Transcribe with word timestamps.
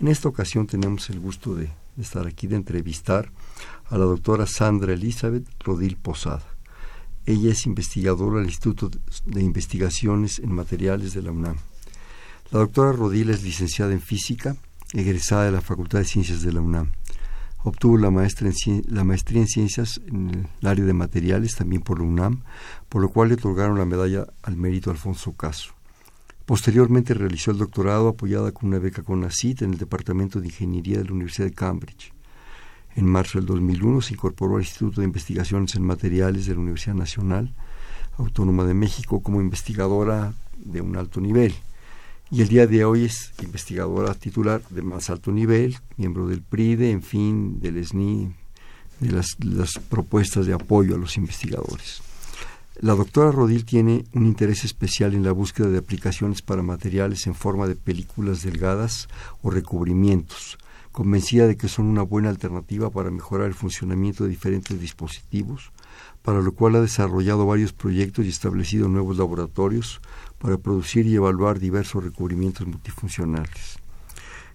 En 0.00 0.08
esta 0.08 0.30
ocasión 0.30 0.66
tenemos 0.66 1.10
el 1.10 1.20
gusto 1.20 1.54
de, 1.54 1.68
estar 1.98 2.26
aquí, 2.26 2.46
de 2.46 2.56
entrevistar 2.56 3.30
a 3.90 3.98
la 3.98 4.06
doctora 4.06 4.46
Sandra 4.46 4.94
Elizabeth 4.94 5.46
Rodil 5.62 5.98
Posada. 5.98 6.42
Ella 7.26 7.52
es 7.52 7.66
investigadora 7.66 8.38
del 8.38 8.48
Instituto 8.48 8.90
de 9.26 9.42
Investigaciones 9.42 10.38
en 10.38 10.54
Materiales 10.54 11.12
de 11.12 11.20
la 11.20 11.32
UNAM. 11.32 11.56
La 12.50 12.60
doctora 12.60 12.92
Rodil 12.92 13.28
es 13.28 13.42
licenciada 13.42 13.92
en 13.92 14.00
Física, 14.00 14.56
egresada 14.94 15.44
de 15.44 15.52
la 15.52 15.60
Facultad 15.60 15.98
de 15.98 16.06
Ciencias 16.06 16.40
de 16.40 16.54
la 16.54 16.62
UNAM. 16.62 16.92
Obtuvo 17.62 17.98
la, 17.98 18.08
la 18.08 19.04
maestría 19.04 19.40
en 19.42 19.48
Ciencias 19.48 20.00
en 20.06 20.48
el 20.62 20.66
área 20.66 20.86
de 20.86 20.94
materiales, 20.94 21.56
también 21.56 21.82
por 21.82 21.98
la 21.98 22.06
UNAM, 22.06 22.42
por 22.88 23.02
lo 23.02 23.10
cual 23.10 23.28
le 23.28 23.34
otorgaron 23.34 23.76
la 23.76 23.84
medalla 23.84 24.26
al 24.42 24.56
mérito 24.56 24.90
Alfonso 24.90 25.32
Caso. 25.32 25.74
Posteriormente 26.50 27.14
realizó 27.14 27.52
el 27.52 27.58
doctorado 27.58 28.08
apoyada 28.08 28.50
con 28.50 28.70
una 28.70 28.80
beca 28.80 29.04
con 29.04 29.24
CIT 29.30 29.62
en 29.62 29.74
el 29.74 29.78
Departamento 29.78 30.40
de 30.40 30.48
Ingeniería 30.48 30.98
de 30.98 31.04
la 31.04 31.12
Universidad 31.12 31.46
de 31.46 31.54
Cambridge. 31.54 32.12
En 32.96 33.06
marzo 33.06 33.38
del 33.38 33.46
2001 33.46 34.00
se 34.00 34.14
incorporó 34.14 34.56
al 34.56 34.62
Instituto 34.62 35.00
de 35.00 35.06
Investigaciones 35.06 35.76
en 35.76 35.84
Materiales 35.84 36.46
de 36.46 36.54
la 36.54 36.58
Universidad 36.58 36.96
Nacional 36.96 37.54
Autónoma 38.18 38.64
de 38.64 38.74
México 38.74 39.22
como 39.22 39.40
investigadora 39.40 40.34
de 40.56 40.80
un 40.80 40.96
alto 40.96 41.20
nivel 41.20 41.54
y 42.32 42.42
el 42.42 42.48
día 42.48 42.66
de 42.66 42.84
hoy 42.84 43.04
es 43.04 43.32
investigadora 43.40 44.12
titular 44.14 44.60
de 44.70 44.82
más 44.82 45.08
alto 45.08 45.30
nivel, 45.30 45.76
miembro 45.98 46.26
del 46.26 46.42
PRIDE, 46.42 46.90
en 46.90 47.04
fin, 47.04 47.60
del 47.60 47.86
SNI, 47.86 48.34
de 48.98 49.12
las 49.12 49.78
propuestas 49.88 50.46
de 50.46 50.54
apoyo 50.54 50.96
a 50.96 50.98
los 50.98 51.16
investigadores. 51.16 52.02
La 52.82 52.94
doctora 52.94 53.30
Rodil 53.30 53.66
tiene 53.66 54.06
un 54.14 54.24
interés 54.24 54.64
especial 54.64 55.12
en 55.12 55.22
la 55.22 55.32
búsqueda 55.32 55.68
de 55.68 55.76
aplicaciones 55.76 56.40
para 56.40 56.62
materiales 56.62 57.26
en 57.26 57.34
forma 57.34 57.66
de 57.66 57.76
películas 57.76 58.42
delgadas 58.42 59.06
o 59.42 59.50
recubrimientos, 59.50 60.56
convencida 60.90 61.46
de 61.46 61.58
que 61.58 61.68
son 61.68 61.84
una 61.84 62.00
buena 62.00 62.30
alternativa 62.30 62.88
para 62.88 63.10
mejorar 63.10 63.48
el 63.48 63.54
funcionamiento 63.54 64.24
de 64.24 64.30
diferentes 64.30 64.80
dispositivos, 64.80 65.72
para 66.22 66.40
lo 66.40 66.52
cual 66.52 66.76
ha 66.76 66.80
desarrollado 66.80 67.44
varios 67.44 67.74
proyectos 67.74 68.24
y 68.24 68.30
establecido 68.30 68.88
nuevos 68.88 69.18
laboratorios 69.18 70.00
para 70.38 70.56
producir 70.56 71.06
y 71.06 71.16
evaluar 71.16 71.58
diversos 71.58 72.02
recubrimientos 72.02 72.66
multifuncionales. 72.66 73.78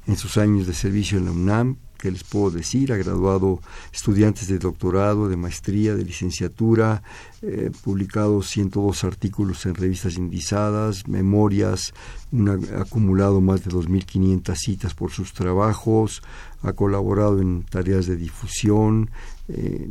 En 0.07 0.17
sus 0.17 0.37
años 0.37 0.65
de 0.65 0.73
servicio 0.73 1.19
en 1.19 1.25
la 1.25 1.31
UNAM, 1.31 1.77
¿qué 1.97 2.11
les 2.11 2.23
puedo 2.23 2.51
decir? 2.51 2.91
Ha 2.91 2.97
graduado 2.97 3.59
estudiantes 3.93 4.47
de 4.47 4.59
doctorado, 4.59 5.29
de 5.29 5.37
maestría, 5.37 5.95
de 5.95 6.03
licenciatura, 6.03 7.03
eh, 7.41 7.71
publicado 7.83 8.41
102 8.41 9.03
artículos 9.03 9.65
en 9.65 9.75
revistas 9.75 10.17
indizadas, 10.17 11.07
memorias, 11.07 11.93
ha 12.33 12.81
acumulado 12.81 13.39
más 13.39 13.63
de 13.63 13.71
2.500 13.71 14.55
citas 14.55 14.93
por 14.93 15.11
sus 15.11 15.33
trabajos, 15.33 16.21
ha 16.63 16.73
colaborado 16.73 17.39
en 17.39 17.63
tareas 17.63 18.07
de 18.07 18.17
difusión, 18.17 19.09
eh, 19.47 19.87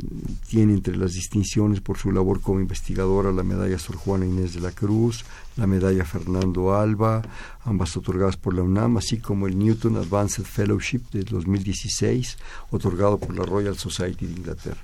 tiene 0.47 0.73
entre 0.73 0.97
las 0.97 1.13
distinciones 1.13 1.79
por 1.79 1.97
su 1.97 2.11
labor 2.11 2.41
como 2.41 2.59
investigadora 2.59 3.31
la 3.31 3.43
medalla 3.43 3.79
Sor 3.79 3.95
Juana 3.95 4.25
Inés 4.25 4.53
de 4.53 4.59
la 4.59 4.71
Cruz, 4.71 5.23
la 5.55 5.65
medalla 5.65 6.03
Fernando 6.03 6.75
Alba, 6.75 7.21
ambas 7.63 7.95
otorgadas 7.95 8.35
por 8.35 8.53
la 8.53 8.63
UNAM, 8.63 8.97
así 8.97 9.17
como 9.17 9.47
el 9.47 9.57
Newton 9.57 9.95
Advanced 9.95 10.43
Fellowship 10.43 11.01
de 11.11 11.23
2016, 11.23 12.37
otorgado 12.71 13.17
por 13.17 13.35
la 13.35 13.45
Royal 13.45 13.77
Society 13.77 14.25
de 14.25 14.33
Inglaterra. 14.33 14.81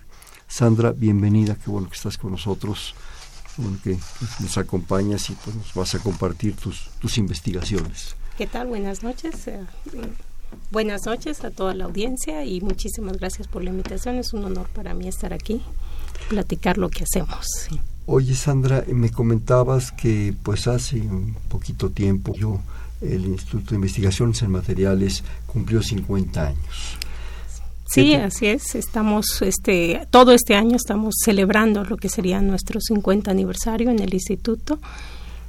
Sandra, 0.48 0.92
bienvenida, 0.92 1.56
qué 1.56 1.70
bueno 1.70 1.90
que 1.90 1.96
estás 1.96 2.18
con 2.18 2.32
nosotros, 2.32 2.96
bueno 3.58 3.78
que 3.84 3.98
nos 4.40 4.58
acompañas 4.58 5.30
y 5.30 5.34
pues, 5.34 5.56
nos 5.56 5.74
vas 5.74 5.96
a 5.96 6.00
compartir 6.00 6.56
tus, 6.56 6.90
tus 7.00 7.18
investigaciones. 7.18 8.16
¿Qué 8.38 8.48
tal? 8.48 8.68
Buenas 8.68 9.04
noches. 9.04 9.48
Eh, 9.48 9.60
buenas 10.72 11.06
noches 11.06 11.44
a 11.44 11.52
toda 11.52 11.74
la 11.74 11.86
audiencia 11.86 12.46
y 12.46 12.62
muchísimas 12.62 13.18
gracias 13.18 13.48
por 13.48 13.64
la 13.64 13.70
invitación. 13.70 14.16
Es 14.16 14.34
un 14.34 14.46
honor 14.46 14.68
para 14.70 14.94
mí 14.94 15.08
estar 15.08 15.34
aquí, 15.34 15.62
platicar 16.30 16.78
lo 16.78 16.90
que 16.90 17.04
hacemos. 17.04 17.46
Oye, 18.06 18.36
Sandra, 18.36 18.84
me 18.88 19.12
comentabas 19.12 19.92
que 19.92 20.34
pues 20.44 20.68
hace 20.68 21.02
un 21.02 21.36
poquito 21.50 21.92
tiempo 21.92 22.34
yo 22.34 22.60
el 23.02 23.26
Instituto 23.26 23.72
de 23.72 23.76
Investigaciones 23.76 24.42
en 24.42 24.52
Materiales 24.52 25.24
cumplió 25.48 25.82
50 25.82 26.48
años. 26.48 26.98
Sí, 27.92 28.14
así 28.14 28.48
es. 28.48 28.76
Estamos, 28.76 29.42
este, 29.42 30.08
todo 30.10 30.32
este 30.32 30.56
año 30.56 30.78
estamos 30.78 31.16
celebrando 31.24 31.84
lo 31.84 31.98
que 31.98 32.08
sería 32.08 32.42
nuestro 32.42 32.80
50 32.80 33.30
aniversario 33.30 33.90
en 33.90 34.00
el 34.00 34.14
instituto. 34.14 34.80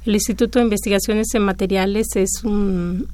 El 0.05 0.15
Instituto 0.15 0.59
de 0.59 0.65
Investigaciones 0.65 1.33
en 1.33 1.43
Materiales 1.43 2.07
es 2.15 2.43
un, 2.43 3.07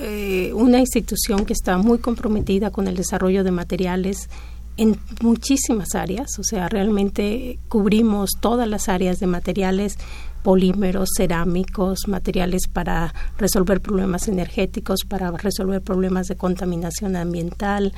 eh, 0.00 0.50
una 0.54 0.80
institución 0.80 1.44
que 1.44 1.52
está 1.52 1.78
muy 1.78 1.98
comprometida 1.98 2.70
con 2.70 2.88
el 2.88 2.96
desarrollo 2.96 3.44
de 3.44 3.52
materiales 3.52 4.28
en 4.76 4.98
muchísimas 5.20 5.94
áreas, 5.94 6.36
o 6.40 6.42
sea, 6.42 6.68
realmente 6.68 7.58
cubrimos 7.68 8.30
todas 8.40 8.68
las 8.68 8.88
áreas 8.88 9.20
de 9.20 9.28
materiales, 9.28 9.96
polímeros, 10.44 11.08
cerámicos, 11.16 12.06
materiales 12.06 12.68
para 12.70 13.14
resolver 13.38 13.80
problemas 13.80 14.28
energéticos, 14.28 15.00
para 15.08 15.30
resolver 15.30 15.80
problemas 15.80 16.28
de 16.28 16.36
contaminación 16.36 17.16
ambiental, 17.16 17.94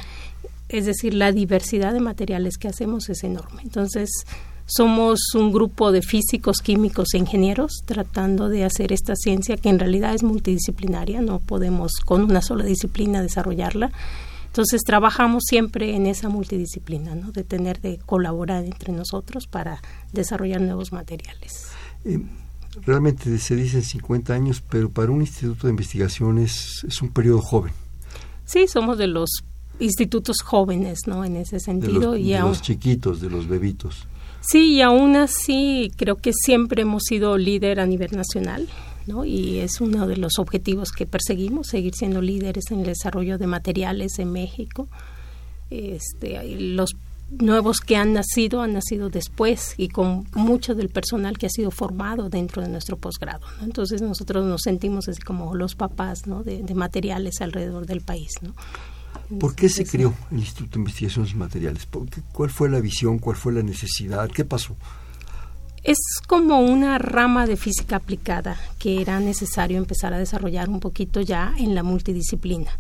es 0.69 0.87
decir, 0.87 1.13
la 1.13 1.33
diversidad 1.33 1.93
de 1.93 1.99
materiales 1.99 2.57
que 2.57 2.69
hacemos 2.69 3.09
es 3.09 3.25
enorme. 3.25 3.63
Entonces, 3.65 4.09
somos 4.65 5.19
un 5.35 5.53
grupo 5.53 5.91
de 5.91 6.03
físicos, 6.03 6.59
químicos 6.59 7.15
e 7.15 7.19
ingenieros 7.19 7.83
tratando 7.85 8.49
de 8.49 8.65
hacer 8.65 8.93
esta 8.93 9.15
ciencia 9.17 9.57
que 9.57 9.69
en 9.69 9.81
realidad 9.81 10.15
es 10.15 10.23
multidisciplinaria, 10.23 11.21
no 11.23 11.41
podemos 11.41 11.95
con 12.05 12.23
una 12.23 12.43
sola 12.43 12.65
disciplina 12.65 13.23
desarrollarla. 13.23 13.91
Entonces 14.47 14.83
trabajamos 14.85 15.43
siempre 15.49 15.97
en 15.97 16.07
esa 16.07 16.29
multidisciplina, 16.29 17.17
¿no? 17.17 17.33
de 17.33 17.43
tener 17.43 17.81
de 17.81 17.99
colaborar 18.07 18.65
entre 18.65 18.93
nosotros 18.93 19.49
para 19.49 19.83
desarrollar 20.13 20.61
nuevos 20.61 20.93
materiales. 20.93 21.67
Eh, 22.07 22.21
realmente 22.85 23.37
se 23.39 23.57
dicen 23.57 23.83
50 23.83 24.33
años, 24.33 24.63
pero 24.69 24.89
para 24.89 25.11
un 25.11 25.21
instituto 25.21 25.67
de 25.67 25.73
investigación 25.73 26.39
es, 26.39 26.85
es 26.87 27.03
un 27.03 27.11
periodo 27.11 27.41
joven. 27.41 27.73
Sí, 28.45 28.67
somos 28.69 28.97
de 28.97 29.09
los 29.09 29.31
institutos 29.81 30.37
jóvenes, 30.43 31.01
¿no? 31.07 31.25
En 31.25 31.37
ese 31.37 31.61
sentido. 31.61 32.13
De 32.13 32.19
los, 32.19 32.19
y 32.19 32.33
de 32.33 32.41
los 32.41 32.63
chiquitos, 32.63 33.21
de 33.21 33.29
los 33.29 33.49
bebitos. 33.49 34.07
Sí, 34.41 34.75
y 34.75 34.81
aún 34.83 35.17
así 35.17 35.91
creo 35.97 36.17
que 36.17 36.33
siempre 36.33 36.83
hemos 36.83 37.03
sido 37.09 37.37
líder 37.37 37.81
a 37.81 37.87
nivel 37.87 38.13
nacional, 38.13 38.69
¿no? 39.07 39.25
Y 39.25 39.59
es 39.59 39.81
uno 39.81 40.07
de 40.07 40.17
los 40.17 40.39
objetivos 40.39 40.93
que 40.93 41.07
perseguimos, 41.07 41.67
seguir 41.67 41.95
siendo 41.95 42.23
líderes 42.23 42.71
en 42.71 42.81
el 42.81 42.87
desarrollo 42.87 43.39
de 43.39 43.49
materiales 43.49 44.21
en 44.21 44.31
México. 44.31 44.87
Este, 45.71 46.61
los 46.61 46.95
nuevos 47.31 47.81
que 47.81 47.97
han 47.97 48.13
nacido 48.13 48.63
han 48.63 48.73
nacido 48.73 49.09
después 49.09 49.75
y 49.77 49.89
con 49.89 50.27
mucho 50.35 50.75
del 50.75 50.89
personal 50.89 51.39
que 51.39 51.47
ha 51.47 51.51
sido 51.51 51.71
formado 51.71 52.29
dentro 52.29 52.63
de 52.63 52.69
nuestro 52.69 52.97
posgrado. 52.97 53.47
Entonces 53.63 54.03
nosotros 54.03 54.45
nos 54.45 54.63
sentimos 54.63 55.09
así 55.09 55.21
como 55.21 55.55
los 55.55 55.75
papás 55.75 56.27
¿no? 56.27 56.43
de, 56.43 56.63
de 56.63 56.75
materiales 56.75 57.41
alrededor 57.41 57.87
del 57.87 58.01
país. 58.01 58.33
¿no? 58.43 58.55
¿Por 59.39 59.55
qué 59.55 59.69
se 59.69 59.85
creó 59.85 60.15
el 60.31 60.39
Instituto 60.39 60.75
de 60.75 60.81
Investigaciones 60.81 61.35
Materiales? 61.35 61.89
¿Cuál 62.33 62.51
fue 62.51 62.71
la 62.71 62.81
visión? 62.81 63.19
¿Cuál 63.19 63.37
fue 63.37 63.53
la 63.53 63.63
necesidad? 63.63 64.31
¿Qué 64.31 64.45
pasó? 64.45 64.77
Es 65.83 65.99
como 66.27 66.61
una 66.61 66.99
rama 66.99 67.47
de 67.47 67.57
física 67.57 67.97
aplicada 67.97 68.57
que 68.79 69.01
era 69.01 69.21
necesario 69.21 69.79
empezar 69.79 70.13
a 70.13 70.19
desarrollar 70.19 70.69
un 70.69 70.81
poquito 70.81 71.21
ya 71.21 71.55
en 71.59 71.75
la 71.75 71.83
multidisciplina. 71.83 72.71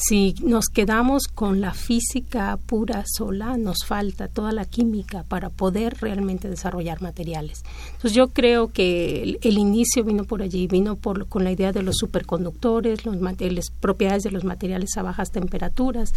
Si 0.00 0.36
nos 0.44 0.66
quedamos 0.66 1.24
con 1.26 1.60
la 1.60 1.74
física 1.74 2.56
pura 2.66 3.02
sola, 3.04 3.56
nos 3.56 3.78
falta 3.84 4.28
toda 4.28 4.52
la 4.52 4.64
química 4.64 5.24
para 5.24 5.50
poder 5.50 5.96
realmente 6.00 6.48
desarrollar 6.48 7.02
materiales. 7.02 7.64
Entonces 7.86 8.12
yo 8.12 8.28
creo 8.28 8.68
que 8.68 9.38
el, 9.42 9.58
inicio 9.58 10.04
vino 10.04 10.22
por 10.22 10.40
allí, 10.40 10.68
vino 10.68 10.94
por, 10.94 11.26
con 11.26 11.42
la 11.42 11.50
idea 11.50 11.72
de 11.72 11.82
los 11.82 11.96
superconductores, 11.96 13.04
los 13.04 13.20
materiales, 13.20 13.72
propiedades 13.80 14.22
de 14.22 14.30
los 14.30 14.44
materiales 14.44 14.96
a 14.96 15.02
bajas 15.02 15.32
temperaturas, 15.32 16.12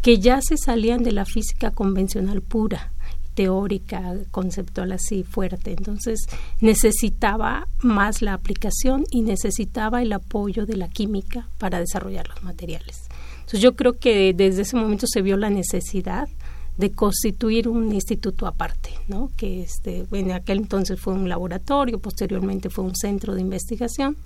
que 0.00 0.20
ya 0.20 0.40
se 0.40 0.56
salían 0.56 1.02
de 1.02 1.10
la 1.10 1.24
física 1.24 1.72
convencional 1.72 2.40
pura 2.40 2.92
teórica, 3.34 4.14
conceptual 4.30 4.92
así 4.92 5.24
fuerte. 5.24 5.72
Entonces 5.72 6.20
necesitaba 6.60 7.66
más 7.80 8.22
la 8.22 8.32
aplicación 8.32 9.06
y 9.10 9.22
necesitaba 9.22 10.02
el 10.02 10.12
apoyo 10.12 10.66
de 10.66 10.76
la 10.76 10.88
química 10.88 11.48
para 11.58 11.80
desarrollar 11.80 12.28
los 12.28 12.44
materiales. 12.44 13.03
Entonces 13.54 13.70
yo 13.70 13.76
creo 13.76 13.96
que 13.96 14.34
desde 14.34 14.62
ese 14.62 14.76
momento 14.76 15.06
se 15.06 15.22
vio 15.22 15.36
la 15.36 15.48
necesidad 15.48 16.28
de 16.76 16.90
constituir 16.90 17.68
un 17.68 17.92
instituto 17.92 18.48
aparte, 18.48 18.90
¿no? 19.06 19.30
que 19.36 19.62
este, 19.62 20.06
en 20.10 20.32
aquel 20.32 20.58
entonces 20.58 20.98
fue 20.98 21.14
un 21.14 21.28
laboratorio, 21.28 22.00
posteriormente 22.00 22.68
fue 22.68 22.82
un 22.82 22.96
centro 22.96 23.32
de 23.32 23.42
investigación, 23.42 24.16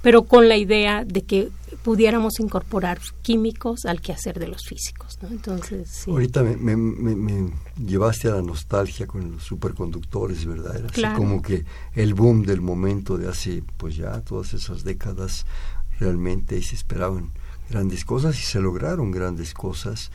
pero 0.00 0.22
con 0.22 0.48
la 0.48 0.56
idea 0.56 1.04
de 1.04 1.20
que 1.20 1.50
pudiéramos 1.82 2.40
incorporar 2.40 3.00
químicos 3.20 3.84
al 3.84 4.00
quehacer 4.00 4.38
de 4.38 4.48
los 4.48 4.62
físicos. 4.66 5.18
¿no? 5.20 5.28
Entonces, 5.28 6.08
Ahorita 6.08 6.42
me, 6.42 7.50
llevaste 7.86 8.28
a 8.28 8.36
la 8.36 8.42
nostalgia 8.42 9.06
con 9.06 9.32
los 9.32 9.42
superconductores, 9.42 10.46
¿verdad? 10.46 10.74
Era 10.74 10.86
así 10.86 11.16
como 11.18 11.42
que 11.42 11.66
el 11.94 12.14
boom 12.14 12.46
del 12.46 12.62
momento 12.62 13.18
de 13.18 13.28
hace, 13.28 13.62
pues 13.76 13.96
ya, 13.96 14.22
todas 14.22 14.54
esas 14.54 14.84
décadas, 14.84 15.44
realmente 15.98 16.62
se 16.62 16.76
esperaban 16.76 17.30
grandes 17.70 18.04
cosas 18.04 18.38
y 18.38 18.42
se 18.42 18.60
lograron 18.60 19.10
grandes 19.10 19.54
cosas 19.54 20.10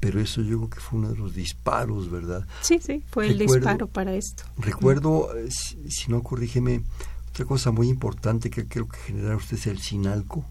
pero 0.00 0.20
eso 0.20 0.42
yo 0.42 0.58
creo 0.58 0.70
que 0.70 0.80
fue 0.80 0.98
uno 1.00 1.10
de 1.10 1.16
los 1.16 1.34
disparos, 1.34 2.10
¿verdad? 2.10 2.44
Sí, 2.60 2.78
sí, 2.80 3.02
fue 3.10 3.26
el 3.26 3.38
disparo 3.38 3.88
para 3.88 4.14
esto. 4.14 4.44
Recuerdo, 4.56 5.36
eh, 5.36 5.48
si, 5.50 6.10
no 6.10 6.22
corrígeme, 6.22 6.82
otra 7.30 7.44
cosa 7.44 7.72
muy 7.72 7.88
importante 7.88 8.48
que 8.48 8.66
creo 8.66 8.86
que 8.86 8.98
generaron 8.98 9.38
ustedes 9.38 9.66
el 9.66 9.80
Sinalco. 9.80 10.44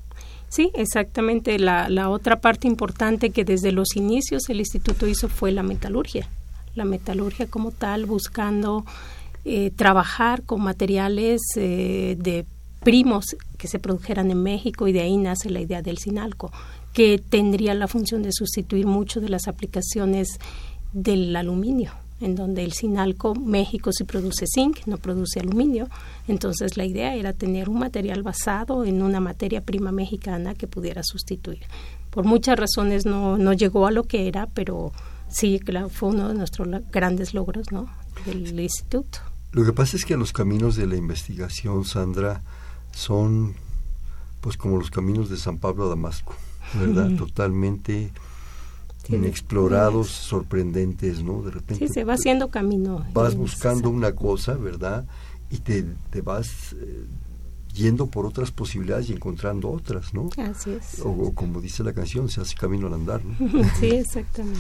Sí, 0.50 0.71
exactamente. 0.75 1.59
La, 1.59 1.88
la 1.89 2.09
otra 2.09 2.42
parte 2.42 2.68
importante 2.68 3.30
que 3.30 3.45
desde 3.45 3.71
los 3.71 3.95
inicios 3.95 4.50
el 4.50 4.59
instituto 4.59 5.07
hizo 5.07 5.30
fue 5.30 5.51
la 5.51 5.63
metalurgia. 5.63 6.27
La 6.75 6.86
metalurgia 6.86 7.48
como 7.48 7.71
tal, 7.71 8.06
buscando 8.06 8.86
eh, 9.45 9.71
trabajar 9.75 10.44
con 10.44 10.62
materiales 10.62 11.42
eh, 11.56 12.18
de 12.19 12.45
primos 12.88 13.36
que 13.57 13.68
se 13.68 13.80
produjeran 13.80 14.31
en 14.31 14.42
México 14.42 14.88
y 14.88 14.94
de 14.94 15.01
ahí 15.01 15.18
nace 15.18 15.50
la 15.50 15.60
idea 15.60 15.81
del 15.81 15.98
Sinalco 15.98 16.54
que 16.94 17.18
tendría 17.18 17.74
la 17.74 17.89
función 17.89 18.24
de 18.24 18.31
sustituir 18.31 18.88
mucho 18.88 19.19
de 19.19 19.28
las 19.28 19.50
aplicaciones 19.50 20.30
del 20.94 21.36
aluminio 21.36 21.92
en 22.22 22.36
donde 22.38 22.63
el 22.63 22.72
Sinalco 22.72 23.36
México 23.36 23.92
sí 23.92 24.06
produce 24.06 24.45
zinc, 24.48 24.86
no 24.86 24.98
produce 25.00 25.42
aluminio. 25.42 25.89
Entonces 26.30 26.78
la 26.78 26.86
idea 26.86 27.13
era 27.13 27.34
tener 27.34 27.68
un 27.68 27.80
material 27.80 28.24
basado 28.24 28.86
en 28.86 29.01
una 29.01 29.19
materia 29.19 29.60
prima 29.60 29.92
mexicana 29.92 30.56
que 30.56 30.68
pudiera 30.68 31.04
sustituir. 31.04 31.63
Por 32.10 32.24
muchas 32.24 32.57
razones 32.57 33.06
no, 33.06 33.38
no 33.38 33.51
llegó 33.51 33.86
a 33.86 33.92
lo 33.92 34.04
que 34.04 34.30
era, 34.30 34.48
pero 34.48 34.94
sí 35.28 35.60
fue 35.92 36.10
uno 36.10 36.30
de 36.30 36.36
nuestros 36.36 36.69
grandes 36.90 37.33
logros 37.33 37.69
¿no? 37.69 37.90
del 38.25 38.57
instituto. 38.57 39.19
Lo 39.51 39.66
que 39.66 39.74
pasa 39.74 39.98
es 39.98 40.06
que 40.06 40.16
los 40.16 40.31
caminos 40.31 40.78
de 40.78 40.88
la 40.88 40.95
investigación, 40.95 41.83
Sandra, 41.83 42.44
son 42.98 43.56
pues 44.42 44.58
como 44.58 44.78
los 44.78 44.90
caminos 44.90 45.30
de 45.30 45.38
San 45.38 45.58
Pablo 45.58 45.86
a 45.86 45.90
Damasco. 45.90 46.36
¿verdad? 46.74 47.16
Totalmente 47.18 48.12
inexplorados, 49.10 50.10
sorprendentes, 50.10 51.24
¿no? 51.24 51.42
De 51.42 51.52
repente. 51.52 51.88
Sí, 51.88 51.94
se 51.94 52.04
va 52.04 52.14
haciendo 52.14 52.50
camino. 52.50 53.06
Vas 53.14 53.36
buscando 53.36 53.90
una 53.90 54.14
cosa, 54.14 54.54
¿verdad? 54.56 55.06
Y 55.50 55.60
te, 55.60 55.84
te 56.10 56.22
vas 56.22 56.74
eh, 56.74 57.06
yendo 57.74 58.08
por 58.08 58.26
otras 58.26 58.52
posibilidades 58.52 59.10
y 59.10 59.14
encontrando 59.14 59.72
otras, 59.72 60.14
¿no? 60.14 60.30
Así 60.38 60.72
es. 60.72 61.00
O, 61.06 61.34
como 61.34 61.62
dice 61.62 61.84
la 61.84 61.94
canción, 61.94 62.28
se 62.28 62.42
hace 62.42 62.56
camino 62.56 62.88
al 62.88 62.96
andar, 62.96 63.22
¿no? 63.24 63.64
sí, 63.80 63.88
exactamente. 63.88 64.60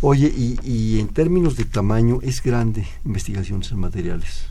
Oye, 0.00 0.32
y, 0.36 0.58
y 0.64 0.98
en 0.98 1.08
términos 1.08 1.56
de 1.56 1.64
tamaño, 1.64 2.18
¿es 2.22 2.42
grande 2.42 2.88
investigaciones 3.04 3.70
en 3.70 3.78
materiales? 3.78 4.46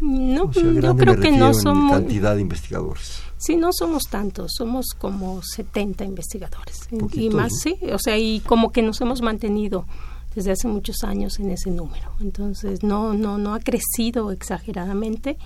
No, 0.00 0.50
yo 0.52 0.96
creo 0.96 1.18
que 1.18 1.32
no 1.32 1.52
somos... 1.54 1.92
cantidad 1.92 2.34
de 2.36 2.42
investigadores. 2.42 3.20
Sí, 3.36 3.56
no 3.56 3.72
somos 3.72 4.04
tantos, 4.04 4.52
somos 4.56 4.86
como 4.98 5.42
70 5.42 6.04
investigadores. 6.04 6.88
y 7.12 7.30
más, 7.30 7.52
sí, 7.60 7.76
o 7.92 7.98
sea, 7.98 8.18
y 8.18 8.40
como 8.40 8.72
que 8.72 8.82
nos 8.82 9.00
hemos 9.00 9.22
mantenido 9.22 9.86
desde 10.34 10.52
hace 10.52 10.68
muchos 10.68 11.02
años 11.04 11.38
en 11.38 11.50
ese 11.50 11.70
número. 11.70 12.12
Entonces, 12.20 12.82
no, 12.82 13.14
no, 13.14 13.38
no 13.38 13.54
ha 13.54 13.60
crecido 13.60 14.30
exageradamente. 14.30 15.36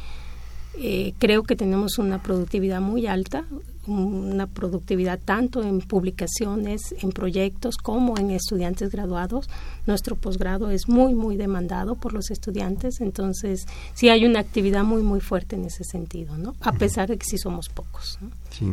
Eh, 0.79 1.15
creo 1.19 1.43
que 1.43 1.57
tenemos 1.57 1.99
una 1.99 2.23
productividad 2.23 2.81
muy 2.81 3.07
alta, 3.07 3.45
una 3.87 4.47
productividad 4.47 5.19
tanto 5.19 5.63
en 5.63 5.81
publicaciones, 5.81 6.95
en 7.01 7.11
proyectos, 7.11 7.77
como 7.77 8.19
en 8.19 8.31
estudiantes 8.31 8.91
graduados. 8.91 9.49
Nuestro 9.87 10.17
posgrado 10.17 10.71
es 10.71 10.89
muy, 10.89 11.15
muy 11.15 11.37
demandado 11.37 11.97
por 11.97 12.13
los 12.13 12.31
estudiantes, 12.31 13.01
entonces 13.01 13.67
sí 13.95 14.09
hay 14.09 14.25
una 14.25 14.41
actividad 14.41 14.85
muy, 14.85 15.03
muy 15.03 15.21
fuerte 15.21 15.57
en 15.57 15.65
ese 15.65 15.85
sentido, 15.85 16.37
¿no? 16.39 16.55
A 16.61 16.73
pesar 16.73 17.09
de 17.09 17.19
que 17.19 17.27
sí 17.27 17.39
somos 17.39 17.69
pocos. 17.69 18.19
Sí. 18.51 18.73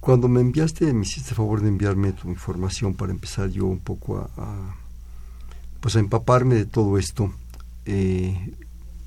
Cuando 0.00 0.28
me 0.28 0.42
enviaste, 0.42 0.92
me 0.92 1.02
hiciste 1.02 1.34
favor 1.34 1.62
de 1.62 1.68
enviarme 1.68 2.12
tu 2.12 2.28
información 2.28 2.92
para 2.92 3.10
empezar 3.10 3.48
yo 3.48 3.64
un 3.64 3.80
poco 3.80 4.18
a, 4.18 4.74
pues 5.80 5.96
a 5.96 6.00
empaparme 6.00 6.56
de 6.56 6.66
todo 6.66 6.98
esto. 6.98 7.32
Eh, 7.86 8.52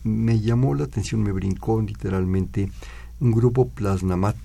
me 0.03 0.39
llamó 0.39 0.73
la 0.73 0.85
atención, 0.85 1.21
me 1.21 1.31
brincó 1.31 1.81
literalmente 1.81 2.71
un 3.19 3.31
grupo 3.31 3.67
Plasnamat. 3.67 4.38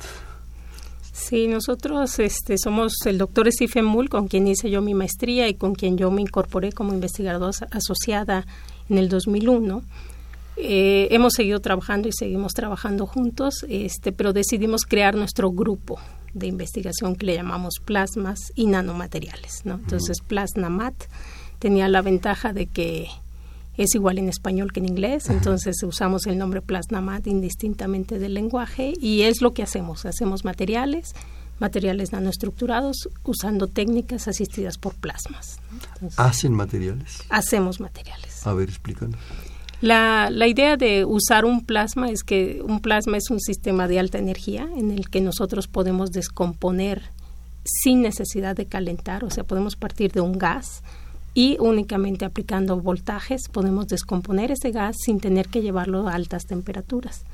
Sí, 1.29 1.47
nosotros 1.47 2.19
este, 2.19 2.59
somos 2.59 2.95
el 3.07 3.17
doctor 3.17 3.51
Stephen 3.53 3.85
Mull, 3.85 4.09
con 4.09 4.27
quien 4.27 4.49
hice 4.49 4.71
yo 4.71 4.83
mi 4.83 4.93
maestría 4.93 5.49
y 5.49 5.55
con 5.55 5.75
quien 5.75 5.97
yo 5.97 6.11
me 6.11 6.21
incorporé 6.21 6.73
como 6.73 6.93
investigadora 6.93 7.57
asociada 7.71 8.45
en 8.89 8.99
el 8.99 9.09
2001. 9.09 9.83
Eh, 10.57 11.07
hemos 11.13 11.35
seguido 11.35 11.61
trabajando 11.61 12.09
y 12.09 12.13
seguimos 12.13 12.55
trabajando 12.55 13.07
juntos, 13.07 13.65
este, 13.69 14.11
pero 14.11 14.33
decidimos 14.33 14.85
crear 14.85 15.15
nuestro 15.15 15.53
grupo 15.53 16.01
de 16.35 16.49
investigación 16.49 17.15
que 17.15 17.27
le 17.27 17.37
llamamos 17.37 17.75
plasmas 17.85 18.53
y 18.57 18.67
nanomateriales. 18.67 19.65
¿no? 19.65 19.75
Entonces, 19.75 20.19
Plasnamat 20.27 20.95
tenía 21.61 21.89
la 21.89 22.03
ventaja 22.03 22.53
de 22.53 22.67
que 22.67 23.07
es 23.77 23.95
igual 23.95 24.19
en 24.19 24.29
español 24.29 24.73
que 24.73 24.81
en 24.81 24.87
inglés, 24.87 25.31
entonces 25.31 25.77
usamos 25.83 26.27
el 26.27 26.37
nombre 26.39 26.61
Plasnamat 26.61 27.27
indistintamente 27.27 28.19
del 28.19 28.35
lenguaje 28.35 28.93
y 29.01 29.23
es 29.23 29.41
lo 29.41 29.55
que 29.55 29.63
hacemos, 29.63 30.05
hacemos 30.05 30.45
materiales, 30.45 31.15
materiales 31.59 32.13
nanoestructurados 32.13 33.09
usando 33.25 33.69
técnicas 33.69 34.29
asistidas 34.29 34.77
por 34.77 34.95
plasmas. 34.95 35.59
¿Hacen 36.17 36.53
materiales? 36.53 37.23
Hacemos 37.31 37.81
materiales. 37.81 38.47
A 38.47 38.53
ver, 38.53 38.69
explícanos. 38.69 39.19
La, 39.81 40.29
la, 40.31 40.47
idea 40.47 40.77
de 40.77 41.05
usar 41.05 41.45
un 41.45 41.65
plasma 41.65 42.11
es 42.11 42.23
que 42.23 42.63
un 42.65 42.81
plasma 42.81 43.17
es 43.17 43.31
un 43.31 43.41
sistema 43.41 43.89
de 43.89 43.99
alta 43.99 44.19
energía 44.19 44.69
en 44.77 44.93
el 44.93 45.09
que 45.09 45.21
nosotros 45.21 45.67
podemos 45.67 46.13
descomponer 46.13 47.11
sin 47.65 48.03
necesidad 48.03 48.55
de 48.57 48.67
calentar, 48.67 49.25
o 49.25 49.31
sea, 49.31 49.45
podemos 49.45 49.76
partir 49.76 50.12
de 50.12 50.21
un 50.21 50.38
gas, 50.38 50.83
y 51.35 51.57
únicamente 51.61 52.25
aplicando 52.25 52.81
voltajes 52.81 53.49
podemos 53.49 53.87
descomponer 53.89 54.51
ese 54.51 54.71
gas 54.71 54.97
sin 55.05 55.21
tener 55.21 55.49
que 55.49 55.62
llevarlo 55.62 56.09
a 56.09 56.15
altas 56.15 56.47
temperaturas. 56.47 57.25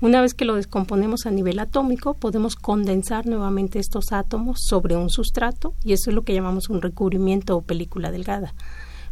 Una 0.00 0.20
vez 0.20 0.34
que 0.34 0.44
lo 0.44 0.56
descomponemos 0.56 1.24
a 1.24 1.30
nivel 1.30 1.58
atómico, 1.60 2.14
podemos 2.14 2.56
condensar 2.56 3.26
nuevamente 3.26 3.78
estos 3.78 4.12
átomos 4.12 4.58
sobre 4.66 4.96
un 4.96 5.08
sustrato 5.08 5.72
y 5.84 5.92
eso 5.92 6.10
es 6.10 6.14
lo 6.14 6.22
que 6.22 6.34
llamamos 6.34 6.68
un 6.68 6.82
recubrimiento 6.82 7.56
o 7.56 7.62
película 7.62 8.10
delgada. 8.10 8.54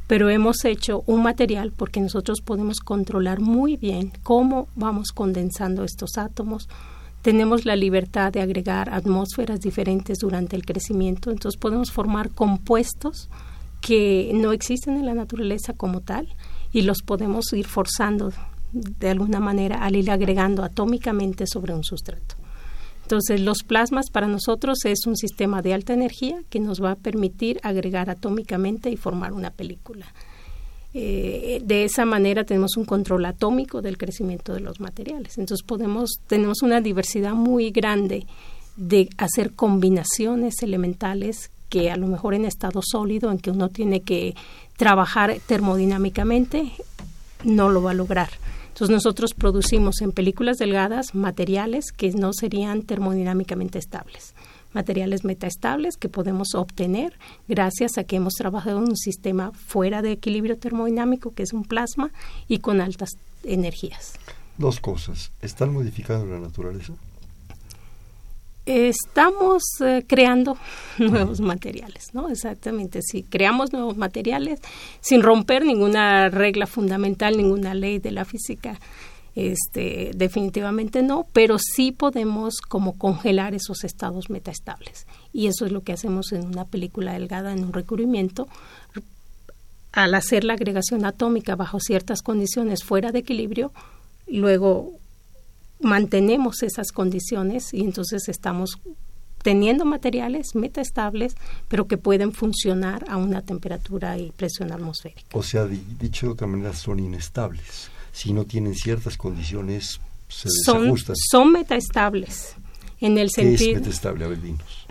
Pero 0.08 0.28
hemos 0.28 0.64
hecho 0.64 1.04
un 1.06 1.22
material 1.22 1.72
porque 1.74 2.00
nosotros 2.00 2.40
podemos 2.40 2.80
controlar 2.80 3.40
muy 3.40 3.76
bien 3.76 4.12
cómo 4.22 4.66
vamos 4.74 5.12
condensando 5.12 5.84
estos 5.84 6.18
átomos. 6.18 6.68
Tenemos 7.22 7.64
la 7.64 7.76
libertad 7.76 8.32
de 8.32 8.40
agregar 8.40 8.90
atmósferas 8.90 9.60
diferentes 9.60 10.18
durante 10.18 10.56
el 10.56 10.66
crecimiento, 10.66 11.30
entonces 11.30 11.58
podemos 11.58 11.92
formar 11.92 12.30
compuestos 12.30 13.30
que 13.82 14.30
no 14.32 14.52
existen 14.52 14.96
en 14.96 15.04
la 15.04 15.14
naturaleza 15.14 15.74
como 15.74 16.00
tal 16.00 16.28
y 16.72 16.82
los 16.82 17.02
podemos 17.02 17.52
ir 17.52 17.66
forzando 17.66 18.32
de 18.72 19.10
alguna 19.10 19.40
manera 19.40 19.84
al 19.84 19.96
ir 19.96 20.10
agregando 20.10 20.62
atómicamente 20.62 21.46
sobre 21.46 21.74
un 21.74 21.84
sustrato. 21.84 22.36
Entonces, 23.02 23.40
los 23.40 23.58
plasmas 23.64 24.08
para 24.10 24.28
nosotros 24.28 24.78
es 24.84 25.06
un 25.06 25.16
sistema 25.16 25.60
de 25.60 25.74
alta 25.74 25.92
energía 25.92 26.40
que 26.48 26.60
nos 26.60 26.82
va 26.82 26.92
a 26.92 26.96
permitir 26.96 27.60
agregar 27.62 28.08
atómicamente 28.08 28.88
y 28.88 28.96
formar 28.96 29.32
una 29.32 29.50
película. 29.50 30.06
Eh, 30.94 31.60
de 31.64 31.84
esa 31.84 32.04
manera 32.04 32.44
tenemos 32.44 32.76
un 32.76 32.84
control 32.84 33.24
atómico 33.24 33.82
del 33.82 33.98
crecimiento 33.98 34.54
de 34.54 34.60
los 34.60 34.80
materiales. 34.80 35.36
Entonces 35.36 35.66
podemos, 35.66 36.20
tenemos 36.26 36.62
una 36.62 36.80
diversidad 36.80 37.34
muy 37.34 37.70
grande 37.70 38.26
de 38.76 39.10
hacer 39.18 39.52
combinaciones 39.52 40.62
elementales 40.62 41.50
que 41.72 41.90
a 41.90 41.96
lo 41.96 42.06
mejor 42.06 42.34
en 42.34 42.44
estado 42.44 42.82
sólido, 42.84 43.30
en 43.30 43.38
que 43.38 43.50
uno 43.50 43.70
tiene 43.70 44.02
que 44.02 44.34
trabajar 44.76 45.38
termodinámicamente, 45.46 46.70
no 47.44 47.70
lo 47.70 47.82
va 47.82 47.92
a 47.92 47.94
lograr. 47.94 48.28
Entonces 48.68 48.90
nosotros 48.90 49.32
producimos 49.32 50.02
en 50.02 50.12
películas 50.12 50.58
delgadas 50.58 51.14
materiales 51.14 51.86
que 51.90 52.10
no 52.10 52.34
serían 52.34 52.82
termodinámicamente 52.82 53.78
estables, 53.78 54.34
materiales 54.74 55.24
metaestables 55.24 55.96
que 55.96 56.10
podemos 56.10 56.54
obtener 56.54 57.14
gracias 57.48 57.96
a 57.96 58.04
que 58.04 58.16
hemos 58.16 58.34
trabajado 58.34 58.76
en 58.76 58.90
un 58.90 58.96
sistema 58.98 59.50
fuera 59.52 60.02
de 60.02 60.12
equilibrio 60.12 60.58
termodinámico, 60.58 61.30
que 61.30 61.42
es 61.42 61.54
un 61.54 61.64
plasma, 61.64 62.10
y 62.48 62.58
con 62.58 62.82
altas 62.82 63.16
energías. 63.44 64.18
Dos 64.58 64.78
cosas. 64.78 65.32
¿Están 65.40 65.72
modificados 65.72 66.24
en 66.24 66.32
la 66.32 66.38
naturaleza? 66.38 66.92
Estamos 68.64 69.62
eh, 69.80 70.04
creando 70.06 70.56
nuevos 70.98 71.40
materiales, 71.40 72.14
¿no? 72.14 72.28
Exactamente, 72.28 73.00
sí, 73.02 73.24
creamos 73.24 73.72
nuevos 73.72 73.96
materiales 73.96 74.60
sin 75.00 75.22
romper 75.22 75.64
ninguna 75.64 76.28
regla 76.28 76.66
fundamental, 76.66 77.36
ninguna 77.36 77.74
ley 77.74 77.98
de 77.98 78.12
la 78.12 78.24
física. 78.24 78.78
Este, 79.34 80.10
definitivamente 80.14 81.02
no, 81.02 81.26
pero 81.32 81.56
sí 81.58 81.90
podemos 81.90 82.60
como 82.60 82.98
congelar 82.98 83.54
esos 83.54 83.82
estados 83.82 84.28
metaestables. 84.30 85.06
Y 85.32 85.46
eso 85.46 85.64
es 85.64 85.72
lo 85.72 85.82
que 85.82 85.94
hacemos 85.94 86.32
en 86.32 86.46
una 86.46 86.66
película 86.66 87.14
delgada, 87.14 87.52
en 87.52 87.64
un 87.64 87.72
recubrimiento. 87.72 88.46
Al 89.92 90.14
hacer 90.14 90.44
la 90.44 90.54
agregación 90.54 91.04
atómica 91.04 91.56
bajo 91.56 91.80
ciertas 91.80 92.22
condiciones 92.22 92.84
fuera 92.84 93.10
de 93.10 93.20
equilibrio, 93.20 93.72
luego 94.26 94.92
mantenemos 95.82 96.62
esas 96.62 96.92
condiciones 96.92 97.74
y 97.74 97.80
entonces 97.82 98.28
estamos 98.28 98.78
teniendo 99.42 99.84
materiales 99.84 100.54
metaestables, 100.54 101.34
pero 101.68 101.86
que 101.86 101.98
pueden 101.98 102.32
funcionar 102.32 103.04
a 103.08 103.16
una 103.16 103.42
temperatura 103.42 104.16
y 104.18 104.30
presión 104.30 104.72
atmosférica. 104.72 105.26
O 105.32 105.42
sea, 105.42 105.66
dicho 105.66 106.26
de 106.26 106.32
otra 106.32 106.46
manera, 106.46 106.72
son 106.74 107.00
inestables. 107.00 107.90
Si 108.12 108.32
no 108.32 108.44
tienen 108.44 108.74
ciertas 108.74 109.16
condiciones, 109.16 110.00
se 110.28 110.48
son, 110.64 110.94
Son 111.30 111.52
metaestables. 111.52 112.54
En 113.00 113.18
el 113.18 113.28
¿Qué 113.28 113.42
sentido, 113.42 113.70
es 113.70 113.76
metaestable? 113.78 114.24
A 114.24 114.28
ver, 114.28 114.38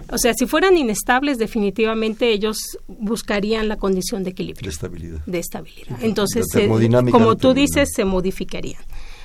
O 0.09 0.17
sea, 0.17 0.33
si 0.33 0.45
fueran 0.45 0.75
inestables, 0.75 1.37
definitivamente 1.37 2.33
ellos 2.33 2.57
buscarían 2.89 3.69
la 3.69 3.77
condición 3.77 4.25
de 4.25 4.31
equilibrio. 4.31 4.65
De 4.65 4.69
estabilidad. 4.69 5.19
De 5.25 5.39
estabilidad. 5.39 5.97
Entonces, 6.01 6.45
como 7.09 7.37
tú 7.37 7.53
dices, 7.53 7.89
se 7.95 8.03
modificarían. 8.03 8.81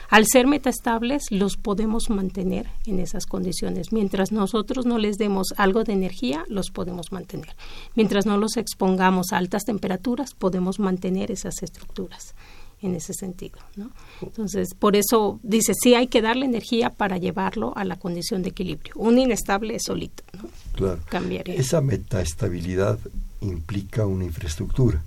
Al 0.08 0.26
ser 0.26 0.46
metaestables, 0.46 1.24
los 1.30 1.56
podemos 1.56 2.10
mantener 2.10 2.68
en 2.86 3.00
esas 3.00 3.26
condiciones. 3.26 3.92
Mientras 3.92 4.32
nosotros 4.32 4.86
no 4.86 4.98
les 4.98 5.16
demos 5.16 5.48
algo 5.56 5.84
de 5.84 5.92
energía, 5.92 6.44
los 6.48 6.70
podemos 6.70 7.12
mantener. 7.12 7.56
Mientras 7.94 8.26
no 8.26 8.36
los 8.36 8.56
expongamos 8.56 9.32
a 9.32 9.38
altas 9.38 9.64
temperaturas, 9.64 10.34
podemos 10.34 10.78
mantener 10.78 11.30
esas 11.30 11.62
estructuras 11.62 12.34
en 12.82 12.94
ese 12.94 13.14
sentido. 13.14 13.58
¿no? 13.74 13.90
Entonces, 14.22 14.74
por 14.74 14.96
eso 14.96 15.40
dice, 15.42 15.72
sí 15.74 15.94
hay 15.94 16.06
que 16.06 16.22
darle 16.22 16.46
energía 16.46 16.90
para 16.90 17.18
llevarlo 17.18 17.72
a 17.76 17.84
la 17.84 17.96
condición 17.96 18.42
de 18.42 18.50
equilibrio. 18.50 18.94
Un 18.96 19.18
inestable 19.18 19.76
es 19.76 19.84
solito. 19.84 20.22
¿no? 20.34 20.48
Claro. 20.74 21.00
Cambiaría. 21.08 21.54
Esa 21.54 21.80
metaestabilidad 21.80 22.98
implica 23.40 24.06
una 24.06 24.24
infraestructura, 24.24 25.02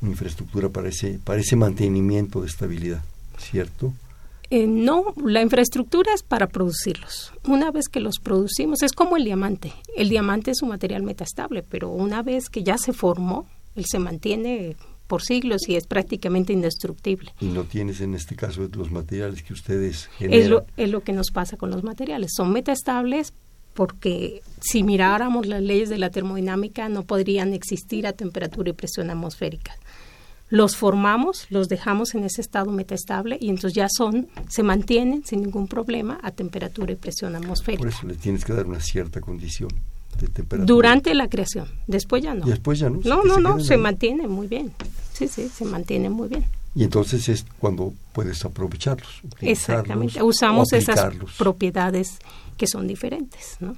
una 0.00 0.10
infraestructura 0.10 0.68
para 0.68 0.88
ese, 0.88 1.18
para 1.24 1.40
ese 1.40 1.56
mantenimiento 1.56 2.42
de 2.42 2.48
estabilidad, 2.48 3.02
¿cierto? 3.38 3.92
Eh, 4.54 4.66
no, 4.66 5.14
la 5.24 5.40
infraestructura 5.40 6.12
es 6.12 6.22
para 6.22 6.46
producirlos. 6.46 7.32
Una 7.48 7.70
vez 7.70 7.88
que 7.88 8.00
los 8.00 8.18
producimos, 8.18 8.82
es 8.82 8.92
como 8.92 9.16
el 9.16 9.24
diamante. 9.24 9.72
El 9.96 10.10
diamante 10.10 10.50
es 10.50 10.60
un 10.60 10.68
material 10.68 11.02
metastable, 11.04 11.62
pero 11.62 11.88
una 11.88 12.22
vez 12.22 12.50
que 12.50 12.62
ya 12.62 12.76
se 12.76 12.92
formó, 12.92 13.46
él 13.76 13.86
se 13.86 13.98
mantiene 13.98 14.76
por 15.06 15.22
siglos 15.22 15.66
y 15.70 15.76
es 15.76 15.86
prácticamente 15.86 16.52
indestructible. 16.52 17.32
Y 17.40 17.46
no 17.46 17.64
tienes 17.64 18.02
en 18.02 18.14
este 18.14 18.36
caso 18.36 18.68
los 18.76 18.90
materiales 18.90 19.42
que 19.42 19.54
ustedes 19.54 20.10
generan. 20.18 20.42
Es 20.42 20.50
lo, 20.50 20.66
es 20.76 20.90
lo 20.90 21.00
que 21.00 21.14
nos 21.14 21.30
pasa 21.30 21.56
con 21.56 21.70
los 21.70 21.82
materiales. 21.82 22.32
Son 22.36 22.52
metaestables 22.52 23.32
porque 23.72 24.42
si 24.60 24.82
miráramos 24.82 25.46
las 25.46 25.62
leyes 25.62 25.88
de 25.88 25.96
la 25.96 26.10
termodinámica 26.10 26.90
no 26.90 27.04
podrían 27.04 27.54
existir 27.54 28.06
a 28.06 28.12
temperatura 28.12 28.68
y 28.68 28.74
presión 28.74 29.08
atmosférica 29.08 29.72
los 30.52 30.76
formamos, 30.76 31.46
los 31.48 31.70
dejamos 31.70 32.14
en 32.14 32.24
ese 32.24 32.42
estado 32.42 32.70
metaestable 32.70 33.38
y 33.40 33.48
entonces 33.48 33.72
ya 33.72 33.88
son, 33.88 34.28
se 34.50 34.62
mantienen 34.62 35.24
sin 35.24 35.40
ningún 35.40 35.66
problema 35.66 36.20
a 36.22 36.30
temperatura 36.30 36.92
y 36.92 36.96
presión 36.96 37.34
atmosférica. 37.34 37.78
Por 37.78 37.88
eso 37.88 38.06
le 38.06 38.16
tienes 38.16 38.44
que 38.44 38.52
dar 38.52 38.66
una 38.66 38.78
cierta 38.78 39.22
condición 39.22 39.70
de 40.20 40.28
temperatura. 40.28 40.66
Durante 40.66 41.14
la 41.14 41.30
creación, 41.30 41.68
después 41.86 42.22
ya 42.22 42.34
no. 42.34 42.44
después 42.44 42.78
ya 42.78 42.90
no. 42.90 43.00
No, 43.02 43.22
no, 43.22 43.38
no, 43.38 43.60
se 43.60 43.78
mantiene 43.78 44.28
muy 44.28 44.46
bien. 44.46 44.72
Sí, 45.14 45.26
sí, 45.26 45.48
se 45.48 45.64
mantiene 45.64 46.10
muy 46.10 46.28
bien. 46.28 46.44
Y 46.74 46.84
entonces 46.84 47.30
es 47.30 47.46
cuando 47.58 47.94
puedes 48.12 48.44
aprovecharlos. 48.44 49.22
Exactamente, 49.40 50.22
usamos 50.22 50.74
esas 50.74 51.14
propiedades 51.38 52.18
que 52.58 52.66
son 52.66 52.86
diferentes, 52.86 53.56
¿no? 53.60 53.74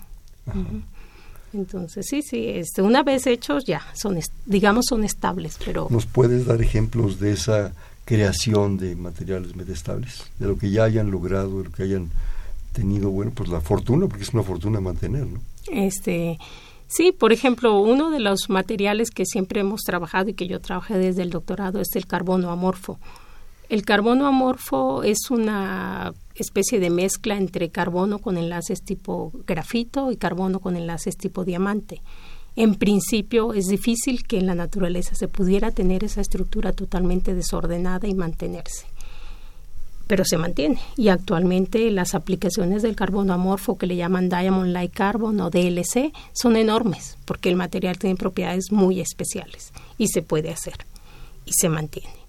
Entonces, 1.54 2.06
sí, 2.08 2.20
sí, 2.20 2.48
este, 2.48 2.82
una 2.82 3.02
vez 3.04 3.26
hechos 3.26 3.64
ya, 3.64 3.82
son, 3.94 4.18
digamos, 4.44 4.86
son 4.88 5.04
estables, 5.04 5.56
pero... 5.64 5.86
¿Nos 5.88 6.04
puedes 6.04 6.46
dar 6.46 6.60
ejemplos 6.60 7.20
de 7.20 7.32
esa 7.32 7.72
creación 8.04 8.76
de 8.76 8.96
materiales 8.96 9.54
metestables? 9.54 10.24
De 10.38 10.48
lo 10.48 10.58
que 10.58 10.70
ya 10.70 10.84
hayan 10.84 11.12
logrado, 11.12 11.58
de 11.58 11.64
lo 11.64 11.70
que 11.70 11.84
hayan 11.84 12.10
tenido, 12.72 13.10
bueno, 13.10 13.30
pues 13.34 13.48
la 13.48 13.60
fortuna, 13.60 14.08
porque 14.08 14.24
es 14.24 14.34
una 14.34 14.42
fortuna 14.42 14.80
mantener, 14.80 15.26
¿no? 15.26 15.40
Este, 15.70 16.38
sí, 16.88 17.12
por 17.12 17.32
ejemplo, 17.32 17.78
uno 17.80 18.10
de 18.10 18.18
los 18.18 18.50
materiales 18.50 19.10
que 19.10 19.24
siempre 19.24 19.60
hemos 19.60 19.82
trabajado 19.82 20.30
y 20.30 20.34
que 20.34 20.48
yo 20.48 20.60
trabajé 20.60 20.98
desde 20.98 21.22
el 21.22 21.30
doctorado 21.30 21.80
es 21.80 21.94
el 21.94 22.06
carbono 22.06 22.50
amorfo. 22.50 22.98
El 23.68 23.84
carbono 23.84 24.26
amorfo 24.26 25.02
es 25.02 25.30
una 25.30 26.12
especie 26.34 26.80
de 26.80 26.90
mezcla 26.90 27.36
entre 27.36 27.70
carbono 27.70 28.18
con 28.18 28.36
enlaces 28.36 28.82
tipo 28.82 29.32
grafito 29.46 30.10
y 30.10 30.16
carbono 30.16 30.60
con 30.60 30.76
enlaces 30.76 31.16
tipo 31.16 31.44
diamante. 31.44 32.00
En 32.56 32.76
principio 32.76 33.52
es 33.52 33.66
difícil 33.66 34.24
que 34.26 34.38
en 34.38 34.46
la 34.46 34.54
naturaleza 34.54 35.14
se 35.14 35.28
pudiera 35.28 35.70
tener 35.70 36.04
esa 36.04 36.20
estructura 36.20 36.72
totalmente 36.72 37.34
desordenada 37.34 38.06
y 38.06 38.14
mantenerse. 38.14 38.86
Pero 40.06 40.24
se 40.26 40.36
mantiene 40.36 40.78
y 40.96 41.08
actualmente 41.08 41.90
las 41.90 42.14
aplicaciones 42.14 42.82
del 42.82 42.94
carbono 42.94 43.32
amorfo 43.32 43.78
que 43.78 43.86
le 43.86 43.96
llaman 43.96 44.28
Diamond 44.28 44.72
Light 44.72 44.92
Carbon 44.92 45.40
o 45.40 45.48
DLC 45.48 46.12
son 46.34 46.56
enormes 46.56 47.16
porque 47.24 47.48
el 47.48 47.56
material 47.56 47.98
tiene 47.98 48.16
propiedades 48.16 48.70
muy 48.70 49.00
especiales 49.00 49.72
y 49.96 50.08
se 50.08 50.20
puede 50.20 50.50
hacer 50.50 50.76
y 51.46 51.52
se 51.54 51.70
mantiene. 51.70 52.23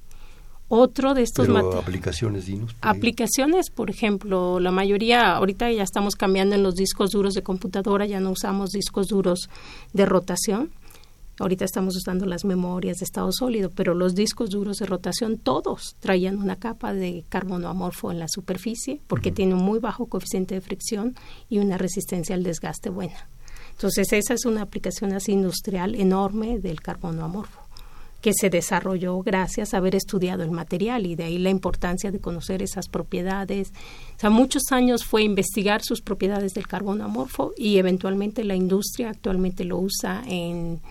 Otro 0.68 1.14
de 1.14 1.22
estos 1.22 1.46
Pero 1.46 1.78
aplicaciones, 1.78 2.48
dinos. 2.48 2.76
Aplicaciones, 2.82 3.70
por 3.70 3.92
ejemplo, 3.92 4.60
la 4.60 4.72
mayoría, 4.72 5.36
ahorita 5.36 5.72
ya 5.72 5.84
estamos 5.84 6.16
cambiando 6.16 6.56
en 6.56 6.64
los 6.64 6.74
discos 6.74 7.12
duros 7.12 7.36
de 7.36 7.44
computadora, 7.44 8.08
ya 8.08 8.20
no 8.20 8.32
usamos 8.32 8.72
discos 8.72 9.08
duros 9.08 9.50
de 9.94 10.06
rotación. 10.08 10.72
Ahorita 11.38 11.66
estamos 11.66 11.96
usando 11.98 12.26
las 12.26 12.46
memorias 12.46 12.98
de 12.98 13.04
estado 13.04 13.30
sólido, 13.32 13.70
pero 13.70 13.94
los 13.94 14.16
discos 14.16 14.50
duros 14.50 14.78
de 14.78 14.86
rotación 14.86 15.38
todos 15.38 15.96
traían 16.00 16.38
una 16.38 16.56
capa 16.56 16.94
de 16.94 17.26
carbono 17.30 17.68
amorfo 17.68 18.12
en 18.12 18.20
la 18.20 18.28
superficie 18.28 19.02
porque 19.06 19.32
tiene 19.32 19.54
un 19.54 19.62
muy 19.62 19.80
bajo 19.80 20.08
coeficiente 20.08 20.56
de 20.56 20.62
fricción 20.62 21.14
y 21.50 21.60
una 21.60 21.78
resistencia 21.78 22.36
al 22.36 22.44
desgaste 22.44 22.90
buena. 22.90 23.28
Entonces 23.72 24.14
esa 24.14 24.34
es 24.34 24.46
una 24.46 24.62
aplicación 24.62 25.12
así 25.14 25.34
industrial 25.34 25.94
enorme 25.96 26.58
del 26.60 26.82
carbono 26.82 27.26
amorfo 27.26 27.65
que 28.26 28.34
se 28.34 28.50
desarrolló 28.50 29.20
gracias 29.20 29.76
a 29.76 29.78
haber 29.78 29.94
estudiado 29.94 30.42
el 30.42 30.50
material 30.50 31.06
y 31.06 31.14
de 31.14 31.26
ahí 31.26 31.38
la 31.38 31.52
importancia 31.52 32.10
de 32.10 32.20
conocer 32.20 32.64
esas 32.64 32.90
propiedades. 32.90 33.72
O 34.18 34.20
sea, 34.20 34.32
muchos 34.32 34.64
años 34.72 35.06
fue 35.06 35.22
investigar 35.22 35.84
sus 35.84 36.02
propiedades 36.02 36.56
del 36.56 36.68
carbono 36.68 37.06
amorfo 37.06 37.54
y 37.56 37.78
eventualmente 37.78 38.44
la 38.44 38.56
industria 38.56 39.12
actualmente 39.12 39.64
lo 39.64 39.78
usa 39.78 40.24
en, 40.26 40.82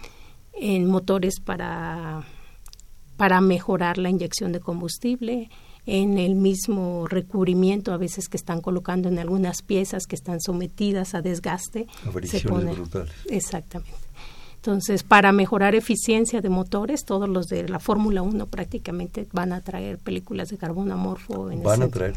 en 0.52 0.86
motores 0.86 1.40
para, 1.40 2.24
para 3.16 3.40
mejorar 3.40 3.98
la 3.98 4.10
inyección 4.10 4.52
de 4.52 4.60
combustible, 4.60 5.50
en 5.86 6.18
el 6.18 6.36
mismo 6.36 7.08
recubrimiento 7.08 7.92
a 7.92 7.96
veces 7.96 8.28
que 8.28 8.36
están 8.36 8.60
colocando 8.60 9.08
en 9.08 9.18
algunas 9.18 9.62
piezas 9.62 10.06
que 10.06 10.14
están 10.14 10.40
sometidas 10.40 11.16
a 11.16 11.20
desgaste. 11.20 11.88
se 12.22 12.40
pone, 12.42 12.76
Exactamente. 13.28 14.03
Entonces, 14.64 15.02
para 15.02 15.30
mejorar 15.30 15.74
eficiencia 15.74 16.40
de 16.40 16.48
motores, 16.48 17.04
todos 17.04 17.28
los 17.28 17.48
de 17.48 17.68
la 17.68 17.80
Fórmula 17.80 18.22
1 18.22 18.46
prácticamente 18.46 19.26
van 19.30 19.52
a 19.52 19.60
traer 19.60 19.98
películas 19.98 20.48
de 20.48 20.56
carbono 20.56 20.94
amorfo. 20.94 21.50
En 21.50 21.62
van 21.62 21.82
a 21.82 21.88
traer. 21.88 22.14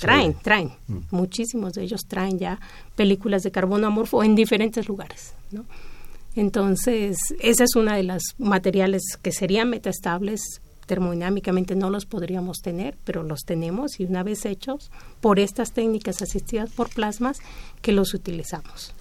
Traen, 0.00 0.32
traen. 0.32 0.72
Mm. 0.88 0.98
Muchísimos 1.10 1.74
de 1.74 1.82
ellos 1.82 2.06
traen 2.08 2.38
ya 2.38 2.58
películas 2.96 3.42
de 3.42 3.50
carbono 3.50 3.86
amorfo 3.86 4.24
en 4.24 4.34
diferentes 4.34 4.88
lugares. 4.88 5.34
¿no? 5.50 5.66
Entonces, 6.34 7.18
esa 7.38 7.64
es 7.64 7.76
una 7.76 7.96
de 7.96 8.04
las 8.04 8.22
materiales 8.38 9.02
que 9.20 9.32
serían 9.32 9.68
metaestables. 9.68 10.62
Termodinámicamente 10.86 11.74
no 11.76 11.90
los 11.90 12.06
podríamos 12.06 12.62
tener, 12.62 12.96
pero 13.04 13.22
los 13.24 13.40
tenemos 13.42 14.00
y 14.00 14.04
una 14.04 14.22
vez 14.22 14.46
hechos 14.46 14.90
por 15.20 15.38
estas 15.38 15.72
técnicas 15.72 16.22
asistidas 16.22 16.70
por 16.70 16.88
plasmas 16.88 17.40
que 17.82 17.92
los 17.92 18.14
utilizamos. 18.14 18.94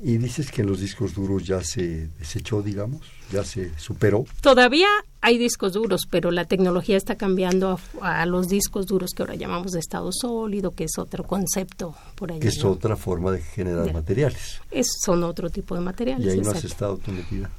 Y 0.00 0.18
dices 0.18 0.50
que 0.52 0.62
los 0.62 0.80
discos 0.80 1.14
duros 1.14 1.44
ya 1.44 1.62
se 1.62 2.08
desechó, 2.18 2.62
digamos, 2.62 3.02
ya 3.32 3.42
se 3.42 3.76
superó. 3.78 4.24
Todavía 4.40 4.86
hay 5.20 5.38
discos 5.38 5.72
duros, 5.72 6.02
pero 6.08 6.30
la 6.30 6.44
tecnología 6.44 6.96
está 6.96 7.16
cambiando 7.16 7.80
a, 8.00 8.24
los 8.26 8.48
discos 8.48 8.86
duros 8.86 9.10
que 9.16 9.22
ahora 9.22 9.34
llamamos 9.34 9.72
de 9.72 9.80
estado 9.80 10.10
sólido, 10.12 10.70
que 10.70 10.84
es 10.84 10.98
otro 10.98 11.24
concepto 11.24 11.96
por 12.14 12.30
ahí. 12.30 12.38
Que 12.38 12.48
es 12.48 12.64
otra 12.64 12.96
forma 12.96 13.32
de 13.32 13.40
generar 13.40 13.92
materiales. 13.92 14.60
Es, 14.70 14.86
son 15.04 15.24
otro 15.24 15.50
tipo 15.50 15.74
de 15.74 15.80
materiales. 15.80 16.26
Y 16.26 16.30
ahí 16.30 16.40
no 16.40 16.50
has 16.50 16.64
estado 16.64 16.96
tú 16.98 17.10
metida. 17.10 17.50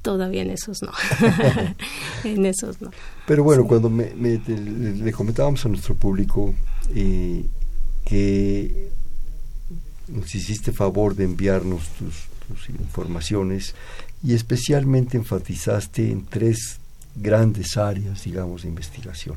Todavía 0.00 0.42
en 0.42 0.50
esos 0.50 0.78
no. 0.82 0.92
en 2.24 2.46
esos 2.46 2.80
no. 2.80 2.90
Pero 3.26 3.44
bueno, 3.44 3.66
cuando 3.66 3.90
me, 3.90 4.10
le, 4.14 5.12
comentábamos 5.12 5.66
a 5.66 5.68
nuestro 5.68 5.94
público 5.94 6.54
eh, 6.94 7.44
que 8.06 8.90
nos 10.08 10.34
hiciste 10.34 10.72
favor 10.72 11.14
de 11.14 11.24
enviarnos 11.24 11.82
tus, 11.98 12.28
informaciones 12.68 13.74
y 14.22 14.32
especialmente 14.32 15.18
enfatizaste 15.18 16.10
en 16.10 16.24
tres 16.24 16.78
grandes 17.14 17.76
áreas, 17.76 18.24
digamos, 18.24 18.62
de 18.62 18.68
investigación 18.68 19.36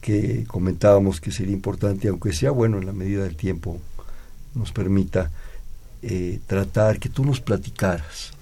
que 0.00 0.44
comentábamos 0.46 1.20
que 1.20 1.32
sería 1.32 1.52
importante, 1.52 2.08
aunque 2.08 2.32
sea 2.32 2.52
bueno 2.52 2.78
en 2.78 2.86
la 2.86 2.92
medida 2.92 3.24
del 3.24 3.36
tiempo 3.36 3.80
nos 4.54 4.72
permita 4.72 5.30
eh, 6.02 6.40
tratar, 6.46 6.98
que 6.98 7.08
tú 7.08 7.24
nos 7.24 7.40
platicaras. 7.40 8.32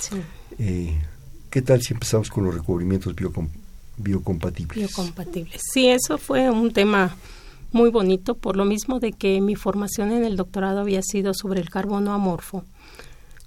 Eh, 0.59 0.97
¿Qué 1.51 1.63
tal 1.63 1.83
si 1.83 1.95
empezamos 1.95 2.31
con 2.31 2.45
los 2.45 2.55
recubrimientos 2.55 3.15
biocompatibles? 3.97 4.77
Biocompatibles. 4.77 5.61
Sí, 5.73 5.89
eso 5.89 6.19
fue 6.19 6.51
un 6.51 6.73
tema 6.73 7.17
muy 7.73 7.91
bonito, 7.91 8.35
por 8.35 8.57
lo 8.57 8.65
mismo 8.65 9.01
de 9.01 9.13
que 9.13 9.41
mi 9.41 9.55
formación 9.55 10.13
en 10.13 10.25
el 10.25 10.37
doctorado 10.37 10.81
había 10.81 11.03
sido 11.03 11.35
sobre 11.35 11.61
el 11.61 11.71
carbono 11.71 12.13
amorfo. 12.13 12.65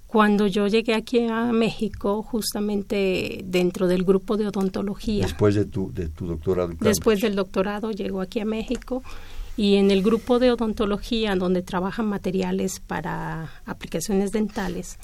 Cuando 0.08 0.46
yo 0.48 0.68
llegué 0.68 0.94
aquí 0.94 1.26
a 1.28 1.54
México, 1.54 2.22
justamente 2.22 3.44
dentro 3.46 3.88
del 3.88 4.04
grupo 4.04 4.36
de 4.36 4.48
odontología. 4.48 5.24
Después 5.24 5.56
de 5.56 5.64
tu, 5.66 5.92
de 5.94 6.10
tu 6.10 6.26
doctorado. 6.26 6.74
después 6.82 7.22
del 7.22 7.36
doctorado, 7.36 7.92
llego 7.92 8.20
aquí 8.20 8.42
a 8.42 8.46
México 8.46 9.04
y 9.58 9.76
en 9.76 9.92
el 9.92 10.02
grupo 10.02 10.40
de 10.40 10.52
odontología, 10.52 11.36
donde 11.36 11.62
trabajan 11.62 12.08
materiales 12.08 12.80
para 12.80 13.52
aplicaciones 13.66 14.32
dentales, 14.32 14.98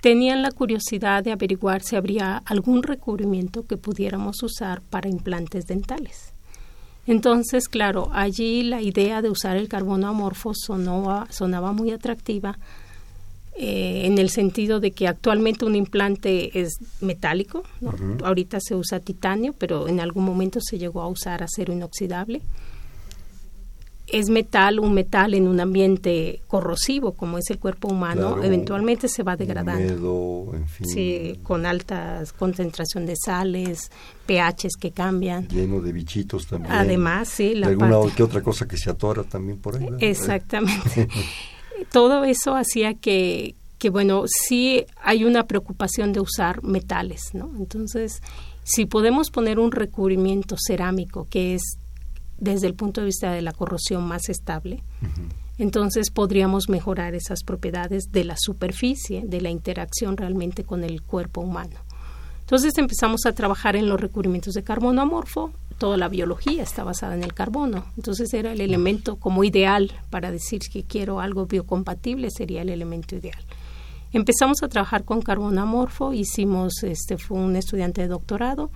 tenían 0.00 0.42
la 0.42 0.50
curiosidad 0.50 1.22
de 1.22 1.32
averiguar 1.32 1.82
si 1.82 1.96
habría 1.96 2.38
algún 2.38 2.82
recubrimiento 2.82 3.64
que 3.64 3.76
pudiéramos 3.76 4.42
usar 4.42 4.80
para 4.82 5.08
implantes 5.08 5.66
dentales. 5.66 6.31
Entonces, 7.06 7.68
claro, 7.68 8.10
allí 8.12 8.62
la 8.62 8.80
idea 8.80 9.22
de 9.22 9.30
usar 9.30 9.56
el 9.56 9.68
carbono 9.68 10.08
amorfo 10.08 10.52
sonaba, 10.54 11.26
sonaba 11.30 11.72
muy 11.72 11.90
atractiva 11.90 12.58
eh, 13.56 14.02
en 14.06 14.18
el 14.18 14.30
sentido 14.30 14.78
de 14.80 14.92
que 14.92 15.08
actualmente 15.08 15.64
un 15.64 15.74
implante 15.74 16.60
es 16.60 16.78
metálico, 17.00 17.64
ahorita 18.24 18.60
se 18.60 18.76
usa 18.76 19.00
titanio, 19.00 19.52
pero 19.52 19.88
en 19.88 20.00
algún 20.00 20.24
momento 20.24 20.60
se 20.62 20.78
llegó 20.78 21.02
a 21.02 21.08
usar 21.08 21.42
acero 21.42 21.72
inoxidable 21.72 22.40
es 24.12 24.28
metal, 24.28 24.78
un 24.78 24.92
metal 24.92 25.32
en 25.32 25.48
un 25.48 25.58
ambiente 25.58 26.42
corrosivo 26.46 27.12
como 27.12 27.38
es 27.38 27.48
el 27.50 27.58
cuerpo 27.58 27.88
humano, 27.88 28.42
eventualmente 28.42 29.08
se 29.08 29.22
va 29.22 29.36
degradando. 29.36 30.52
Sí, 30.84 31.38
con 31.42 31.64
altas 31.64 32.32
concentración 32.34 33.06
de 33.06 33.16
sales, 33.16 33.90
pHs 34.26 34.76
que 34.78 34.90
cambian. 34.90 35.48
Lleno 35.48 35.80
de 35.80 35.92
bichitos 35.92 36.46
también. 36.46 36.72
Además, 36.72 37.28
sí, 37.28 37.54
la 37.54 37.68
alguna 37.68 37.96
que 38.14 38.22
otra 38.22 38.42
cosa 38.42 38.68
que 38.68 38.76
se 38.76 38.90
atora 38.90 39.24
también 39.24 39.58
por 39.58 39.76
ahí. 39.76 39.88
Exactamente. 40.00 41.08
Todo 41.90 42.24
eso 42.24 42.54
hacía 42.54 42.92
que, 42.94 43.54
que, 43.78 43.88
bueno, 43.88 44.24
sí 44.26 44.84
hay 45.02 45.24
una 45.24 45.46
preocupación 45.46 46.12
de 46.12 46.20
usar 46.20 46.62
metales, 46.62 47.30
¿no? 47.32 47.50
Entonces, 47.58 48.20
si 48.62 48.84
podemos 48.84 49.30
poner 49.30 49.58
un 49.58 49.72
recubrimiento 49.72 50.56
cerámico 50.58 51.26
que 51.30 51.54
es 51.54 51.78
desde 52.42 52.66
el 52.66 52.74
punto 52.74 53.00
de 53.00 53.06
vista 53.06 53.30
de 53.30 53.40
la 53.40 53.52
corrosión 53.52 54.02
más 54.04 54.28
estable, 54.28 54.82
entonces 55.58 56.10
podríamos 56.10 56.68
mejorar 56.68 57.14
esas 57.14 57.44
propiedades 57.44 58.10
de 58.10 58.24
la 58.24 58.34
superficie, 58.36 59.22
de 59.24 59.40
la 59.40 59.50
interacción 59.50 60.16
realmente 60.16 60.64
con 60.64 60.82
el 60.82 61.02
cuerpo 61.02 61.40
humano. 61.40 61.76
Entonces 62.40 62.76
empezamos 62.78 63.26
a 63.26 63.32
trabajar 63.32 63.76
en 63.76 63.88
los 63.88 64.00
recubrimientos 64.00 64.54
de 64.54 64.64
carbono 64.64 65.02
amorfo, 65.02 65.52
toda 65.78 65.96
la 65.96 66.08
biología 66.08 66.64
está 66.64 66.82
basada 66.82 67.14
en 67.14 67.22
el 67.22 67.32
carbono, 67.32 67.86
entonces 67.96 68.34
era 68.34 68.50
el 68.50 68.60
elemento 68.60 69.16
como 69.16 69.44
ideal 69.44 69.92
para 70.10 70.32
decir 70.32 70.62
que 70.72 70.82
quiero 70.82 71.20
algo 71.20 71.46
biocompatible, 71.46 72.28
sería 72.30 72.62
el 72.62 72.70
elemento 72.70 73.14
ideal. 73.14 73.44
Empezamos 74.12 74.64
a 74.64 74.68
trabajar 74.68 75.04
con 75.04 75.22
carbono 75.22 75.62
amorfo, 75.62 76.12
hicimos, 76.12 76.82
este 76.82 77.18
fue 77.18 77.38
un 77.38 77.54
estudiante 77.54 78.02
de 78.02 78.08
doctorado, 78.08 78.70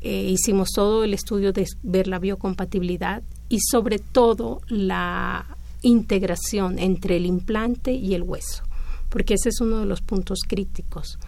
eh, 0.00 0.30
hicimos 0.30 0.70
todo 0.70 1.04
el 1.04 1.14
estudio 1.14 1.52
de 1.52 1.66
ver 1.82 2.06
la 2.06 2.18
biocompatibilidad 2.18 3.22
y 3.48 3.60
sobre 3.60 3.98
todo 3.98 4.60
la 4.68 5.56
integración 5.82 6.78
entre 6.78 7.16
el 7.16 7.26
implante 7.26 7.92
y 7.92 8.14
el 8.14 8.22
hueso, 8.22 8.64
porque 9.08 9.34
ese 9.34 9.50
es 9.50 9.60
uno 9.60 9.80
de 9.80 9.86
los 9.86 10.00
puntos 10.00 10.40
críticos. 10.46 11.18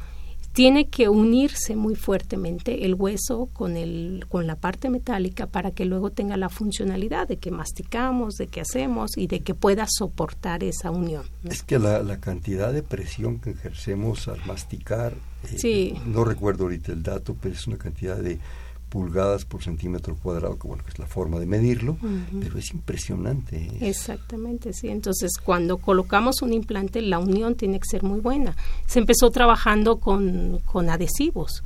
Tiene 0.53 0.89
que 0.89 1.09
unirse 1.09 1.77
muy 1.77 1.95
fuertemente 1.95 2.85
el 2.85 2.95
hueso 2.95 3.49
con, 3.53 3.77
el, 3.77 4.25
con 4.29 4.49
la 4.49 4.57
parte 4.57 4.91
metálica 4.91 5.47
para 5.47 5.71
que 5.71 5.85
luego 5.85 6.11
tenga 6.11 6.37
la 6.37 6.49
funcionalidad 6.49 7.29
de 7.29 7.37
que 7.37 7.53
masticamos, 7.53 8.35
de 8.35 8.49
que 8.49 8.61
hacemos 8.61 9.17
y 9.17 9.29
de 9.29 9.41
que 9.41 9.55
pueda 9.55 9.87
soportar 9.89 10.65
esa 10.65 10.91
unión. 10.91 11.23
Es 11.45 11.63
que 11.63 11.79
la, 11.79 12.03
la, 12.03 12.19
cantidad 12.19 12.73
de 12.73 12.83
presión 12.83 13.39
que 13.39 13.51
ejercemos 13.51 14.27
al 14.27 14.45
masticar, 14.45 15.15
eh, 15.63 15.95
no 16.07 16.25
recuerdo 16.25 16.65
ahorita 16.65 16.93
el 16.93 17.03
dato, 17.03 17.37
pero 17.41 17.55
es 17.55 17.67
una 17.67 17.77
cantidad 17.77 18.17
de 18.17 18.39
pulgadas 18.91 19.45
por 19.45 19.63
centímetro 19.63 20.17
cuadrado, 20.17 20.59
que 20.59 20.67
bueno, 20.67 20.83
que 20.85 20.91
es 20.91 20.99
la 20.99 21.07
forma 21.07 21.39
de 21.39 21.47
medirlo, 21.47 21.97
pero 22.41 22.59
es 22.59 22.73
impresionante. 22.73 23.71
Exactamente, 23.81 24.73
sí. 24.73 24.89
Entonces, 24.89 25.31
cuando 25.43 25.79
colocamos 25.79 26.43
un 26.43 26.53
implante, 26.53 27.01
la 27.01 27.21
unión 27.21 27.55
tiene 27.55 27.79
que 27.79 27.87
ser 27.89 28.03
muy 28.03 28.21
buena. 28.21 28.57
Se 28.87 28.99
empezó 28.99 29.31
trabajando 29.31 29.99
con, 29.99 30.59
con 30.67 30.91
adhesivos. 30.91 31.63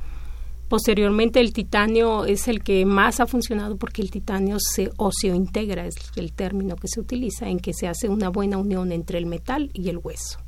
Posteriormente, 0.69 1.39
el 1.39 1.51
titanio 1.51 2.25
es 2.25 2.47
el 2.47 2.63
que 2.63 2.85
más 2.85 3.19
ha 3.19 3.27
funcionado 3.27 3.75
porque 3.75 4.01
el 4.01 4.11
titanio 4.11 4.57
se 4.59 4.91
integra 5.27 5.85
es 5.85 5.95
el 6.15 6.31
término 6.31 6.75
que 6.75 6.87
se 6.87 6.99
utiliza, 6.99 7.49
en 7.49 7.59
que 7.59 7.73
se 7.73 7.87
hace 7.87 8.07
una 8.07 8.29
buena 8.29 8.57
unión 8.57 8.91
entre 8.91 9.17
el 9.17 9.25
metal 9.25 9.69
y 9.73 9.89
el 9.89 9.97
hueso. 9.97 10.44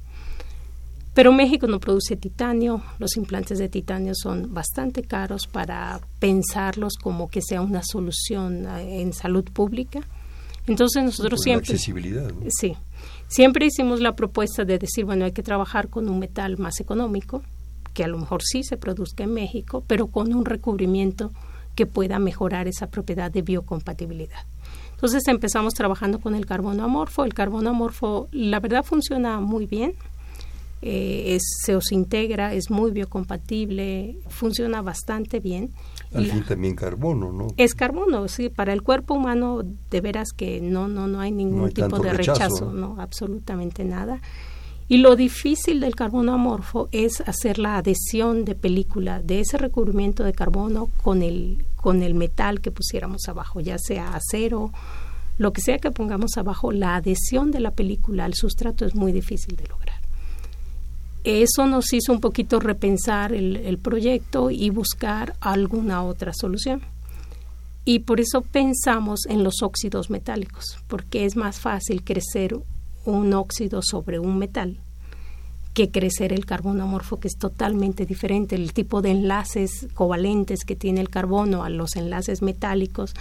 Pero 1.17 1.31
México 1.31 1.65
no 1.65 1.79
produce 1.79 2.15
titanio, 2.15 2.83
los 2.99 3.17
implantes 3.17 3.57
de 3.57 3.69
titanio 3.69 4.13
son 4.13 4.53
bastante 4.53 5.01
caros 5.01 5.47
para 5.47 5.99
pensarlos 6.19 6.93
como 7.01 7.27
que 7.27 7.41
sea 7.41 7.61
una 7.61 7.81
solución 7.83 8.67
eh, 8.67 9.01
en 9.01 9.13
salud 9.13 9.43
pública. 9.45 10.01
Entonces 10.67 11.03
nosotros 11.03 11.41
siempre... 11.41 11.71
accesibilidad. 11.71 12.31
Sí, 12.49 12.75
siempre 13.27 13.65
hicimos 13.65 13.99
la 13.99 14.15
propuesta 14.15 14.63
de 14.63 14.77
decir, 14.77 15.05
bueno, 15.05 15.25
hay 15.25 15.31
que 15.31 15.41
trabajar 15.41 15.89
con 15.89 16.07
un 16.07 16.19
metal 16.19 16.59
más 16.59 16.79
económico, 16.81 17.41
que 17.95 18.03
a 18.03 18.07
lo 18.07 18.19
mejor 18.19 18.43
sí 18.43 18.61
se 18.61 18.77
produzca 18.77 19.23
en 19.23 19.33
México, 19.33 19.83
pero 19.87 20.05
con 20.05 20.31
un 20.35 20.45
recubrimiento 20.45 21.31
que 21.73 21.87
pueda 21.87 22.19
mejorar 22.19 22.67
esa 22.67 22.91
propiedad 22.91 23.31
de 23.31 23.41
biocompatibilidad. 23.41 24.45
Entonces 24.91 25.27
empezamos 25.27 25.73
trabajando 25.73 26.19
con 26.19 26.35
el 26.35 26.45
carbono 26.45 26.83
amorfo. 26.83 27.23
El 27.23 27.33
carbono 27.33 27.71
amorfo, 27.71 28.27
la 28.31 28.59
verdad, 28.59 28.83
funciona 28.83 29.39
muy 29.39 29.65
bien 29.65 29.95
eh, 30.81 31.37
se 31.41 31.75
os 31.75 31.91
integra, 31.91 32.53
es 32.53 32.69
muy 32.69 32.91
biocompatible, 32.91 34.17
funciona 34.27 34.81
bastante 34.81 35.39
bien. 35.39 35.71
Al 36.13 36.25
fin 36.25 36.43
también 36.43 36.75
carbono, 36.75 37.33
¿no? 37.33 37.47
Es 37.57 37.73
carbono, 37.73 38.27
sí, 38.27 38.49
para 38.49 38.73
el 38.73 38.83
cuerpo 38.83 39.15
humano 39.15 39.63
de 39.89 40.01
veras 40.01 40.29
que 40.35 40.61
no, 40.61 40.87
no, 40.87 41.07
no 41.07 41.19
hay 41.19 41.31
ningún 41.31 41.71
tipo 41.71 41.99
de 41.99 42.13
rechazo, 42.13 42.71
¿no? 42.71 42.95
absolutamente 42.99 43.83
nada. 43.83 44.21
Y 44.87 44.97
lo 44.97 45.17
difícil 45.17 45.81
del 45.81 45.95
carbono 45.95 46.33
amorfo 46.33 46.87
es 46.93 47.19
hacer 47.21 47.59
la 47.59 47.75
adhesión 47.75 48.45
de 48.45 48.55
película 48.55 49.21
de 49.21 49.41
ese 49.41 49.57
recubrimiento 49.57 50.23
de 50.23 50.31
carbono 50.31 50.89
con 51.03 51.23
el, 51.23 51.65
con 51.75 52.03
el 52.03 52.13
metal 52.13 52.61
que 52.61 52.71
pusiéramos 52.71 53.27
abajo, 53.27 53.59
ya 53.59 53.77
sea 53.79 54.15
acero, 54.15 54.71
lo 55.37 55.51
que 55.51 55.61
sea 55.61 55.79
que 55.79 55.91
pongamos 55.91 56.37
abajo, 56.37 56.71
la 56.71 56.95
adhesión 56.95 57.51
de 57.51 57.59
la 57.59 57.71
película 57.71 58.23
al 58.23 58.33
sustrato 58.33 58.85
es 58.85 58.95
muy 58.95 59.11
difícil 59.11 59.57
de 59.57 59.67
lograr 59.67 59.96
eso 61.27 61.67
nos 61.67 61.91
hizo 61.93 62.13
un 62.13 62.21
poquito 62.21 62.59
repensar 62.59 63.33
el, 63.33 63.77
proyecto 63.79 64.49
y 64.49 64.69
buscar 64.69 65.35
alguna 65.41 66.03
otra 66.03 66.31
solución. 66.33 66.81
Y 67.85 67.99
por 67.99 68.19
eso 68.19 68.41
pensamos 68.41 69.25
en 69.27 69.43
los 69.43 69.61
óxidos 69.61 70.09
metálicos, 70.09 70.77
porque 70.87 71.25
es 71.25 71.35
más 71.35 71.59
fácil 71.59 72.03
crecer 72.03 72.57
un 73.05 73.33
óxido 73.33 73.81
sobre 73.81 74.19
un 74.19 74.37
metal 74.37 74.79
que 75.77 75.91
crecer 75.91 76.33
el 76.33 76.47
carbono 76.47 76.85
amorfo, 76.85 77.19
que 77.19 77.27
es 77.27 77.37
totalmente 77.37 78.07
diferente. 78.07 78.55
El 78.55 78.73
tipo 78.73 79.03
de 79.03 79.11
enlaces 79.11 79.87
covalentes 79.93 80.65
que 80.65 80.75
tiene 80.75 81.01
el 81.01 81.09
carbono 81.11 81.63
a 81.63 81.69
los 81.69 81.95
enlaces 81.95 82.41
metálicos 82.41 83.13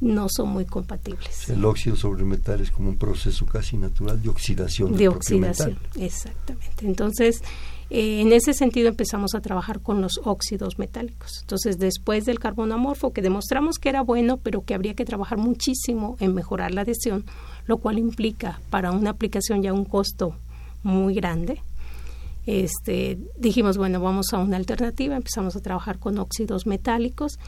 no 0.00 0.28
son 0.28 0.50
muy 0.50 0.64
compatibles. 0.64 1.48
El 1.48 1.64
óxido 1.64 1.96
sobre 1.96 2.22
metal 2.22 2.60
es 2.60 2.70
como 2.70 2.90
un 2.90 2.98
proceso 2.98 3.44
casi 3.46 3.76
natural 3.76 4.22
de 4.22 4.28
oxidación. 4.28 4.96
De 4.96 5.08
oxidación, 5.08 5.76
exactamente. 5.96 6.86
Entonces, 6.86 7.42
eh, 7.90 8.20
en 8.20 8.32
ese 8.32 8.54
sentido 8.54 8.90
empezamos 8.90 9.34
a 9.34 9.40
trabajar 9.40 9.80
con 9.80 10.00
los 10.00 10.20
óxidos 10.22 10.78
metálicos. 10.78 11.40
Entonces, 11.40 11.80
después 11.80 12.26
del 12.26 12.38
carbono 12.38 12.74
amorfo, 12.74 13.12
que 13.12 13.22
demostramos 13.22 13.80
que 13.80 13.88
era 13.88 14.02
bueno, 14.02 14.36
pero 14.36 14.62
que 14.62 14.74
habría 14.74 14.94
que 14.94 15.04
trabajar 15.04 15.38
muchísimo 15.38 16.16
en 16.20 16.32
mejorar 16.32 16.72
la 16.72 16.82
adhesión, 16.82 17.24
lo 17.66 17.78
cual 17.78 17.98
implica 17.98 18.60
para 18.70 18.92
una 18.92 19.10
aplicación 19.10 19.64
ya 19.64 19.72
un 19.72 19.84
costo 19.84 20.36
muy 20.84 21.14
grande, 21.14 21.60
este, 22.46 23.18
dijimos, 23.38 23.78
bueno, 23.78 24.00
vamos 24.00 24.32
a 24.32 24.38
una 24.38 24.56
alternativa, 24.56 25.16
empezamos 25.16 25.56
a 25.56 25.60
trabajar 25.60 25.98
con 25.98 26.18
óxidos 26.18 26.66
metálicos 26.66 27.38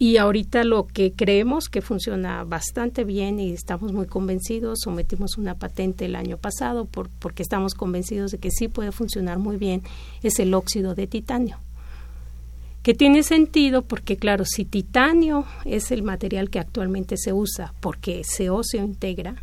Y 0.00 0.16
ahorita 0.16 0.62
lo 0.62 0.86
que 0.86 1.12
creemos 1.12 1.68
que 1.68 1.82
funciona 1.82 2.44
bastante 2.44 3.02
bien 3.02 3.40
y 3.40 3.50
estamos 3.50 3.92
muy 3.92 4.06
convencidos, 4.06 4.78
sometimos 4.84 5.36
una 5.38 5.56
patente 5.56 6.04
el 6.04 6.14
año 6.14 6.36
pasado 6.36 6.84
por, 6.84 7.08
porque 7.18 7.42
estamos 7.42 7.74
convencidos 7.74 8.30
de 8.30 8.38
que 8.38 8.52
sí 8.52 8.68
puede 8.68 8.92
funcionar 8.92 9.40
muy 9.40 9.56
bien, 9.56 9.82
es 10.22 10.38
el 10.38 10.54
óxido 10.54 10.94
de 10.94 11.08
titanio. 11.08 11.58
Que 12.84 12.94
tiene 12.94 13.24
sentido 13.24 13.82
porque, 13.82 14.16
claro, 14.16 14.44
si 14.44 14.64
titanio 14.64 15.44
es 15.64 15.90
el 15.90 16.04
material 16.04 16.48
que 16.48 16.60
actualmente 16.60 17.16
se 17.16 17.32
usa 17.32 17.74
porque 17.80 18.20
ese 18.20 18.50
óxido 18.50 18.78
integra, 18.78 19.42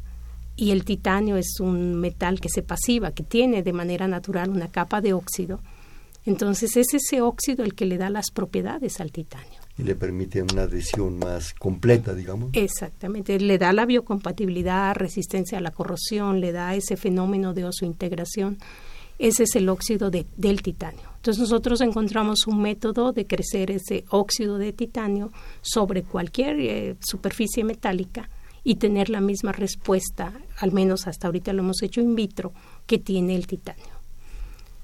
y 0.56 0.72
el 0.72 0.86
titanio 0.86 1.38
es 1.38 1.60
un 1.60 1.96
metal 1.96 2.40
que 2.40 2.50
se 2.50 2.62
pasiva, 2.62 3.12
que 3.12 3.24
tiene 3.24 3.64
de 3.64 3.74
manera 3.74 4.08
natural 4.08 4.50
una 4.50 4.70
capa 4.70 5.02
de 5.02 5.14
óxido, 5.14 5.60
entonces 6.26 6.76
es 6.76 6.94
ese 6.94 7.22
óxido 7.22 7.64
el 7.64 7.76
que 7.76 7.86
le 7.86 7.98
da 7.98 8.10
las 8.10 8.32
propiedades 8.32 9.00
al 9.00 9.12
titanio. 9.12 9.62
Y 9.78 9.84
le 9.84 9.96
permite 9.96 10.42
una 10.42 10.64
adhesión 10.64 11.20
más 11.20 11.54
completa, 11.54 12.14
digamos. 12.14 12.50
Exactamente, 12.54 13.40
le 13.40 13.58
da 13.58 13.74
la 13.74 13.86
biocompatibilidad, 13.86 14.96
resistencia 14.96 15.58
a 15.58 15.62
la 15.62 15.72
corrosión, 15.72 16.40
le 16.40 16.52
da 16.52 16.74
ese 16.74 16.96
fenómeno 16.96 17.54
de 17.54 17.70
integración. 17.82 18.58
Ese 19.20 19.44
es 19.44 19.56
el 19.56 19.70
óxido 19.70 20.10
de, 20.10 20.26
del 20.36 20.62
titanio. 20.62 21.04
Entonces 21.18 21.42
nosotros 21.42 21.82
encontramos 21.82 22.48
un 22.48 22.62
método 22.62 23.12
de 23.12 23.28
crecer 23.28 23.72
ese 23.72 24.06
óxido 24.10 24.58
de 24.58 24.74
titanio 24.74 25.32
sobre 25.62 26.04
cualquier 26.04 26.60
eh, 26.60 26.96
superficie 27.02 27.64
metálica 27.64 28.30
y 28.66 28.76
tener 28.76 29.10
la 29.10 29.22
misma 29.22 29.54
respuesta, 29.54 30.34
al 30.58 30.74
menos 30.74 31.08
hasta 31.08 31.28
ahorita 31.28 31.54
lo 31.54 31.62
hemos 31.62 31.82
hecho 31.84 32.02
in 32.02 32.16
vitro, 32.16 32.52
que 32.88 32.98
tiene 32.98 33.36
el 33.36 33.48
titanio. 33.48 33.96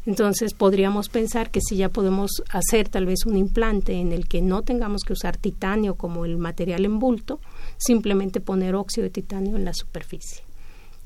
Entonces 0.05 0.53
podríamos 0.53 1.09
pensar 1.09 1.51
que 1.51 1.61
si 1.61 1.75
ya 1.75 1.89
podemos 1.89 2.43
hacer 2.49 2.89
tal 2.89 3.05
vez 3.05 3.25
un 3.25 3.37
implante 3.37 3.93
en 3.93 4.11
el 4.11 4.27
que 4.27 4.41
no 4.41 4.61
tengamos 4.61 5.03
que 5.03 5.13
usar 5.13 5.35
titanio 5.35 5.95
como 5.95 6.25
el 6.25 6.37
material 6.37 6.85
en 6.85 6.99
bulto, 6.99 7.39
simplemente 7.77 8.39
poner 8.39 8.75
óxido 8.75 9.03
de 9.03 9.09
titanio 9.09 9.57
en 9.57 9.65
la 9.65 9.73
superficie. 9.73 10.43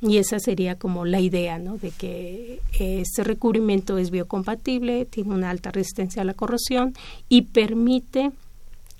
Y 0.01 0.17
esa 0.17 0.39
sería 0.39 0.75
como 0.75 1.05
la 1.05 1.21
idea, 1.21 1.57
¿no? 1.57 1.77
De 1.77 1.91
que 1.91 2.59
ese 2.77 3.23
recubrimiento 3.23 3.97
es 3.97 4.11
biocompatible, 4.11 5.05
tiene 5.05 5.33
una 5.33 5.49
alta 5.49 5.71
resistencia 5.71 6.21
a 6.21 6.25
la 6.25 6.33
corrosión 6.33 6.93
y 7.29 7.43
permite 7.43 8.31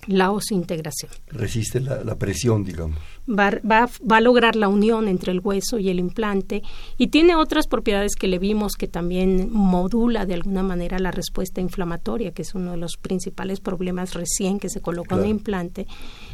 la 0.08 0.32
osintegración. 0.32 1.12
Resiste 1.28 1.80
la, 1.80 2.16
presión, 2.16 2.64
digamos. 2.64 2.98
Va, 3.28 3.52
va, 3.70 3.90
va, 4.10 4.18
a 4.18 4.22
lograr 4.22 4.56
la 4.56 4.68
unión 4.68 5.08
entre 5.08 5.32
el 5.32 5.40
hueso 5.40 5.80
y 5.80 5.90
el 5.90 6.00
implante 6.00 6.62
y 6.98 7.08
tiene 7.08 7.36
otras 7.36 7.68
propiedades 7.68 8.16
que 8.16 8.28
le 8.28 8.40
vimos 8.40 8.74
que 8.74 8.88
también 8.88 9.52
modula 9.52 10.26
de 10.26 10.36
alguna 10.36 10.64
manera 10.64 11.00
la 11.00 11.12
respuesta 11.12 11.62
inflamatoria, 11.62 12.32
que 12.32 12.44
es 12.44 12.54
uno 12.54 12.72
de 12.72 12.78
los 12.78 12.98
principales 12.98 13.60
problemas 13.60 14.14
recién 14.14 14.60
que 14.60 14.70
se 14.70 14.82
coloca 14.82 15.16
un 15.16 15.26
implante. 15.26 15.88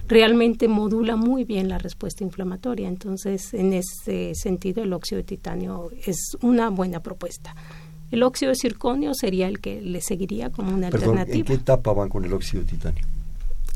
Realmente 0.08 0.68
modula 0.68 1.16
muy 1.16 1.46
bien 1.46 1.70
la 1.70 1.78
respuesta 1.78 2.24
inflamatoria. 2.24 2.88
Entonces, 2.88 3.54
en 3.54 3.74
ese 3.74 4.36
sentido, 4.36 4.84
el 4.84 4.94
óxido 4.94 5.18
de 5.18 5.24
titanio 5.24 5.90
es 6.06 6.38
una 6.42 6.70
buena 6.70 7.02
propuesta. 7.02 7.56
El 8.12 8.24
óxido 8.24 8.50
de 8.50 8.56
circonio 8.56 9.14
sería 9.14 9.48
el 9.48 9.62
que 9.62 9.82
le 9.82 10.02
seguiría 10.02 10.50
como 10.50 10.74
una 10.74 10.88
alternativa. 10.88 11.38
¿En 11.38 11.46
qué 11.46 11.54
etapa 11.54 11.94
van 11.94 12.10
con 12.10 12.26
el 12.26 12.34
óxido 12.34 12.64
de 12.64 12.70
titanio? 12.72 13.06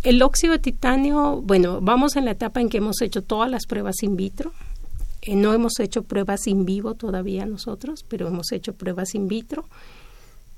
El 0.06 0.22
óxido 0.22 0.54
de 0.54 0.60
titanio, 0.60 1.42
bueno, 1.42 1.82
vamos 1.82 2.16
en 2.16 2.26
la 2.26 2.32
etapa 2.32 2.62
en 2.62 2.70
que 2.70 2.78
hemos 2.78 3.02
hecho 3.02 3.24
todas 3.24 3.50
las 3.50 3.66
pruebas 3.66 4.04
in 4.04 4.16
vitro. 4.16 4.54
Eh, 5.24 5.36
no 5.36 5.52
hemos 5.52 5.80
hecho 5.80 6.04
pruebas 6.04 6.46
in 6.46 6.64
vivo 6.64 6.94
todavía 6.94 7.48
nosotros, 7.48 8.06
pero 8.08 8.28
hemos 8.28 8.52
hecho 8.52 8.74
pruebas 8.74 9.16
in 9.16 9.28
vitro. 9.28 9.66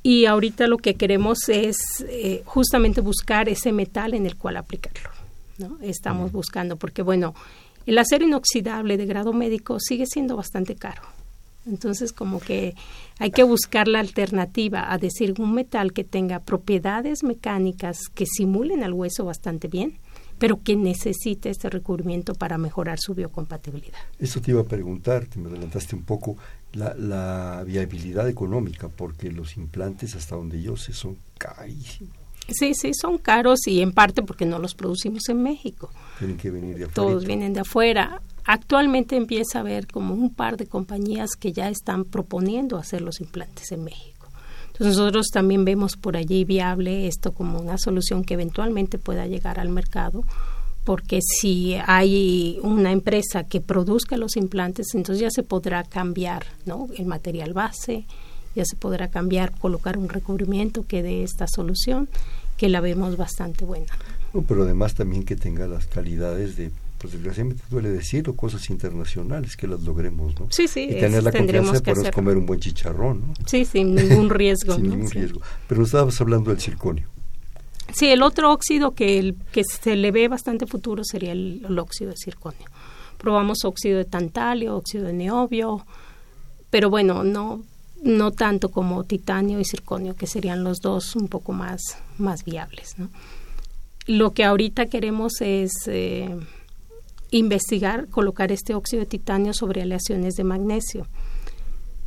Y 0.04 0.26
ahorita 0.26 0.68
lo 0.68 0.78
que 0.78 0.96
queremos 0.96 1.48
es 1.48 1.78
eh, 2.10 2.42
justamente 2.44 3.00
buscar 3.00 3.48
ese 3.48 3.72
metal 3.72 4.14
en 4.14 4.26
el 4.26 4.36
cual 4.36 4.58
aplicarlo. 4.58 5.12
¿no? 5.60 5.78
Estamos 5.82 6.34
buscando, 6.34 6.76
porque 6.76 7.02
bueno, 7.02 7.34
el 7.86 7.98
acero 8.00 8.26
inoxidable 8.26 8.98
de 8.98 9.06
grado 9.06 9.32
médico 9.32 9.80
sigue 9.80 10.08
siendo 10.08 10.36
bastante 10.36 10.76
caro. 10.76 11.04
Entonces, 11.67 12.13
como 12.13 12.39
que 12.39 12.75
hay 13.19 13.32
que 13.32 13.43
buscar 13.43 13.88
la 13.88 13.99
alternativa 13.99 14.91
a 14.91 14.97
decir 14.97 15.34
un 15.39 15.53
metal 15.53 15.93
que 15.93 16.03
tenga 16.03 16.39
propiedades 16.39 17.23
mecánicas 17.23 17.99
que 18.13 18.25
simulen 18.25 18.84
al 18.84 18.93
hueso 18.93 19.25
bastante 19.25 19.67
bien, 19.67 19.97
pero 20.39 20.62
que 20.62 20.75
necesite 20.75 21.49
este 21.49 21.69
recubrimiento 21.69 22.34
para 22.36 22.58
mejorar 22.58 22.99
su 22.99 23.13
biocompatibilidad. 23.13 23.97
Eso 24.19 24.39
te 24.41 24.51
iba 24.51 24.62
a 24.62 24.65
preguntar, 24.65 25.25
te 25.25 25.39
me 25.39 25.49
adelantaste 25.49 25.95
un 25.95 26.03
poco, 26.03 26.38
la, 26.73 26.93
la 26.95 27.63
viabilidad 27.65 28.30
económica, 28.30 28.88
porque 28.88 29.32
los 29.32 29.58
implantes, 29.58 30.15
hasta 30.15 30.36
donde 30.36 30.62
yo 30.62 30.77
sé, 30.77 30.93
son 30.93 31.17
carísimos. 31.38 32.15
Sí, 32.49 32.73
sí, 32.75 32.91
son 32.93 33.17
caros 33.17 33.67
y 33.67 33.82
en 33.82 33.91
parte 33.91 34.21
porque 34.21 34.45
no 34.45 34.58
los 34.60 34.73
producimos 34.73 35.27
en 35.30 35.43
México. 35.43 35.91
Tienen 36.17 36.38
que 36.38 36.49
venir 36.49 36.77
de 36.77 36.86
afuera. 36.86 36.93
Todos 36.93 37.25
vienen 37.25 37.53
de 37.53 37.60
afuera. 37.60 38.21
Actualmente 38.48 39.18
empieza 39.18 39.58
a 39.58 39.62
haber 39.62 39.88
como 39.88 40.14
un 40.14 40.34
par 40.34 40.56
de 40.56 40.68
compañías 40.68 41.32
que 41.38 41.52
ya 41.52 41.68
están 41.68 42.06
proponiendo 42.06 42.78
hacer 42.78 43.02
los 43.02 43.20
implantes 43.20 43.74
en 43.74 43.84
México. 43.84 44.30
Entonces 44.68 44.98
nosotros 44.98 45.28
también 45.34 45.66
vemos 45.66 45.98
por 45.98 46.16
allí 46.16 46.46
viable 46.46 47.08
esto 47.08 47.34
como 47.34 47.60
una 47.60 47.78
solución 47.78 48.24
que 48.24 48.36
eventualmente 48.36 49.00
pueda 49.00 49.28
llegar 49.28 49.60
al 49.60 49.68
mercado, 49.68 50.24
porque 50.86 51.20
si 51.22 51.76
hay 51.88 52.58
una 52.62 52.94
empresa 52.94 53.44
que 53.44 53.60
produzca 53.60 54.16
los 54.16 54.38
implantes, 54.38 54.88
entonces 54.94 55.22
ya 55.22 55.30
se 55.30 55.44
podrá 55.44 55.84
cambiar 55.84 56.46
¿no? 56.66 56.88
el 56.98 57.06
material 57.06 57.52
base, 57.52 58.06
ya 58.56 58.64
se 58.64 58.78
podrá 58.78 59.10
cambiar, 59.10 59.52
colocar 59.60 59.98
un 59.98 60.08
recubrimiento 60.08 60.86
que 60.88 61.04
dé 61.04 61.24
esta 61.24 61.48
solución, 61.48 62.08
que 62.56 62.70
la 62.70 62.80
vemos 62.80 63.18
bastante 63.18 63.66
buena. 63.66 63.92
pero 64.48 64.64
además 64.64 64.96
también 64.96 65.26
que 65.26 65.36
tenga 65.36 65.68
las 65.68 65.86
calidades 65.88 66.56
de 66.56 66.72
pues 66.98 67.14
desgraciadamente 67.14 67.64
duele 67.70 67.90
decirlo, 67.90 68.36
cosas 68.36 68.70
internacionales, 68.70 69.56
que 69.56 69.68
las 69.68 69.82
logremos, 69.82 70.40
¿no? 70.40 70.48
Sí, 70.50 70.68
sí. 70.68 70.88
Y 70.90 71.00
tener 71.00 71.24
la 71.24 71.32
confianza 71.32 71.74
de 71.74 71.82
poder 71.82 72.14
comer 72.14 72.38
un 72.38 72.46
buen 72.46 72.60
chicharrón, 72.60 73.28
¿no? 73.28 73.34
Sí, 73.46 73.66
sin 73.66 73.94
ningún 73.94 74.30
riesgo. 74.30 74.74
sin 74.76 74.90
ningún 74.90 75.10
riesgo. 75.10 75.42
Pero 75.68 75.84
estabas 75.84 76.20
hablando 76.22 76.50
del 76.50 76.60
circonio. 76.60 77.08
Sí, 77.94 78.08
el 78.08 78.22
otro 78.22 78.52
óxido 78.52 78.92
que, 78.92 79.20
el, 79.20 79.36
que 79.52 79.64
se 79.64 79.96
le 79.96 80.12
ve 80.12 80.28
bastante 80.28 80.66
futuro 80.66 81.04
sería 81.04 81.32
el, 81.32 81.80
óxido 81.80 82.12
de 82.12 82.18
circonio. 82.18 82.68
Probamos 83.18 83.64
óxido 83.64 83.98
de 83.98 84.06
tantalio, 84.06 84.76
óxido 84.76 85.06
de 85.06 85.14
niobio, 85.14 85.86
pero 86.70 86.90
bueno, 86.90 87.24
no 87.24 87.64
no 88.04 88.32
tanto 88.32 88.70
como 88.70 89.04
titanio 89.06 89.60
y 89.60 89.66
circonio, 89.66 90.16
que 90.16 90.28
serían 90.28 90.64
los 90.64 90.82
dos 90.82 91.16
un 91.16 91.28
poco 91.28 91.52
más, 91.52 91.82
más 92.20 92.46
viables. 92.46 92.94
¿no? 93.00 93.10
Lo 94.06 94.34
que 94.34 94.44
ahorita 94.44 94.86
queremos 94.86 95.42
es 95.42 95.72
eh, 95.88 96.30
investigar, 97.32 98.08
colocar 98.08 98.52
este 98.52 98.74
óxido 98.74 99.02
de 99.02 99.08
titanio 99.08 99.54
sobre 99.54 99.82
aleaciones 99.82 100.36
de 100.36 100.44
magnesio. 100.44 101.08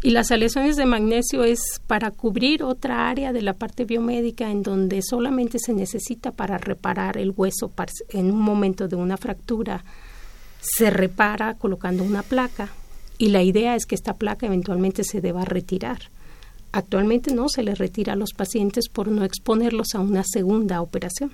Y 0.02 0.10
las 0.10 0.30
aleaciones 0.30 0.76
de 0.76 0.86
magnesio 0.86 1.44
es 1.44 1.60
para 1.86 2.10
cubrir 2.10 2.62
otra 2.62 3.10
área 3.10 3.34
de 3.34 3.42
la 3.42 3.52
parte 3.52 3.84
biomédica 3.84 4.50
en 4.50 4.62
donde 4.62 5.02
solamente 5.02 5.58
se 5.58 5.74
necesita 5.74 6.32
para 6.32 6.56
reparar 6.56 7.18
el 7.18 7.34
hueso 7.36 7.70
en 8.08 8.30
un 8.30 8.40
momento 8.40 8.88
de 8.88 8.96
una 8.96 9.18
fractura. 9.18 9.84
Se 10.62 10.88
repara 10.88 11.54
colocando 11.54 12.02
una 12.02 12.22
placa 12.22 12.70
y 13.18 13.28
la 13.28 13.42
idea 13.42 13.74
es 13.74 13.84
que 13.84 13.94
esta 13.94 14.14
placa 14.14 14.46
eventualmente 14.46 15.04
se 15.04 15.20
deba 15.20 15.44
retirar. 15.44 15.98
Actualmente 16.72 17.34
no 17.34 17.50
se 17.50 17.62
le 17.62 17.74
retira 17.74 18.14
a 18.14 18.16
los 18.16 18.32
pacientes 18.32 18.88
por 18.88 19.08
no 19.08 19.24
exponerlos 19.24 19.88
a 19.94 20.00
una 20.00 20.22
segunda 20.24 20.80
operación. 20.80 21.32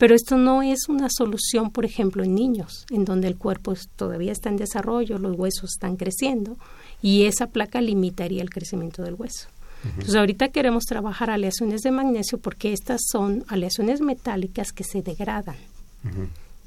Pero 0.00 0.14
esto 0.14 0.38
no 0.38 0.62
es 0.62 0.88
una 0.88 1.08
solución, 1.10 1.70
por 1.70 1.84
ejemplo, 1.84 2.24
en 2.24 2.34
niños, 2.34 2.86
en 2.90 3.04
donde 3.04 3.28
el 3.28 3.36
cuerpo 3.36 3.74
todavía 3.96 4.32
está 4.32 4.48
en 4.48 4.56
desarrollo, 4.56 5.18
los 5.18 5.38
huesos 5.38 5.72
están 5.74 5.96
creciendo 5.96 6.56
y 7.02 7.24
esa 7.24 7.48
placa 7.48 7.82
limitaría 7.82 8.40
el 8.40 8.48
crecimiento 8.48 9.02
del 9.02 9.12
hueso. 9.12 9.48
Entonces, 9.84 10.14
ahorita 10.14 10.48
queremos 10.48 10.84
trabajar 10.84 11.28
aleaciones 11.28 11.82
de 11.82 11.90
magnesio 11.90 12.38
porque 12.38 12.72
estas 12.72 13.02
son 13.12 13.44
aleaciones 13.48 14.00
metálicas 14.00 14.72
que 14.72 14.84
se 14.84 15.02
degradan. 15.02 15.56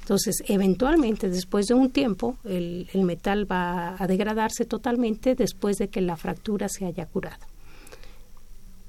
Entonces, 0.02 0.44
eventualmente, 0.46 1.28
después 1.28 1.66
de 1.66 1.74
un 1.74 1.90
tiempo, 1.90 2.36
el, 2.44 2.88
el 2.92 3.02
metal 3.02 3.50
va 3.50 3.96
a 3.98 4.06
degradarse 4.06 4.64
totalmente 4.64 5.34
después 5.34 5.78
de 5.78 5.88
que 5.88 6.00
la 6.00 6.16
fractura 6.16 6.68
se 6.68 6.86
haya 6.86 7.06
curado. 7.06 7.44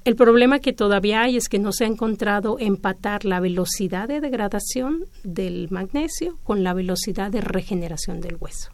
El 0.06 0.14
problema 0.14 0.60
que 0.60 0.72
todavía 0.72 1.22
hay 1.22 1.36
es 1.36 1.48
que 1.48 1.58
no 1.58 1.72
se 1.72 1.82
ha 1.82 1.88
encontrado 1.88 2.60
empatar 2.60 3.24
la 3.24 3.40
velocidad 3.40 4.06
de 4.06 4.20
degradación 4.20 5.04
del 5.24 5.66
magnesio 5.72 6.38
con 6.44 6.62
la 6.62 6.74
velocidad 6.74 7.32
de 7.32 7.40
regeneración 7.40 8.20
del 8.20 8.36
hueso. 8.38 8.70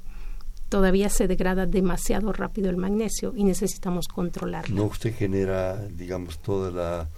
Todavía 0.68 1.08
se 1.08 1.28
degrada 1.28 1.64
demasiado 1.64 2.34
rápido 2.34 2.68
el 2.68 2.76
magnesio 2.76 3.32
y 3.34 3.44
necesitamos 3.44 4.08
controlarlo. 4.08 4.76
No 4.76 4.84
usted 4.84 5.14
genera, 5.16 5.82
digamos, 5.88 6.38
toda 6.38 6.70
la 6.70 7.08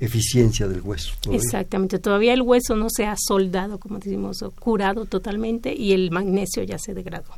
eficiencia 0.00 0.68
del 0.68 0.82
hueso. 0.82 1.14
Exactamente, 1.30 1.98
todavía 1.98 2.34
el 2.34 2.42
hueso 2.42 2.76
no 2.76 2.88
se 2.90 3.06
ha 3.06 3.14
soldado, 3.16 3.78
como 3.78 4.00
decimos, 4.00 4.42
o 4.42 4.50
curado 4.50 5.06
totalmente 5.06 5.74
y 5.74 5.92
el 5.92 6.10
magnesio 6.10 6.62
ya 6.62 6.78
se 6.78 6.92
degradó. 6.92 7.32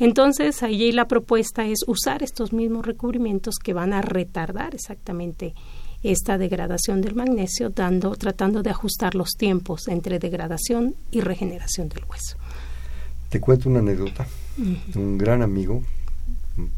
Entonces, 0.00 0.62
allí 0.62 0.92
la 0.92 1.06
propuesta 1.06 1.66
es 1.66 1.84
usar 1.86 2.22
estos 2.22 2.54
mismos 2.54 2.86
recubrimientos 2.86 3.56
que 3.62 3.74
van 3.74 3.92
a 3.92 4.00
retardar 4.00 4.74
exactamente 4.74 5.54
esta 6.02 6.38
degradación 6.38 7.02
del 7.02 7.14
magnesio, 7.14 7.68
dando, 7.68 8.16
tratando 8.16 8.62
de 8.62 8.70
ajustar 8.70 9.14
los 9.14 9.32
tiempos 9.36 9.88
entre 9.88 10.18
degradación 10.18 10.94
y 11.10 11.20
regeneración 11.20 11.90
del 11.90 12.04
hueso. 12.04 12.36
Te 13.28 13.40
cuento 13.40 13.68
una 13.68 13.80
anécdota. 13.80 14.26
Un 14.94 15.18
gran 15.18 15.42
amigo, 15.42 15.82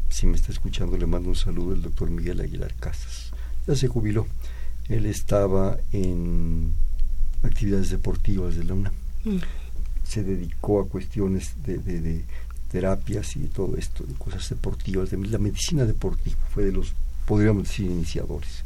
si 0.09 0.27
me 0.27 0.35
está 0.35 0.51
escuchando, 0.51 0.97
le 0.97 1.05
mando 1.05 1.29
un 1.29 1.35
saludo, 1.35 1.73
el 1.73 1.81
doctor 1.81 2.09
Miguel 2.09 2.41
Aguilar 2.41 2.73
Casas. 2.75 3.31
Ya 3.67 3.75
se 3.75 3.87
jubiló. 3.87 4.27
Él 4.89 5.05
estaba 5.05 5.77
en 5.93 6.73
actividades 7.41 7.89
deportivas 7.89 8.57
de 8.57 8.65
la 8.65 8.73
UNAM. 8.73 8.93
Se 10.03 10.23
dedicó 10.23 10.81
a 10.81 10.87
cuestiones 10.87 11.53
de, 11.65 11.77
de, 11.77 12.25
terapias 12.73 13.35
y 13.35 13.41
todo 13.41 13.77
esto, 13.77 14.03
de 14.03 14.15
cosas 14.15 14.49
deportivas, 14.49 15.11
de 15.11 15.17
la 15.17 15.37
medicina 15.37 15.85
deportiva. 15.85 16.35
Fue 16.51 16.65
de 16.65 16.71
los, 16.71 16.93
podríamos 17.27 17.63
decir, 17.67 17.85
iniciadores. 17.85 18.63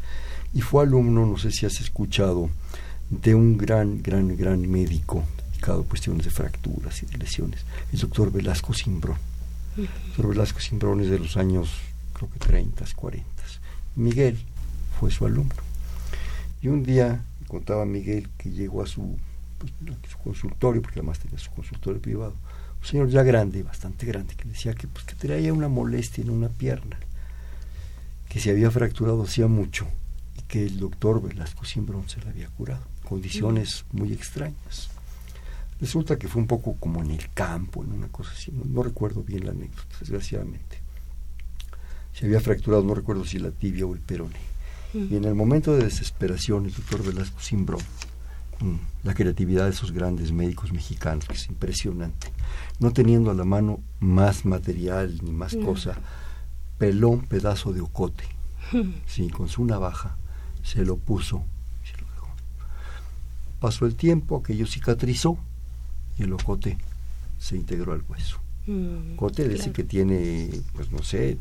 Y 0.53 0.61
fue 0.61 0.83
alumno, 0.83 1.25
no 1.25 1.37
sé 1.37 1.51
si 1.51 1.65
has 1.65 1.81
escuchado, 1.81 2.49
de 3.09 3.35
un 3.35 3.57
gran, 3.57 4.01
gran, 4.01 4.35
gran 4.37 4.61
médico 4.71 5.25
dedicado 5.49 5.81
a 5.81 5.85
cuestiones 5.85 6.23
de 6.23 6.31
fracturas 6.31 7.03
y 7.03 7.05
de 7.05 7.17
lesiones, 7.17 7.65
el 7.91 7.99
doctor 7.99 8.31
Velasco 8.31 8.73
Simbrón. 8.73 9.17
El 9.75 9.89
doctor 10.07 10.29
Velasco 10.29 10.59
Simbrón 10.61 11.01
es 11.01 11.09
de 11.09 11.19
los 11.19 11.35
años, 11.35 11.69
creo 12.13 12.31
que 12.31 12.39
30, 12.39 12.85
40. 12.95 13.27
Miguel 13.97 14.39
fue 14.99 15.11
su 15.11 15.25
alumno. 15.25 15.53
Y 16.61 16.69
un 16.69 16.83
día 16.83 17.23
contaba 17.47 17.85
Miguel 17.85 18.29
que 18.37 18.51
llegó 18.51 18.83
a 18.83 18.87
su, 18.87 19.17
pues, 19.57 19.71
su 20.09 20.17
consultorio, 20.19 20.81
porque 20.81 20.99
además 20.99 21.19
tenía 21.19 21.39
su 21.39 21.51
consultorio 21.51 22.01
privado, 22.01 22.33
un 22.79 22.87
señor 22.87 23.09
ya 23.09 23.23
grande, 23.23 23.63
bastante 23.63 24.05
grande, 24.05 24.35
que 24.35 24.47
decía 24.47 24.73
que, 24.73 24.87
pues, 24.87 25.05
que 25.05 25.15
traía 25.15 25.53
una 25.53 25.67
molestia 25.67 26.23
en 26.23 26.29
una 26.29 26.49
pierna, 26.49 26.97
que 28.29 28.39
se 28.39 28.51
había 28.51 28.71
fracturado 28.71 29.23
hacía 29.23 29.47
mucho 29.47 29.87
y 30.37 30.41
que 30.43 30.65
el 30.65 30.79
doctor 30.79 31.21
Velasco 31.21 31.65
Simbrón 31.65 32.07
se 32.07 32.21
la 32.21 32.29
había 32.29 32.47
curado, 32.49 32.83
condiciones 33.03 33.85
muy 33.91 34.13
extrañas. 34.13 34.89
Resulta 35.79 36.17
que 36.17 36.27
fue 36.27 36.41
un 36.41 36.47
poco 36.47 36.75
como 36.75 37.03
en 37.03 37.11
el 37.11 37.31
campo, 37.33 37.83
en 37.83 37.91
una 37.91 38.07
cosa 38.07 38.31
así, 38.31 38.51
no, 38.51 38.81
recuerdo 38.81 39.23
bien 39.23 39.45
la 39.45 39.51
anécdota, 39.51 39.95
desgraciadamente. 39.99 40.79
Se 42.13 42.25
había 42.25 42.41
fracturado, 42.41 42.83
no 42.83 42.95
recuerdo 42.95 43.25
si 43.25 43.37
la 43.37 43.51
tibia 43.51 43.85
o 43.85 43.93
el 43.93 43.99
peroné. 43.99 44.39
Y 44.93 45.15
en 45.15 45.25
el 45.25 45.35
momento 45.35 45.75
de 45.75 45.83
desesperación, 45.83 46.65
el 46.65 46.73
doctor 46.73 47.03
Velasco 47.03 47.39
Simbrón, 47.39 47.81
la 49.03 49.13
creatividad 49.13 49.65
de 49.65 49.71
esos 49.71 49.91
grandes 49.91 50.31
médicos 50.31 50.71
mexicanos, 50.71 51.25
que 51.25 51.33
es 51.35 51.47
impresionante, 51.47 52.31
no 52.79 52.91
teniendo 52.91 53.31
a 53.31 53.33
la 53.33 53.43
mano 53.43 53.79
más 53.99 54.45
material 54.45 55.19
ni 55.23 55.31
más 55.31 55.55
cosa, 55.55 55.97
peló 56.77 57.09
un 57.09 57.21
pedazo 57.21 57.73
de 57.73 57.81
ocote, 57.81 58.23
sí, 59.07 59.29
con 59.29 59.49
su 59.49 59.65
navaja, 59.65 60.17
se 60.63 60.83
lo 60.83 60.97
puso 60.97 61.43
y 61.83 61.87
se 61.87 62.01
lo 62.01 62.07
dejó. 62.07 62.27
Pasó 63.59 63.85
el 63.85 63.95
tiempo, 63.95 64.37
aquello 64.37 64.67
cicatrizó 64.67 65.37
y 66.17 66.23
el 66.23 66.33
ocote 66.33 66.77
se 67.39 67.55
integró 67.55 67.93
al 67.93 68.03
hueso. 68.07 68.39
Mm, 68.65 69.13
ocote 69.13 69.47
decir 69.47 69.71
que 69.71 69.83
tiene, 69.83 70.49
pues 70.73 70.91
no 70.91 71.01
sé, 71.01 71.37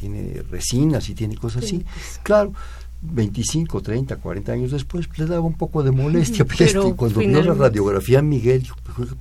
tiene 0.00 0.42
resinas 0.50 1.08
y 1.08 1.14
tiene 1.14 1.36
cosas 1.36 1.64
así. 1.64 1.78
Pues. 1.78 2.20
Claro, 2.22 2.52
25, 3.02 3.82
30, 3.82 4.16
40 4.16 4.52
años 4.52 4.70
después 4.72 5.08
le 5.16 5.26
daba 5.26 5.42
un 5.42 5.54
poco 5.54 5.82
de 5.82 5.90
molestia. 5.90 6.44
Pero 6.44 6.64
este, 6.64 6.96
cuando 6.96 7.20
vio 7.20 7.42
la 7.42 7.54
radiografía 7.54 8.22
Miguel, 8.22 8.62
dijo, 8.62 8.76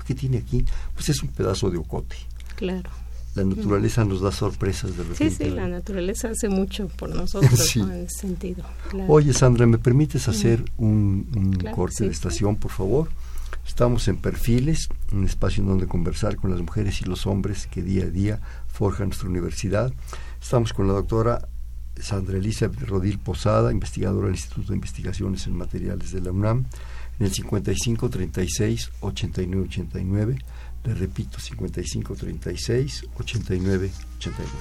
¿qué 0.05 0.15
tiene 0.15 0.37
aquí? 0.37 0.65
Pues 0.93 1.09
es 1.09 1.21
un 1.21 1.29
pedazo 1.29 1.69
de 1.69 1.77
ocote. 1.77 2.15
Claro. 2.55 2.89
La 3.35 3.43
naturaleza 3.43 4.05
nos 4.05 4.21
da 4.21 4.31
sorpresas 4.31 4.95
de 4.95 5.03
repente. 5.03 5.29
Sí, 5.29 5.43
sí, 5.43 5.49
la 5.49 5.67
naturaleza 5.67 6.29
hace 6.29 6.47
mucho 6.47 6.87
por 6.87 7.13
nosotros 7.13 7.75
en 7.75 7.91
ese 7.91 8.19
sentido. 8.19 8.63
Oye, 9.09 9.33
Sandra, 9.33 9.65
¿me 9.65 9.77
permites 9.77 10.29
hacer 10.29 10.63
un, 10.77 11.57
corte 11.75 12.05
de 12.05 12.11
estación, 12.11 12.55
por 12.55 12.71
favor? 12.71 13.09
Estamos 13.67 14.07
en 14.07 14.17
Perfiles, 14.17 14.87
un 15.11 15.25
espacio 15.25 15.61
en 15.63 15.67
donde 15.67 15.85
conversar 15.85 16.37
con 16.37 16.51
las 16.51 16.61
mujeres 16.61 17.01
y 17.01 17.05
los 17.05 17.27
hombres 17.27 17.67
que 17.67 17.81
día 17.81 18.03
a 18.03 18.09
día 18.09 18.39
forjan 18.67 19.09
nuestra 19.09 19.27
universidad. 19.27 19.91
Estamos 20.41 20.71
con 20.71 20.87
la 20.87 20.93
doctora 20.93 21.49
Sandra 21.99 22.37
Elisa 22.37 22.67
Rodil 22.67 23.19
Posada, 23.19 23.71
investigadora 23.71 24.27
del 24.27 24.35
Instituto 24.35 24.69
de 24.69 24.75
Investigaciones 24.75 25.47
en 25.47 25.55
Materiales 25.55 26.11
de 26.11 26.21
la 26.21 26.31
UNAM, 26.31 26.65
en 27.19 27.25
el 27.25 27.33
55 27.33 28.09
36 28.09 28.91
89 29.01 29.65
89. 29.67 30.37
Le 30.83 30.93
repito, 30.93 31.39
55 31.39 32.15
36 32.15 33.05
89 33.17 33.91
89. 34.17 34.51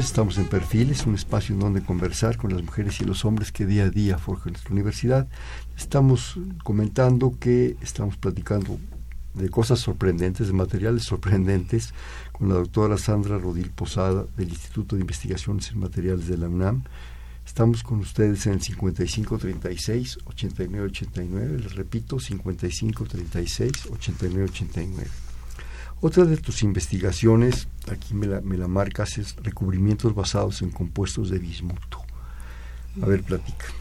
Estamos 0.00 0.38
en 0.38 0.46
Perfiles, 0.46 1.06
un 1.06 1.14
espacio 1.14 1.54
en 1.54 1.60
donde 1.60 1.82
conversar 1.82 2.36
con 2.36 2.52
las 2.52 2.62
mujeres 2.62 3.00
y 3.00 3.04
los 3.04 3.24
hombres 3.24 3.52
que 3.52 3.66
día 3.66 3.84
a 3.84 3.90
día 3.90 4.16
forjan 4.16 4.52
nuestra 4.52 4.72
universidad. 4.72 5.28
Estamos 5.76 6.38
comentando 6.64 7.36
que 7.38 7.76
estamos 7.82 8.16
platicando 8.16 8.78
de 9.34 9.48
cosas 9.50 9.80
sorprendentes, 9.80 10.46
de 10.46 10.52
materiales 10.54 11.04
sorprendentes, 11.04 11.92
con 12.32 12.48
la 12.48 12.54
doctora 12.54 12.96
Sandra 12.96 13.38
Rodil 13.38 13.70
Posada 13.70 14.24
del 14.36 14.48
Instituto 14.48 14.96
de 14.96 15.02
Investigaciones 15.02 15.70
en 15.70 15.80
Materiales 15.80 16.26
de 16.26 16.38
la 16.38 16.48
UNAM. 16.48 16.84
Estamos 17.44 17.82
con 17.82 17.98
ustedes 17.98 18.46
en 18.46 18.54
el 18.54 18.62
5536 18.62 20.18
8989, 20.24 21.58
les 21.58 21.74
repito, 21.74 22.18
5536 22.18 23.86
8989. 23.90 25.31
Otra 26.02 26.24
de 26.24 26.36
tus 26.36 26.64
investigaciones, 26.64 27.68
aquí 27.88 28.12
me 28.12 28.26
la, 28.26 28.40
me 28.40 28.58
la 28.58 28.66
marcas, 28.66 29.18
es 29.18 29.36
recubrimientos 29.36 30.12
basados 30.16 30.60
en 30.60 30.72
compuestos 30.72 31.30
de 31.30 31.38
bismuto. 31.38 31.98
A 33.00 33.06
ver, 33.06 33.22
platícanos. 33.22 33.76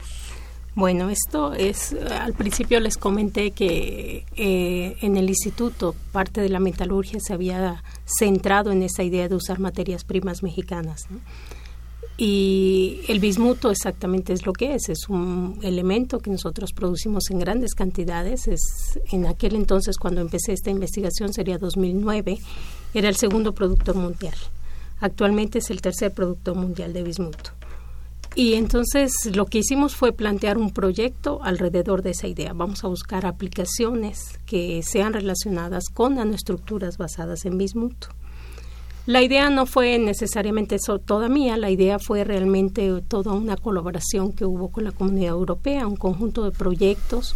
Bueno, 0.76 1.10
esto 1.10 1.54
es, 1.54 1.94
al 1.94 2.34
principio 2.34 2.80
les 2.80 2.98
comenté 2.98 3.52
que 3.52 4.26
eh, 4.36 4.98
en 5.02 5.18
el 5.18 5.30
instituto 5.30 5.96
parte 6.12 6.42
de 6.42 6.50
la 6.50 6.60
metalurgia 6.60 7.20
se 7.20 7.34
había 7.34 7.84
centrado 8.06 8.72
en 8.72 8.84
esa 8.84 9.02
idea 9.02 9.28
de 9.28 9.36
usar 9.36 9.60
materias 9.60 10.04
primas 10.04 10.44
mexicanas. 10.44 11.08
¿no? 11.10 11.20
Y 12.24 13.02
el 13.08 13.20
bismuto 13.20 13.72
exactamente 13.72 14.32
es 14.32 14.46
lo 14.46 14.54
que 14.54 14.76
es, 14.76 14.90
es 14.90 15.10
un 15.10 15.58
elemento 15.64 16.20
que 16.20 16.30
nosotros 16.30 16.72
producimos 16.72 17.32
en 17.32 17.40
grandes 17.40 17.74
cantidades. 17.74 18.48
Es, 18.48 19.00
en 19.12 19.26
aquel 19.26 19.56
entonces, 19.56 19.98
cuando 19.98 20.22
empecé 20.22 20.54
esta 20.54 20.70
investigación, 20.70 21.34
sería 21.34 21.58
2009, 21.58 22.38
era 22.94 23.10
el 23.10 23.16
segundo 23.16 23.54
productor 23.54 23.96
mundial. 23.96 24.36
Actualmente 25.00 25.58
es 25.58 25.72
el 25.72 25.82
tercer 25.82 26.14
productor 26.14 26.56
mundial 26.56 26.94
de 26.94 27.02
bismuto. 27.02 27.54
Y 28.36 28.54
entonces 28.54 29.12
lo 29.36 29.48
que 29.48 29.58
hicimos 29.58 29.96
fue 29.96 30.14
plantear 30.14 30.60
un 30.60 30.70
proyecto 30.70 31.40
alrededor 31.42 32.04
de 32.04 32.12
esa 32.12 32.28
idea. 32.28 32.54
Vamos 32.54 32.84
a 32.84 32.88
buscar 32.88 33.26
aplicaciones 33.26 34.40
que 34.46 34.84
sean 34.84 35.14
relacionadas 35.14 35.86
con 35.92 36.14
nanoestructuras 36.18 37.00
basadas 37.00 37.46
en 37.46 37.58
bismuto. 37.58 38.10
La 39.08 39.24
idea 39.24 39.50
no 39.50 39.66
fue 39.66 39.98
necesariamente 39.98 40.76
eso, 40.76 41.00
toda 41.00 41.28
mía, 41.28 41.58
la 41.58 41.72
idea 41.72 41.98
fue 41.98 42.24
realmente 42.24 43.02
toda 43.08 43.34
una 43.34 43.58
colaboración 43.58 44.32
que 44.32 44.46
hubo 44.46 44.70
con 44.70 44.84
la 44.84 44.92
comunidad 44.92 45.32
europea, 45.32 45.88
un 45.88 45.96
conjunto 45.96 46.44
de 46.44 46.52
proyectos 46.52 47.36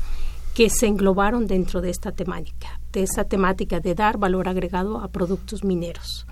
que 0.54 0.70
se 0.70 0.86
englobaron 0.86 1.48
dentro 1.48 1.82
de 1.82 1.90
esta 1.90 2.12
temática, 2.12 2.80
de 2.94 3.02
esa 3.04 3.24
temática 3.24 3.80
de 3.80 3.96
dar 3.96 4.20
valor 4.20 4.48
agregado 4.48 5.00
a 5.00 5.08
productos 5.08 5.64
mineros. 5.64 6.28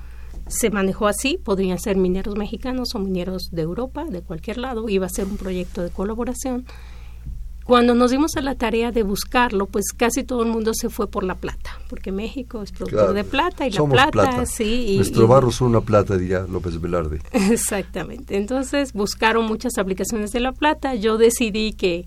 Se 0.48 0.70
manejó 0.70 1.08
así, 1.08 1.40
podrían 1.44 1.80
ser 1.80 1.98
mineros 1.98 2.38
mexicanos 2.38 2.94
o 2.94 3.00
mineros 3.00 3.50
de 3.52 3.64
Europa, 3.64 4.06
de 4.06 4.22
cualquier 4.22 4.60
lado, 4.60 4.88
iba 4.88 5.08
a 5.08 5.10
ser 5.10 5.26
un 5.26 5.38
proyecto 5.38 5.82
de 5.82 5.90
colaboración 5.90 6.66
cuando 7.64 7.96
nos 7.96 8.12
dimos 8.12 8.36
a 8.36 8.42
la 8.42 8.56
tarea 8.56 8.92
de 8.92 9.04
buscarlo, 9.04 9.68
pues 9.68 9.86
casi 9.96 10.24
todo 10.24 10.44
el 10.44 10.50
mundo 10.50 10.74
se 10.74 10.90
fue 10.90 11.08
por 11.08 11.24
la 11.24 11.36
plata, 11.36 11.80
porque 11.90 12.12
México 12.12 12.62
es 12.62 12.72
productor 12.72 13.14
de 13.14 13.24
plata 13.24 13.68
y 13.68 13.72
la 13.72 14.10
plata, 14.12 14.46
sí. 14.46 14.96
Nuestro 14.98 15.28
barro 15.28 15.50
es 15.50 15.62
una 15.62 15.82
plata, 15.82 16.18
diría 16.18 16.46
López 16.50 16.80
Velarde. 16.80 17.22
Exactamente. 17.32 18.38
Entonces 18.38 18.94
buscaron 18.94 19.46
muchas 19.46 19.78
aplicaciones 19.78 20.32
de 20.32 20.42
la 20.42 20.52
plata. 20.52 20.96
Yo 20.96 21.18
decidí 21.18 21.74
que 21.74 22.06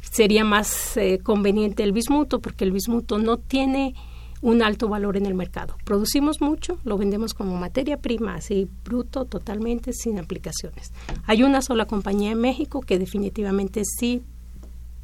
sería 0.00 0.44
más 0.44 0.96
eh, 0.96 1.20
conveniente 1.22 1.82
el 1.82 1.92
bismuto 1.92 2.40
porque 2.40 2.64
el 2.64 2.72
bismuto 2.72 3.18
no 3.18 3.38
tiene 3.38 3.94
un 4.42 4.62
alto 4.62 4.88
valor 4.88 5.16
en 5.16 5.26
el 5.26 5.34
mercado. 5.34 5.76
Producimos 5.84 6.40
mucho, 6.40 6.78
lo 6.84 6.96
vendemos 6.96 7.34
como 7.34 7.56
materia 7.56 7.98
prima, 7.98 8.36
así 8.36 8.68
bruto, 8.84 9.26
totalmente, 9.26 9.92
sin 9.92 10.18
aplicaciones. 10.18 10.92
Hay 11.26 11.42
una 11.42 11.60
sola 11.62 11.86
compañía 11.86 12.32
en 12.32 12.40
México 12.40 12.80
que 12.80 12.98
definitivamente 12.98 13.82
sí 13.84 14.22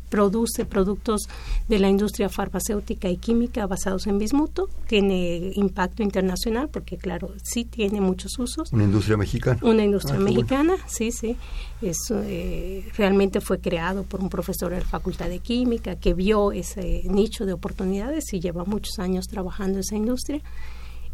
produce 0.09 0.65
productos 0.65 1.23
de 1.69 1.79
la 1.79 1.89
industria 1.89 2.29
farmacéutica 2.29 3.09
y 3.09 3.17
química 3.17 3.67
basados 3.67 4.07
en 4.07 4.19
bismuto. 4.19 4.69
Tiene 4.87 5.53
impacto 5.55 6.03
internacional 6.03 6.69
porque, 6.69 6.97
claro, 6.97 7.33
sí 7.43 7.65
tiene 7.65 8.01
muchos 8.01 8.39
usos. 8.39 8.73
¿Una 8.73 8.85
industria 8.85 9.17
mexicana? 9.17 9.59
Una 9.63 9.85
industria 9.85 10.19
ah, 10.19 10.23
mexicana, 10.23 10.77
sí, 10.87 11.11
sí. 11.13 11.37
Eso 11.83 12.23
eh, 12.25 12.89
realmente 12.97 13.41
fue 13.41 13.59
creado 13.61 14.05
por 14.05 14.21
un 14.21 14.29
profesor 14.29 14.73
de 14.73 14.81
la 14.81 14.87
Facultad 14.87 15.29
de 15.29 15.41
Química 15.41 15.97
que 15.97 16.15
vio 16.15 16.53
ese 16.53 17.03
nicho 17.05 17.45
de 17.45 17.53
oportunidades 17.53 18.33
y 18.33 18.41
lleva 18.41 18.65
muchos 18.65 18.99
años 18.99 19.27
trabajando 19.27 19.75
en 19.75 19.81
esa 19.81 19.97
industria. 19.97 20.41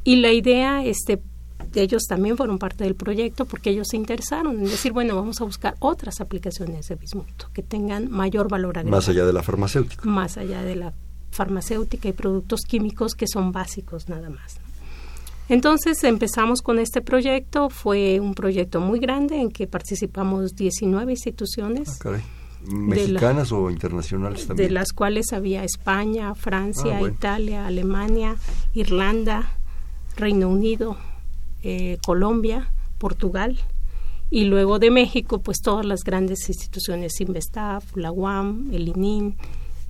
Y 0.04 0.16
la 0.16 0.32
idea, 0.32 0.84
este, 0.84 1.20
ellos 1.74 2.04
también 2.08 2.36
fueron 2.36 2.58
parte 2.58 2.84
del 2.84 2.94
proyecto 2.94 3.44
porque 3.44 3.70
ellos 3.70 3.88
se 3.90 3.96
interesaron 3.96 4.58
en 4.58 4.64
decir, 4.64 4.92
bueno, 4.92 5.16
vamos 5.16 5.40
a 5.40 5.44
buscar 5.44 5.74
otras 5.80 6.20
aplicaciones 6.20 6.88
de 6.88 6.96
bismuto 6.96 7.48
que 7.52 7.62
tengan 7.62 8.10
mayor 8.10 8.48
valor 8.48 8.78
agregado. 8.78 8.96
Más 8.96 9.08
allá 9.08 9.24
de 9.24 9.32
la 9.32 9.42
farmacéutica. 9.42 10.08
Más 10.08 10.36
allá 10.36 10.62
de 10.62 10.76
la 10.76 10.94
farmacéutica 11.30 12.08
y 12.08 12.12
productos 12.12 12.62
químicos 12.62 13.14
que 13.14 13.26
son 13.26 13.52
básicos 13.52 14.08
nada 14.08 14.30
más. 14.30 14.58
Entonces 15.48 16.02
empezamos 16.04 16.62
con 16.62 16.78
este 16.78 17.02
proyecto, 17.02 17.68
fue 17.68 18.20
un 18.20 18.34
proyecto 18.34 18.80
muy 18.80 19.00
grande 19.00 19.40
en 19.40 19.50
que 19.50 19.66
participamos 19.66 20.54
19 20.54 21.12
instituciones. 21.12 22.00
Ah, 22.04 22.18
¿Mexicanas 22.64 23.50
o 23.50 23.70
internacionales 23.70 24.46
también? 24.46 24.68
De 24.68 24.72
las 24.72 24.92
cuales 24.92 25.32
había 25.32 25.64
España, 25.64 26.34
Francia, 26.34 26.98
ah, 26.98 27.08
Italia, 27.08 27.66
Alemania, 27.66 28.36
Irlanda, 28.72 29.50
Reino 30.16 30.48
Unido, 30.48 30.96
eh, 31.62 31.98
Colombia, 32.04 32.72
Portugal 32.98 33.58
y 34.30 34.44
luego 34.44 34.78
de 34.78 34.90
México, 34.90 35.42
pues 35.42 35.60
todas 35.60 35.84
las 35.84 36.04
grandes 36.04 36.48
instituciones, 36.48 37.20
Investaf, 37.20 37.96
la 37.96 38.10
UAM, 38.10 38.70
el 38.72 38.88
ININ, 38.88 39.36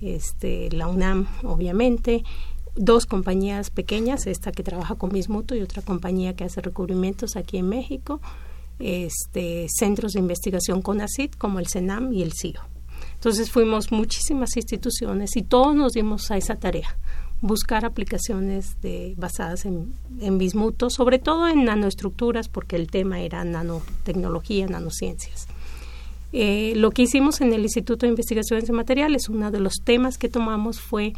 este, 0.01 0.69
la 0.71 0.87
UNAM, 0.87 1.27
obviamente, 1.43 2.23
dos 2.75 3.05
compañías 3.05 3.69
pequeñas, 3.69 4.27
esta 4.27 4.51
que 4.51 4.63
trabaja 4.63 4.95
con 4.95 5.11
Bismuto 5.11 5.55
y 5.55 5.61
otra 5.61 5.81
compañía 5.81 6.35
que 6.35 6.43
hace 6.43 6.61
recubrimientos 6.61 7.35
aquí 7.35 7.57
en 7.57 7.69
México, 7.69 8.19
este, 8.79 9.67
centros 9.69 10.13
de 10.13 10.19
investigación 10.19 10.81
con 10.81 10.99
ACID 11.01 11.31
como 11.37 11.59
el 11.59 11.67
CENAM 11.67 12.11
y 12.11 12.23
el 12.23 12.33
CIO. 12.33 12.61
Entonces 13.13 13.51
fuimos 13.51 13.91
muchísimas 13.91 14.55
instituciones 14.57 15.37
y 15.37 15.43
todos 15.43 15.75
nos 15.75 15.93
dimos 15.93 16.29
a 16.31 16.37
esa 16.37 16.55
tarea, 16.55 16.97
buscar 17.43 17.83
aplicaciones 17.83 18.79
de, 18.81 19.15
basadas 19.17 19.65
en, 19.65 19.93
bismuto, 20.37 20.89
sobre 20.89 21.19
todo 21.19 21.49
en 21.49 21.65
nanoestructuras, 21.65 22.47
porque 22.47 22.77
el 22.77 22.87
tema 22.87 23.19
era 23.19 23.43
nanotecnología, 23.43 24.65
nanociencias. 24.65 25.47
Eh, 26.31 26.71
lo 26.77 26.91
que 26.91 27.01
hicimos 27.01 27.41
en 27.41 27.51
el 27.51 27.63
Instituto 27.63 28.05
de 28.05 28.11
Investigaciones 28.11 28.65
de 28.65 28.71
Materiales, 28.71 29.27
uno 29.27 29.51
de 29.51 29.59
los 29.59 29.73
temas 29.83 30.17
que 30.17 30.29
tomamos 30.29 30.79
fue, 30.79 31.11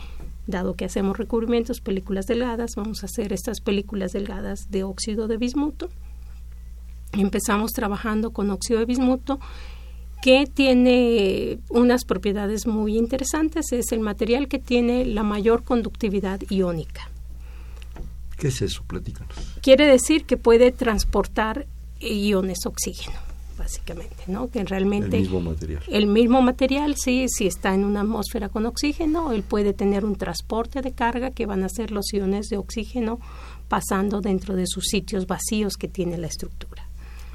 dado 0.48 0.74
que 0.74 0.86
hacemos 0.86 1.16
recubrimientos, 1.16 1.80
películas 1.80 2.26
delgadas, 2.26 2.72
vamos 2.76 3.04
a 3.04 3.06
hacer 3.06 3.32
estas 3.32 3.62
películas 3.62 4.12
delgadas 4.12 4.72
de 4.72 4.84
óxido 4.84 5.28
de 5.28 5.38
bismuto. 5.38 5.90
Empezamos 7.14 7.72
trabajando 7.72 8.32
con 8.32 8.50
óxido 8.50 8.80
de 8.80 8.86
bismuto 8.86 9.40
que 10.26 10.48
tiene 10.52 11.60
unas 11.70 12.04
propiedades 12.04 12.66
muy 12.66 12.98
interesantes. 12.98 13.72
Es 13.72 13.92
el 13.92 14.00
material 14.00 14.48
que 14.48 14.58
tiene 14.58 15.06
la 15.06 15.22
mayor 15.22 15.64
conductividad 15.64 16.42
iónica. 16.50 17.12
¿Qué 18.36 18.48
es 18.48 18.64
eso? 18.64 18.84
Platícanos. 18.88 19.36
Quiere 19.62 19.86
decir 19.86 20.26
que 20.26 20.36
puede 20.36 20.72
transportar 20.72 21.68
iones 22.00 22.66
oxígeno, 22.66 23.20
básicamente, 23.56 24.24
¿no? 24.26 24.50
Que 24.50 24.64
realmente... 24.64 25.16
El 25.18 25.22
mismo 25.22 25.42
material. 25.42 25.84
El 25.88 26.08
mismo 26.08 26.42
material, 26.42 26.96
sí, 26.98 27.28
si 27.30 27.46
está 27.46 27.76
en 27.76 27.86
una 27.86 28.02
atmósfera 28.02 28.50
con 28.50 28.66
oxígeno, 28.66 29.32
él 29.32 29.44
puede 29.44 29.74
tener 29.74 30.04
un 30.04 30.16
transporte 30.16 30.82
de 30.82 30.92
carga 30.92 31.30
que 31.30 31.46
van 31.46 31.64
a 31.64 31.70
ser 31.70 31.92
los 31.92 32.12
iones 32.12 32.48
de 32.48 32.58
oxígeno 32.58 33.20
pasando 33.68 34.22
dentro 34.22 34.56
de 34.56 34.66
sus 34.66 34.86
sitios 34.86 35.28
vacíos 35.28 35.78
que 35.78 35.88
tiene 35.88 36.18
la 36.18 36.26
estructura. 36.26 36.85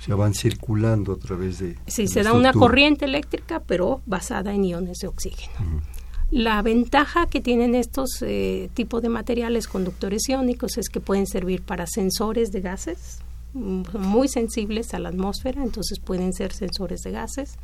O 0.01 0.03
sea, 0.03 0.15
van 0.15 0.33
circulando 0.33 1.13
a 1.13 1.19
través 1.19 1.59
de... 1.59 1.77
Sí, 1.87 2.09
se 2.09 2.23
da 2.23 2.33
una 2.33 2.55
corriente 2.55 3.05
eléctrica, 3.05 3.61
pero 3.67 4.01
basada 4.07 4.55
en 4.55 4.65
iones 4.65 4.99
de 4.99 5.09
oxígeno. 5.09 5.83
La 6.31 6.63
ventaja 6.63 7.27
que 7.27 7.43
tienen 7.43 7.75
estos 7.75 8.23
eh, 8.23 8.71
tipos 8.73 9.03
de 9.03 9.11
materiales 9.11 9.69
conductores 9.69 10.27
iónicos 10.29 10.79
es 10.79 10.89
que 10.89 11.01
pueden 11.01 11.27
servir 11.27 11.61
para 11.61 11.87
sensores 11.87 12.51
de 12.51 12.63
gases, 12.63 13.19
mm, 13.53 13.83
muy 13.99 14.29
sensibles 14.29 14.95
a 14.95 15.01
la 15.01 15.11
atmósfera, 15.11 15.63
entonces 15.63 15.99
pueden 15.99 16.33
ser 16.33 16.53
sensores 16.55 17.01
de 17.01 17.11
gases. 17.11 17.59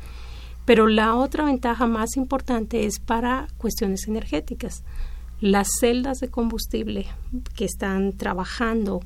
Pero 0.65 0.87
la 0.87 1.15
otra 1.15 1.45
ventaja 1.45 1.87
más 1.87 2.17
importante 2.17 2.85
es 2.85 2.99
para 2.99 3.47
cuestiones 3.57 4.07
energéticas. 4.07 4.83
Las 5.39 5.69
celdas 5.79 6.19
de 6.19 6.27
combustible 6.27 7.07
que 7.55 7.65
están 7.65 8.13
trabajando 8.13 9.01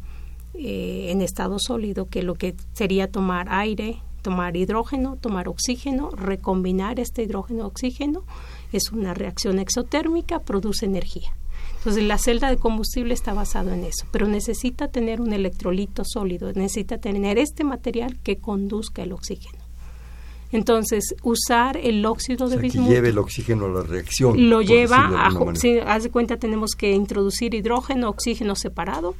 eh, 0.53 1.07
en 1.09 1.21
estado 1.21 1.57
sólido, 1.59 2.07
que 2.07 2.23
lo 2.23 2.35
que 2.35 2.55
sería 2.73 3.09
tomar 3.09 3.47
aire, 3.49 4.01
tomar 4.21 4.55
hidrógeno, 4.55 5.17
tomar 5.17 5.47
oxígeno, 5.47 6.09
recombinar 6.11 6.99
este 6.99 7.23
hidrógeno-oxígeno, 7.23 8.23
es 8.71 8.91
una 8.91 9.13
reacción 9.13 9.59
exotérmica, 9.59 10.39
produce 10.39 10.85
energía. 10.85 11.33
Entonces 11.77 12.03
la 12.03 12.17
celda 12.17 12.49
de 12.49 12.57
combustible 12.57 13.13
está 13.13 13.33
basado 13.33 13.71
en 13.71 13.83
eso, 13.83 14.05
pero 14.11 14.27
necesita 14.27 14.89
tener 14.89 15.19
un 15.19 15.33
electrolito 15.33 16.03
sólido, 16.05 16.51
necesita 16.53 16.99
tener 16.99 17.39
este 17.39 17.63
material 17.63 18.19
que 18.21 18.37
conduzca 18.37 19.01
el 19.03 19.13
oxígeno. 19.13 19.59
Entonces, 20.51 21.15
usar 21.23 21.77
el 21.77 22.05
óxido 22.05 22.49
de 22.49 22.57
bismuto. 22.57 22.89
Que 22.89 22.95
lleve 22.95 23.09
el 23.09 23.17
oxígeno 23.17 23.67
a 23.67 23.69
la 23.69 23.83
reacción. 23.83 24.49
Lo 24.49 24.61
lleva 24.61 25.07
a. 25.25 25.55
Si 25.55 25.79
haz 25.79 26.03
de 26.03 26.09
cuenta, 26.09 26.35
tenemos 26.35 26.71
que 26.71 26.91
introducir 26.91 27.55
hidrógeno, 27.55 28.09
oxígeno 28.09 28.55
separado 28.55 29.15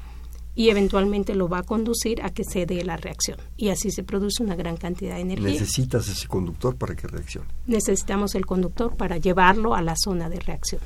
y 0.55 0.69
eventualmente 0.69 1.35
lo 1.35 1.47
va 1.47 1.59
a 1.59 1.63
conducir 1.63 2.21
a 2.23 2.29
que 2.29 2.43
se 2.43 2.65
dé 2.65 2.83
la 2.83 2.97
reacción 2.97 3.37
y 3.55 3.69
así 3.69 3.91
se 3.91 4.03
produce 4.03 4.43
una 4.43 4.55
gran 4.55 4.77
cantidad 4.77 5.15
de 5.15 5.21
energía. 5.21 5.47
Necesitas 5.47 6.07
ese 6.09 6.27
conductor 6.27 6.75
para 6.75 6.95
que 6.95 7.07
reaccione. 7.07 7.47
Necesitamos 7.67 8.35
el 8.35 8.45
conductor 8.45 8.95
para 8.95 9.17
llevarlo 9.17 9.75
a 9.75 9.81
la 9.81 9.95
zona 9.95 10.29
de 10.29 10.39
reacción. 10.39 10.81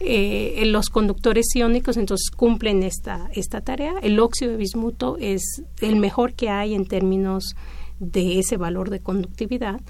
Eh, 0.00 0.62
los 0.66 0.90
conductores 0.90 1.46
iónicos 1.54 1.96
entonces 1.96 2.30
cumplen 2.30 2.82
esta, 2.82 3.28
esta 3.34 3.60
tarea. 3.60 3.94
El 4.02 4.20
óxido 4.20 4.52
de 4.52 4.56
bismuto 4.56 5.16
es 5.18 5.42
el 5.80 5.96
mejor 5.96 6.34
que 6.34 6.50
hay 6.50 6.74
en 6.74 6.86
términos 6.86 7.56
de 7.98 8.38
ese 8.38 8.56
valor 8.56 8.90
de 8.90 9.00
conductividad, 9.00 9.80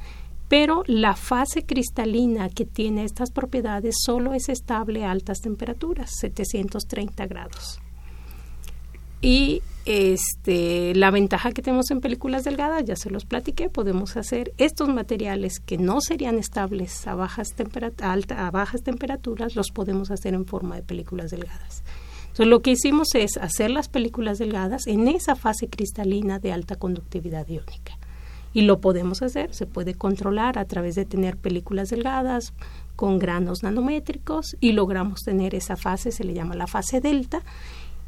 pero 0.49 0.83
la 0.87 1.15
fase 1.15 1.65
cristalina 1.65 2.49
que 2.49 2.65
tiene 2.65 3.05
estas 3.05 3.31
propiedades 3.31 3.97
solo 4.03 4.33
es 4.33 4.49
estable 4.49 5.05
a 5.05 5.11
altas 5.11 5.41
temperaturas, 5.41 6.11
730 6.19 7.27
grados. 7.27 7.81
Y 9.21 9.63
este, 9.85 10.95
la 10.95 11.11
ventaja 11.11 11.53
que 11.53 11.63
tenemos 11.63 11.91
en 11.91 12.01
películas 12.01 12.45
delgadas, 12.45 12.85
ya 12.85 12.95
se 12.95 13.11
los 13.11 13.25
platiqué, 13.25 13.71
podemos 13.71 14.17
hacer 14.17 14.53
estos 14.59 14.89
materiales 14.89 15.61
que 15.61 15.79
no 15.79 16.01
serían 16.01 16.39
estables 16.39 17.07
a 17.07 17.15
bajas, 17.15 17.55
a 18.37 18.51
bajas 18.51 18.83
temperaturas, 18.83 19.57
los 19.57 19.71
podemos 19.71 20.11
hacer 20.11 20.35
en 20.35 20.45
forma 20.45 20.77
de 20.77 20.83
películas 20.83 21.31
delgadas. 21.31 21.83
Entonces, 22.39 22.47
lo 22.49 22.61
que 22.61 22.73
hicimos 22.73 23.09
es 23.15 23.37
hacer 23.39 23.71
las 23.71 23.89
películas 23.89 24.39
delgadas 24.39 24.87
en 24.87 25.09
esa 25.09 25.35
fase 25.35 25.69
cristalina 25.69 26.39
de 26.39 26.53
alta 26.53 26.77
conductividad 26.77 27.49
iónica. 27.49 27.99
Y 28.53 28.63
lo 28.63 28.81
podemos 28.81 29.23
hacer, 29.23 29.55
se 29.55 29.67
puede 29.67 29.95
controlar 29.95 30.59
a 30.59 30.65
través 30.67 30.95
de 30.95 31.05
tener 31.05 31.37
películas 31.37 31.91
delgadas 31.91 32.53
con 32.95 33.19
granos 33.19 33.63
nanométricos 33.63 34.57
y 34.61 34.73
logramos 34.73 35.21
tener 35.21 35.55
esa 35.55 35.77
fase, 35.77 36.13
se 36.13 36.25
le 36.25 36.35
llama 36.35 36.55
la 36.57 36.67
fase 36.67 37.01
delta, 37.01 37.43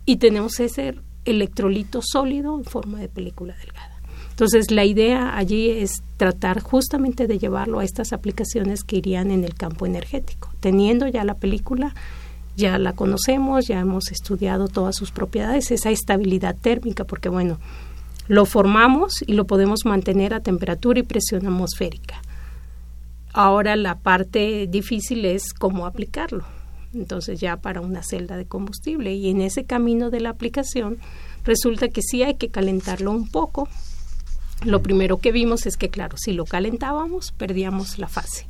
y 0.05 0.17
tenemos 0.17 0.61
ese 0.61 0.97
electrolito 1.25 2.01
sólido 2.03 2.57
en 2.57 2.65
forma 2.65 2.99
de 2.99 3.09
película 3.09 3.55
delgada. 3.57 4.01
Entonces, 4.31 4.71
la 4.71 4.85
idea 4.87 5.37
allí 5.37 5.69
es 5.69 6.03
tratar 6.17 6.61
justamente 6.61 7.27
de 7.27 7.39
llevarlo 7.39 7.81
a 7.81 7.85
estas 7.85 8.15
aplicaciones 8.15 8.85
que 8.85 8.97
irían 8.97 9.31
en 9.31 9.45
el 9.45 9.55
campo 9.55 9.85
energético. 9.85 10.51
Teniendo 10.61 11.07
ya 11.09 11.25
la 11.25 11.35
película, 11.35 11.95
ya 12.57 12.79
la 12.79 12.95
conocemos, 12.95 13.67
ya 13.67 13.81
hemos 13.81 14.11
estudiado 14.11 14.69
todas 14.69 14.97
sus 14.97 15.11
propiedades, 15.11 15.71
esa 15.71 15.91
estabilidad 15.91 16.57
térmica, 16.57 17.05
porque 17.05 17.29
bueno, 17.29 17.59
lo 18.29 18.47
formamos 18.47 19.23
y 19.27 19.35
lo 19.35 19.47
podemos 19.47 19.85
mantener 19.85 20.33
a 20.33 20.41
temperatura 20.41 21.01
y 21.01 21.03
presión 21.03 21.47
atmosférica. 21.47 22.23
Ahora 23.35 23.77
la 23.77 23.99
parte 23.99 24.67
difícil 24.69 25.27
es 25.27 25.53
cómo 25.53 25.85
aplicarlo 25.85 26.45
entonces 26.95 27.41
ya 27.41 27.57
para 27.57 27.81
una 27.81 28.03
celda 28.03 28.37
de 28.37 28.47
combustible. 28.47 29.15
Y 29.15 29.31
en 29.31 29.41
ese 29.41 29.65
camino 29.65 30.11
de 30.11 30.21
la 30.21 30.31
aplicación 30.31 30.99
resulta 31.45 31.89
que 31.89 32.03
sí 32.03 32.23
hay 32.23 32.35
que 32.35 32.49
calentarlo 32.49 33.11
un 33.11 33.29
poco. 33.29 33.69
Lo 34.65 34.83
primero 34.83 35.19
que 35.19 35.33
vimos 35.33 35.67
es 35.67 35.77
que, 35.77 35.89
claro, 35.89 36.17
si 36.19 36.33
lo 36.33 36.45
calentábamos, 36.45 37.33
perdíamos 37.33 37.99
la 37.99 38.09
fase. 38.09 38.47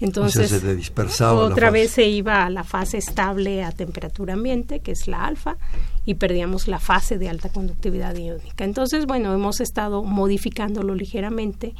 Entonces, 0.00 0.50
se 0.50 0.74
dispersaba 0.74 1.44
otra 1.44 1.70
vez 1.70 1.92
se 1.92 2.06
iba 2.08 2.44
a 2.44 2.50
la 2.50 2.64
fase 2.64 2.98
estable 2.98 3.62
a 3.62 3.70
temperatura 3.70 4.34
ambiente, 4.34 4.80
que 4.80 4.90
es 4.90 5.06
la 5.06 5.24
alfa, 5.24 5.56
y 6.04 6.14
perdíamos 6.14 6.66
la 6.66 6.80
fase 6.80 7.16
de 7.16 7.28
alta 7.28 7.48
conductividad 7.48 8.14
iónica. 8.16 8.64
Entonces, 8.64 9.06
bueno, 9.06 9.32
hemos 9.32 9.60
estado 9.60 10.02
modificándolo 10.02 10.94
ligeramente 10.96 11.74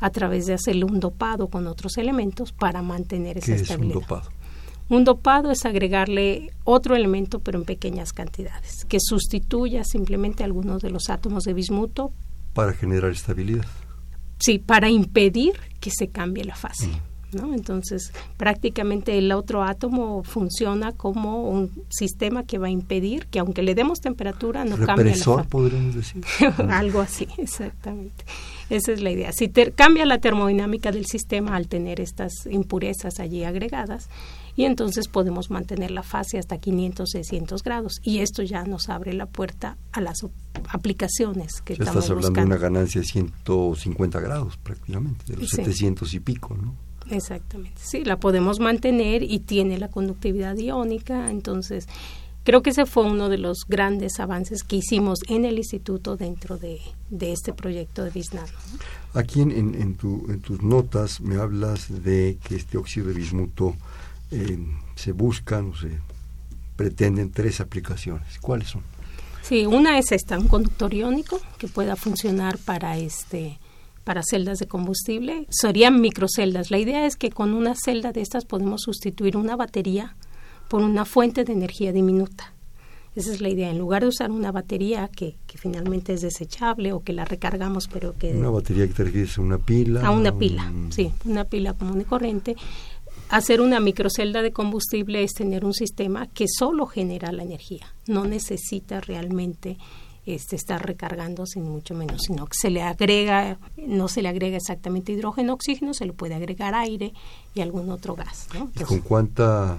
a 0.00 0.10
través 0.10 0.46
de 0.46 0.54
hacerle 0.54 0.84
un 0.84 0.98
dopado 0.98 1.46
con 1.46 1.66
otros 1.68 1.96
elementos 1.96 2.52
para 2.52 2.82
mantener 2.82 3.38
esa 3.38 3.46
¿Qué 3.46 3.62
estabilidad. 3.62 3.90
Es 3.90 3.96
un 3.96 4.02
dopado? 4.02 4.39
Un 4.90 5.04
dopado 5.04 5.52
es 5.52 5.64
agregarle 5.64 6.50
otro 6.64 6.96
elemento, 6.96 7.38
pero 7.38 7.58
en 7.58 7.64
pequeñas 7.64 8.12
cantidades, 8.12 8.84
que 8.86 8.98
sustituya 9.00 9.84
simplemente 9.84 10.42
algunos 10.42 10.82
de 10.82 10.90
los 10.90 11.08
átomos 11.08 11.44
de 11.44 11.54
bismuto. 11.54 12.12
Para 12.52 12.72
generar 12.72 13.12
estabilidad. 13.12 13.64
Sí, 14.40 14.58
para 14.58 14.90
impedir 14.90 15.52
que 15.78 15.90
se 15.90 16.08
cambie 16.08 16.44
la 16.44 16.56
fase. 16.56 16.88
Mm. 16.88 17.10
¿no? 17.32 17.54
Entonces, 17.54 18.12
prácticamente 18.36 19.16
el 19.16 19.30
otro 19.32 19.62
átomo 19.62 20.24
funciona 20.24 20.92
como 20.92 21.48
un 21.48 21.70
sistema 21.88 22.44
que 22.44 22.58
va 22.58 22.66
a 22.66 22.70
impedir 22.70 23.26
que 23.26 23.38
aunque 23.38 23.62
le 23.62 23.74
demos 23.74 24.00
temperatura 24.00 24.64
no 24.64 24.76
cambie 24.76 25.16
la 25.16 25.24
fase. 25.24 25.48
podríamos 25.48 25.94
decir. 25.94 26.24
Algo 26.68 27.00
así, 27.00 27.28
exactamente. 27.38 28.24
Esa 28.68 28.92
es 28.92 29.00
la 29.00 29.10
idea. 29.10 29.32
Si 29.32 29.48
cambia 29.48 30.04
la 30.06 30.18
termodinámica 30.18 30.92
del 30.92 31.06
sistema 31.06 31.56
al 31.56 31.68
tener 31.68 32.00
estas 32.00 32.32
impurezas 32.50 33.20
allí 33.20 33.44
agregadas, 33.44 34.08
y 34.60 34.66
entonces 34.66 35.08
podemos 35.08 35.50
mantener 35.50 35.90
la 35.90 36.02
fase 36.02 36.36
hasta 36.38 36.58
500, 36.58 37.08
600 37.08 37.62
grados 37.62 37.98
y 38.02 38.18
esto 38.18 38.42
ya 38.42 38.62
nos 38.64 38.90
abre 38.90 39.14
la 39.14 39.24
puerta 39.24 39.78
a 39.90 40.02
las 40.02 40.18
aplicaciones 40.68 41.62
que 41.64 41.72
estamos 41.72 42.04
estás 42.04 42.10
hablando 42.10 42.38
de 42.38 42.46
una 42.46 42.58
ganancia 42.58 43.00
de 43.00 43.06
150 43.06 44.20
grados 44.20 44.58
prácticamente, 44.58 45.32
de 45.32 45.38
los 45.38 45.48
700 45.48 46.12
y 46.12 46.20
pico, 46.20 46.58
¿no? 46.60 46.74
Exactamente, 47.08 47.80
sí, 47.82 48.04
la 48.04 48.20
podemos 48.20 48.60
mantener 48.60 49.22
y 49.22 49.38
tiene 49.38 49.78
la 49.78 49.88
conductividad 49.88 50.54
iónica, 50.58 51.30
entonces 51.30 51.88
creo 52.44 52.60
que 52.60 52.68
ese 52.68 52.84
fue 52.84 53.04
uno 53.04 53.30
de 53.30 53.38
los 53.38 53.64
grandes 53.66 54.20
avances 54.20 54.62
que 54.62 54.76
hicimos 54.76 55.20
en 55.28 55.46
el 55.46 55.56
instituto 55.56 56.18
dentro 56.18 56.58
de, 56.58 56.80
este 57.18 57.54
proyecto 57.54 58.04
de 58.04 58.10
Bisnano. 58.10 58.52
Aquí 59.14 59.40
en, 59.40 59.52
en, 59.52 59.74
en, 59.74 59.96
tus 59.96 60.62
notas 60.62 61.22
me 61.22 61.36
hablas 61.36 62.04
de 62.04 62.36
que 62.44 62.56
este 62.56 62.76
óxido 62.76 63.06
de 63.06 63.14
bismuto 63.14 63.74
eh, 64.30 64.58
se 64.94 65.12
buscan 65.12 65.70
o 65.70 65.76
se 65.76 65.98
pretenden 66.76 67.30
tres 67.30 67.60
aplicaciones. 67.60 68.38
¿Cuáles 68.40 68.68
son? 68.68 68.82
Sí, 69.42 69.66
una 69.66 69.98
es 69.98 70.12
esta, 70.12 70.38
un 70.38 70.48
conductor 70.48 70.92
iónico 70.94 71.40
que 71.58 71.68
pueda 71.68 71.96
funcionar 71.96 72.58
para 72.58 72.96
este 72.98 73.58
para 74.04 74.22
celdas 74.22 74.58
de 74.58 74.66
combustible. 74.66 75.46
Serían 75.50 76.00
microceldas. 76.00 76.70
La 76.70 76.78
idea 76.78 77.06
es 77.06 77.16
que 77.16 77.30
con 77.30 77.52
una 77.52 77.74
celda 77.74 78.12
de 78.12 78.22
estas 78.22 78.44
podemos 78.44 78.82
sustituir 78.82 79.36
una 79.36 79.56
batería 79.56 80.16
por 80.68 80.82
una 80.82 81.04
fuente 81.04 81.44
de 81.44 81.52
energía 81.52 81.92
diminuta. 81.92 82.52
Esa 83.16 83.32
es 83.32 83.40
la 83.40 83.48
idea. 83.48 83.70
En 83.70 83.78
lugar 83.78 84.02
de 84.02 84.08
usar 84.08 84.30
una 84.30 84.52
batería 84.52 85.08
que, 85.08 85.36
que 85.46 85.58
finalmente 85.58 86.12
es 86.12 86.22
desechable 86.22 86.92
o 86.92 87.00
que 87.00 87.12
la 87.12 87.24
recargamos, 87.24 87.88
pero 87.88 88.16
que... 88.16 88.32
Una 88.34 88.50
batería 88.50 88.86
que 88.86 88.94
te 88.94 89.04
refieres 89.04 89.36
a 89.36 89.40
una 89.42 89.58
pila. 89.58 90.06
A 90.06 90.12
una 90.12 90.36
pila, 90.38 90.72
sí, 90.90 91.12
una 91.24 91.44
pila 91.44 91.74
común 91.74 92.00
y 92.00 92.04
corriente. 92.04 92.56
Hacer 93.30 93.60
una 93.60 93.78
microcelda 93.78 94.42
de 94.42 94.50
combustible 94.50 95.22
es 95.22 95.34
tener 95.34 95.64
un 95.64 95.72
sistema 95.72 96.26
que 96.26 96.46
solo 96.48 96.86
genera 96.86 97.30
la 97.30 97.44
energía, 97.44 97.94
no 98.08 98.24
necesita 98.24 99.00
realmente 99.00 99.78
este, 100.26 100.56
estar 100.56 100.84
recargándose 100.84 101.60
ni 101.60 101.68
mucho 101.68 101.94
menos, 101.94 102.22
sino 102.26 102.46
que 102.46 102.56
se 102.60 102.70
le 102.70 102.82
agrega, 102.82 103.56
no 103.76 104.08
se 104.08 104.22
le 104.22 104.28
agrega 104.28 104.56
exactamente 104.56 105.12
hidrógeno, 105.12 105.52
oxígeno, 105.52 105.94
se 105.94 106.06
le 106.06 106.12
puede 106.12 106.34
agregar 106.34 106.74
aire 106.74 107.12
y 107.54 107.60
algún 107.60 107.88
otro 107.90 108.16
gas. 108.16 108.48
¿Y 108.74 108.82
con 108.82 108.98
cuánta 108.98 109.78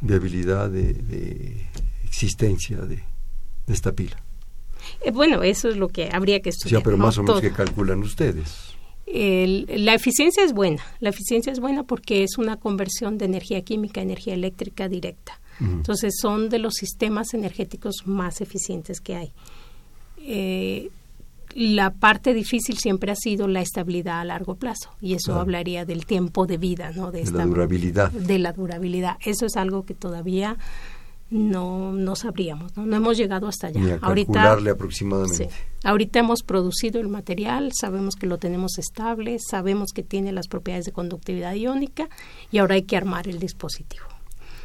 viabilidad 0.00 0.68
de, 0.68 1.64
existencia 2.04 2.78
de, 2.78 3.04
esta 3.68 3.92
pila? 3.92 4.20
Eh, 5.02 5.12
bueno, 5.12 5.44
eso 5.44 5.68
es 5.68 5.76
lo 5.76 5.86
que 5.86 6.10
habría 6.12 6.40
que 6.40 6.48
estudiar. 6.48 6.80
Sí, 6.80 6.84
pero 6.84 6.96
más 6.96 7.18
o 7.18 7.22
menos 7.22 7.40
que 7.40 7.52
calculan 7.52 8.00
ustedes 8.00 8.67
la 9.12 9.94
eficiencia 9.94 10.44
es 10.44 10.52
buena. 10.52 10.82
La 11.00 11.10
eficiencia 11.10 11.52
es 11.52 11.60
buena 11.60 11.82
porque 11.84 12.22
es 12.22 12.38
una 12.38 12.56
conversión 12.56 13.18
de 13.18 13.24
energía 13.24 13.62
química 13.62 14.00
a 14.00 14.04
energía 14.04 14.34
eléctrica 14.34 14.88
directa. 14.88 15.40
Entonces 15.60 16.14
son 16.20 16.50
de 16.50 16.60
los 16.60 16.74
sistemas 16.74 17.34
energéticos 17.34 18.06
más 18.06 18.40
eficientes 18.40 19.00
que 19.00 19.16
hay. 19.16 19.32
Eh, 20.18 20.90
la 21.54 21.90
parte 21.90 22.34
difícil 22.34 22.78
siempre 22.78 23.10
ha 23.10 23.16
sido 23.16 23.48
la 23.48 23.60
estabilidad 23.60 24.20
a 24.20 24.24
largo 24.24 24.54
plazo 24.54 24.90
y 25.00 25.14
eso 25.14 25.34
hablaría 25.34 25.84
del 25.84 26.06
tiempo 26.06 26.46
de 26.46 26.58
vida, 26.58 26.92
¿no? 26.92 27.10
De, 27.10 27.24
la 27.24 27.46
durabilidad. 27.46 28.12
De 28.12 28.38
la 28.38 28.52
durabilidad. 28.52 29.16
Eso 29.24 29.46
es 29.46 29.56
algo 29.56 29.84
que 29.84 29.94
todavía 29.94 30.56
no, 31.30 31.92
no 31.92 32.16
sabríamos, 32.16 32.76
¿no? 32.76 32.86
no 32.86 32.96
hemos 32.96 33.16
llegado 33.16 33.48
hasta 33.48 33.66
allá. 33.66 33.80
Ni 33.80 33.90
a 33.90 33.98
calcularle 33.98 34.70
aproximadamente. 34.70 35.50
Ahorita 35.84 36.18
hemos 36.20 36.42
producido 36.42 37.00
el 37.00 37.08
material, 37.08 37.72
sabemos 37.78 38.16
que 38.16 38.26
lo 38.26 38.38
tenemos 38.38 38.78
estable, 38.78 39.38
sabemos 39.38 39.92
que 39.92 40.02
tiene 40.02 40.32
las 40.32 40.48
propiedades 40.48 40.86
de 40.86 40.92
conductividad 40.92 41.54
iónica 41.54 42.08
y 42.50 42.58
ahora 42.58 42.76
hay 42.76 42.82
que 42.82 42.96
armar 42.96 43.28
el 43.28 43.38
dispositivo. 43.38 44.06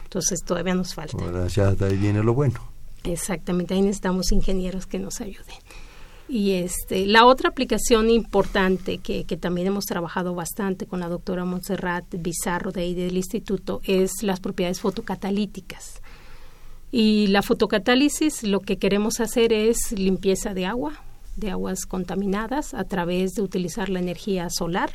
Entonces 0.04 0.40
todavía 0.46 0.76
nos 0.76 0.94
falta. 0.94 1.18
Ahora 1.24 1.48
ya 1.48 1.76
ahí 1.82 1.98
viene 1.98 2.24
lo 2.24 2.34
bueno. 2.34 2.60
Exactamente, 3.04 3.74
ahí 3.74 3.82
necesitamos 3.82 4.32
ingenieros 4.32 4.86
que 4.86 5.00
nos 5.00 5.20
ayuden. 5.20 5.56
Y 6.30 6.52
este, 6.52 7.06
la 7.06 7.26
otra 7.26 7.50
aplicación 7.50 8.10
importante 8.10 9.00
que, 9.00 9.26
que, 9.26 9.36
también 9.36 9.68
hemos 9.68 9.86
trabajado 9.86 10.34
bastante 10.34 10.86
con 10.86 11.02
la 11.02 11.10
doctora 11.10 11.44
Montserrat 11.44 12.06
Bizarro 12.18 12.72
de 12.72 12.82
ahí 12.82 12.96
del 12.96 13.18
instituto 13.18 13.82
es 13.84 14.24
las 14.24 14.40
propiedades 14.40 14.80
fotocatalíticas. 14.80 16.02
Y 16.96 17.26
la 17.26 17.42
fotocatálisis 17.42 18.44
lo 18.44 18.60
que 18.60 18.78
queremos 18.78 19.20
hacer 19.20 19.52
es 19.52 19.94
limpieza 19.94 20.54
de 20.54 20.68
agua, 20.68 21.02
de 21.36 21.50
aguas 21.50 21.88
contaminadas 21.88 22.76
a 22.76 22.84
través 22.84 23.32
de 23.32 23.42
utilizar 23.42 23.90
la 23.90 23.98
energía 23.98 24.48
solar 24.52 24.92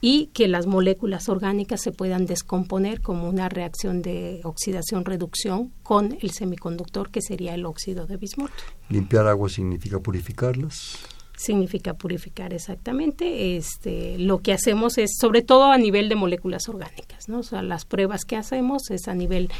y 0.00 0.26
que 0.26 0.46
las 0.46 0.66
moléculas 0.66 1.28
orgánicas 1.28 1.82
se 1.82 1.90
puedan 1.90 2.26
descomponer 2.26 3.00
como 3.00 3.28
una 3.28 3.48
reacción 3.48 4.00
de 4.00 4.42
oxidación-reducción 4.44 5.72
con 5.82 6.16
el 6.20 6.30
semiconductor 6.30 7.10
que 7.10 7.20
sería 7.20 7.54
el 7.54 7.66
óxido 7.66 8.06
de 8.06 8.16
bismuto. 8.16 8.54
¿Limpiar 8.88 9.26
agua 9.26 9.48
significa 9.48 9.98
purificarlas? 9.98 10.98
Significa 11.36 11.94
purificar 11.94 12.54
exactamente. 12.54 13.56
Este, 13.56 14.18
lo 14.18 14.38
que 14.38 14.52
hacemos 14.52 14.98
es, 14.98 15.16
sobre 15.20 15.42
todo 15.42 15.72
a 15.72 15.78
nivel 15.78 16.08
de 16.08 16.14
moléculas 16.14 16.68
orgánicas, 16.68 17.28
¿no? 17.28 17.40
O 17.40 17.42
sea, 17.42 17.60
las 17.62 17.84
pruebas 17.86 18.24
que 18.24 18.36
hacemos 18.36 18.88
es 18.90 19.08
a 19.08 19.14
nivel 19.14 19.50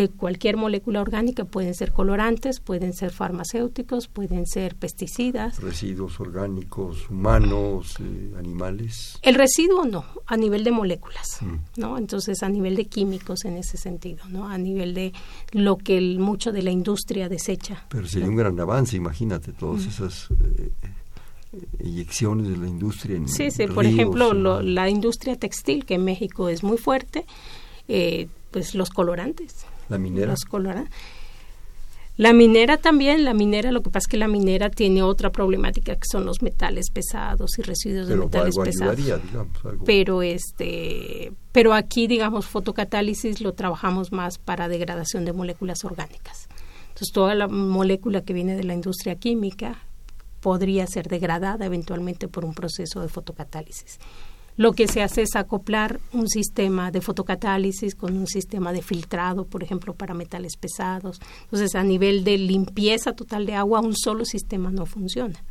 de 0.00 0.08
cualquier 0.08 0.58
molécula 0.58 1.00
orgánica, 1.00 1.46
pueden 1.46 1.74
ser 1.74 1.90
colorantes, 1.90 2.60
pueden 2.60 2.92
ser 2.92 3.12
farmacéuticos, 3.12 4.08
pueden 4.08 4.46
ser 4.46 4.76
pesticidas. 4.76 5.58
Residuos 5.62 6.20
orgánicos, 6.20 7.08
humanos, 7.08 7.96
eh, 8.00 8.34
animales. 8.38 9.18
El 9.22 9.36
residuo 9.36 9.86
no, 9.86 10.04
a 10.26 10.36
nivel 10.36 10.64
de 10.64 10.70
moléculas, 10.70 11.38
mm. 11.40 11.80
¿no? 11.80 11.96
Entonces, 11.96 12.42
a 12.42 12.50
nivel 12.50 12.76
de 12.76 12.84
químicos 12.84 13.46
en 13.46 13.56
ese 13.56 13.78
sentido, 13.78 14.24
¿no? 14.28 14.48
A 14.48 14.58
nivel 14.58 14.92
de 14.92 15.14
lo 15.52 15.78
que 15.78 15.96
el, 15.96 16.18
mucho 16.18 16.52
de 16.52 16.62
la 16.62 16.70
industria 16.70 17.30
desecha. 17.30 17.86
Pero 17.88 18.06
sería 18.06 18.28
un 18.28 18.36
gran 18.36 18.60
avance, 18.60 18.96
imagínate, 18.96 19.52
todas 19.52 19.86
esas... 19.86 20.28
Eh, 20.30 20.70
inyecciones 21.82 22.48
de 22.50 22.56
la 22.58 22.68
industria 22.68 23.16
en 23.16 23.28
Sí, 23.28 23.50
sí, 23.50 23.66
por 23.66 23.86
ejemplo, 23.86 24.34
la 24.34 24.90
industria 24.90 25.36
textil, 25.36 25.86
que 25.86 25.94
en 25.94 26.04
México 26.04 26.50
es 26.50 26.62
muy 26.62 26.76
fuerte, 26.76 27.24
eh, 27.88 28.28
pues 28.50 28.74
los 28.74 28.90
colorantes. 28.90 29.64
La 29.88 29.98
minera. 29.98 30.34
La 32.18 32.32
minera 32.32 32.78
también, 32.78 33.24
la 33.24 33.34
minera, 33.34 33.72
lo 33.72 33.82
que 33.82 33.90
pasa 33.90 34.04
es 34.04 34.10
que 34.10 34.16
la 34.16 34.26
minera 34.26 34.70
tiene 34.70 35.02
otra 35.02 35.30
problemática 35.30 35.96
que 35.96 36.08
son 36.10 36.24
los 36.24 36.40
metales 36.40 36.90
pesados 36.90 37.58
y 37.58 37.62
residuos 37.62 38.08
de 38.08 38.16
metales 38.16 38.56
pesados. 38.56 38.98
Pero 39.84 40.22
este, 40.22 41.32
pero 41.52 41.74
aquí 41.74 42.06
digamos 42.06 42.46
fotocatálisis 42.46 43.42
lo 43.42 43.52
trabajamos 43.52 44.12
más 44.12 44.38
para 44.38 44.66
degradación 44.68 45.26
de 45.26 45.34
moléculas 45.34 45.84
orgánicas. 45.84 46.48
Entonces 46.88 47.12
toda 47.12 47.34
la 47.34 47.48
molécula 47.48 48.22
que 48.22 48.32
viene 48.32 48.56
de 48.56 48.64
la 48.64 48.72
industria 48.72 49.16
química 49.16 49.82
podría 50.40 50.86
ser 50.86 51.08
degradada 51.08 51.66
eventualmente 51.66 52.28
por 52.28 52.46
un 52.46 52.54
proceso 52.54 53.02
de 53.02 53.08
fotocatálisis 53.08 53.98
lo 54.56 54.72
que 54.72 54.88
se 54.88 55.02
hace 55.02 55.22
es 55.22 55.36
acoplar 55.36 56.00
un 56.12 56.28
sistema 56.28 56.90
de 56.90 57.00
fotocatálisis 57.00 57.94
con 57.94 58.16
un 58.16 58.26
sistema 58.26 58.72
de 58.72 58.82
filtrado, 58.82 59.44
por 59.46 59.62
ejemplo, 59.62 59.94
para 59.94 60.14
metales 60.14 60.56
pesados. 60.56 61.20
Entonces, 61.42 61.74
a 61.74 61.82
nivel 61.82 62.24
de 62.24 62.38
limpieza 62.38 63.12
total 63.12 63.44
de 63.46 63.54
agua, 63.54 63.80
un 63.80 63.94
solo 63.94 64.24
sistema 64.24 64.70
no 64.70 64.86
funciona. 64.86 65.44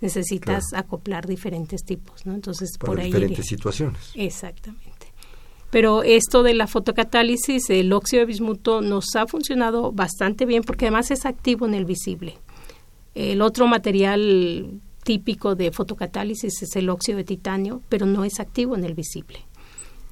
Necesitas 0.00 0.64
acoplar 0.74 1.26
diferentes 1.26 1.84
tipos, 1.84 2.26
¿no? 2.26 2.34
Entonces, 2.34 2.70
para 2.78 2.92
por 2.92 3.00
ahí 3.00 3.06
diferentes 3.06 3.46
situaciones. 3.46 4.12
Exactamente. 4.14 5.10
Pero 5.70 6.02
esto 6.02 6.42
de 6.42 6.54
la 6.54 6.66
fotocatálisis, 6.66 7.70
el 7.70 7.92
óxido 7.92 8.20
de 8.20 8.26
bismuto 8.26 8.80
nos 8.80 9.14
ha 9.14 9.26
funcionado 9.26 9.92
bastante 9.92 10.44
bien 10.44 10.64
porque 10.64 10.86
además 10.86 11.10
es 11.10 11.24
activo 11.24 11.66
en 11.66 11.74
el 11.74 11.84
visible. 11.84 12.38
El 13.14 13.40
otro 13.40 13.66
material 13.66 14.80
típico 15.02 15.54
de 15.54 15.72
fotocatálisis 15.72 16.62
es 16.62 16.76
el 16.76 16.88
óxido 16.88 17.18
de 17.18 17.24
titanio, 17.24 17.82
pero 17.88 18.06
no 18.06 18.24
es 18.24 18.40
activo 18.40 18.76
en 18.76 18.84
el 18.84 18.94
visible. 18.94 19.40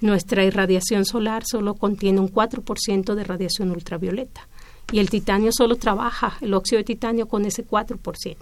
Nuestra 0.00 0.44
irradiación 0.44 1.04
solar 1.04 1.42
solo 1.44 1.74
contiene 1.74 2.20
un 2.20 2.32
4% 2.32 3.14
de 3.14 3.24
radiación 3.24 3.70
ultravioleta 3.70 4.48
y 4.92 5.00
el 5.00 5.10
titanio 5.10 5.50
solo 5.52 5.76
trabaja, 5.76 6.38
el 6.40 6.54
óxido 6.54 6.78
de 6.78 6.84
titanio, 6.84 7.26
con 7.26 7.44
ese 7.44 7.66
4%. 7.66 8.36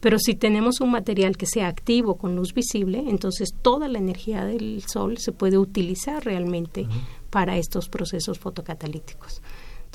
Pero 0.00 0.18
si 0.18 0.34
tenemos 0.34 0.80
un 0.80 0.90
material 0.90 1.36
que 1.36 1.46
sea 1.46 1.68
activo 1.68 2.16
con 2.16 2.36
luz 2.36 2.54
visible, 2.54 3.02
entonces 3.08 3.54
toda 3.62 3.88
la 3.88 3.98
energía 3.98 4.44
del 4.44 4.82
sol 4.86 5.18
se 5.18 5.32
puede 5.32 5.58
utilizar 5.58 6.24
realmente 6.24 6.86
para 7.30 7.56
estos 7.56 7.88
procesos 7.88 8.38
fotocatalíticos. 8.38 9.42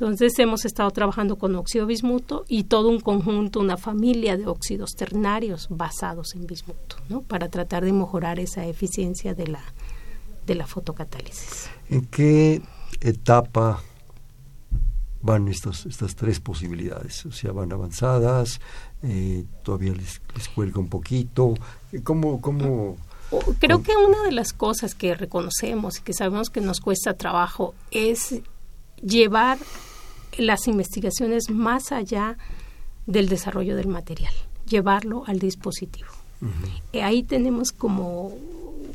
Entonces 0.01 0.39
hemos 0.39 0.65
estado 0.65 0.89
trabajando 0.89 1.35
con 1.35 1.55
óxido 1.55 1.85
bismuto 1.85 2.43
y 2.47 2.63
todo 2.63 2.89
un 2.89 2.99
conjunto, 3.01 3.59
una 3.59 3.77
familia 3.77 4.35
de 4.35 4.47
óxidos 4.47 4.95
ternarios 4.95 5.67
basados 5.69 6.33
en 6.33 6.47
bismuto, 6.47 6.95
¿no? 7.07 7.21
Para 7.21 7.49
tratar 7.49 7.85
de 7.85 7.93
mejorar 7.93 8.39
esa 8.39 8.65
eficiencia 8.65 9.35
de 9.35 9.45
la, 9.45 9.61
de 10.47 10.55
la 10.55 10.65
fotocatálisis. 10.65 11.69
¿En 11.87 12.07
qué 12.07 12.63
etapa 12.99 13.83
van 15.21 15.47
estas, 15.47 15.85
estas 15.85 16.15
tres 16.15 16.39
posibilidades? 16.39 17.23
O 17.27 17.31
sea, 17.31 17.51
van 17.51 17.71
avanzadas, 17.71 18.59
eh, 19.03 19.45
todavía 19.61 19.93
les, 19.93 20.19
les, 20.35 20.49
cuelga 20.49 20.79
un 20.79 20.89
poquito. 20.89 21.53
¿Cómo, 22.03 22.41
cómo, 22.41 22.97
Creo 23.59 23.83
que 23.83 23.95
una 23.95 24.23
de 24.23 24.31
las 24.31 24.51
cosas 24.51 24.95
que 24.95 25.13
reconocemos 25.13 25.99
y 25.99 26.01
que 26.01 26.13
sabemos 26.13 26.49
que 26.49 26.59
nos 26.59 26.79
cuesta 26.79 27.13
trabajo 27.13 27.75
es 27.91 28.41
llevar 29.03 29.59
las 30.37 30.67
investigaciones 30.67 31.49
más 31.49 31.91
allá 31.91 32.37
del 33.05 33.29
desarrollo 33.29 33.75
del 33.75 33.87
material, 33.87 34.33
llevarlo 34.67 35.23
al 35.27 35.39
dispositivo. 35.39 36.09
ahí 37.01 37.23
tenemos 37.23 37.71
como 37.71 38.33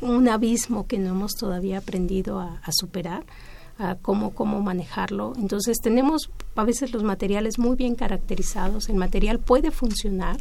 un 0.01 0.27
abismo 0.27 0.85
que 0.85 0.99
no 0.99 1.09
hemos 1.11 1.31
todavía 1.33 1.79
aprendido 1.79 2.39
a, 2.39 2.61
a 2.63 2.71
superar, 2.71 3.25
a 3.77 3.95
cómo, 3.95 4.33
cómo 4.33 4.61
manejarlo. 4.61 5.33
Entonces 5.37 5.77
tenemos 5.81 6.29
a 6.55 6.63
veces 6.63 6.91
los 6.93 7.03
materiales 7.03 7.59
muy 7.59 7.75
bien 7.75 7.95
caracterizados, 7.95 8.89
el 8.89 8.95
material 8.95 9.39
puede 9.39 9.71
funcionar 9.71 10.37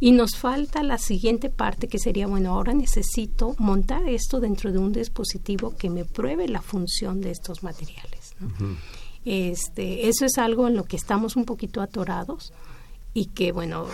y 0.00 0.12
nos 0.12 0.36
falta 0.36 0.82
la 0.82 0.98
siguiente 0.98 1.50
parte 1.50 1.88
que 1.88 1.98
sería, 1.98 2.26
bueno, 2.26 2.52
ahora 2.52 2.72
necesito 2.72 3.56
montar 3.58 4.08
esto 4.08 4.38
dentro 4.38 4.70
de 4.70 4.78
un 4.78 4.92
dispositivo 4.92 5.74
que 5.76 5.90
me 5.90 6.04
pruebe 6.04 6.46
la 6.46 6.62
función 6.62 7.20
de 7.20 7.32
estos 7.32 7.62
materiales. 7.62 8.34
Este, 9.28 10.08
eso 10.08 10.24
es 10.24 10.38
algo 10.38 10.68
en 10.68 10.76
lo 10.76 10.84
que 10.84 10.96
estamos 10.96 11.36
un 11.36 11.44
poquito 11.44 11.80
atorados 11.80 12.52
y 13.14 13.26
que, 13.26 13.52
bueno, 13.52 13.86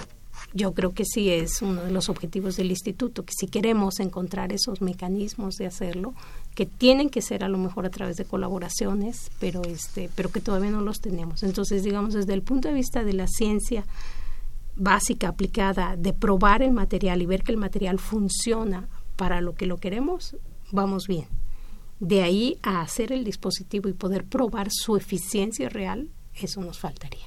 yo 0.52 0.72
creo 0.72 0.92
que 0.92 1.04
sí 1.04 1.30
es 1.30 1.62
uno 1.62 1.82
de 1.82 1.90
los 1.90 2.08
objetivos 2.08 2.56
del 2.56 2.70
instituto, 2.70 3.24
que 3.24 3.32
si 3.36 3.48
queremos 3.48 3.98
encontrar 4.00 4.52
esos 4.52 4.80
mecanismos 4.80 5.56
de 5.56 5.66
hacerlo, 5.66 6.14
que 6.54 6.66
tienen 6.66 7.10
que 7.10 7.22
ser 7.22 7.42
a 7.42 7.48
lo 7.48 7.58
mejor 7.58 7.86
a 7.86 7.90
través 7.90 8.16
de 8.16 8.24
colaboraciones, 8.24 9.30
pero 9.40 9.62
este, 9.62 10.10
pero 10.14 10.30
que 10.30 10.40
todavía 10.40 10.70
no 10.70 10.80
los 10.80 11.00
tenemos. 11.00 11.42
Entonces, 11.42 11.82
digamos, 11.82 12.14
desde 12.14 12.34
el 12.34 12.42
punto 12.42 12.68
de 12.68 12.74
vista 12.74 13.02
de 13.02 13.14
la 13.14 13.26
ciencia 13.26 13.84
básica 14.76 15.28
aplicada, 15.28 15.96
de 15.96 16.12
probar 16.12 16.62
el 16.62 16.72
material 16.72 17.22
y 17.22 17.26
ver 17.26 17.42
que 17.42 17.52
el 17.52 17.58
material 17.58 17.98
funciona 17.98 18.88
para 19.16 19.40
lo 19.40 19.54
que 19.54 19.66
lo 19.66 19.78
queremos, 19.78 20.36
vamos 20.70 21.06
bien. 21.08 21.26
De 22.04 22.22
ahí 22.22 22.58
a 22.62 22.82
hacer 22.82 23.12
el 23.12 23.24
dispositivo 23.24 23.88
y 23.88 23.94
poder 23.94 24.24
probar 24.24 24.68
su 24.70 24.94
eficiencia 24.94 25.70
real, 25.70 26.10
eso 26.34 26.60
nos 26.60 26.78
faltaría. 26.78 27.24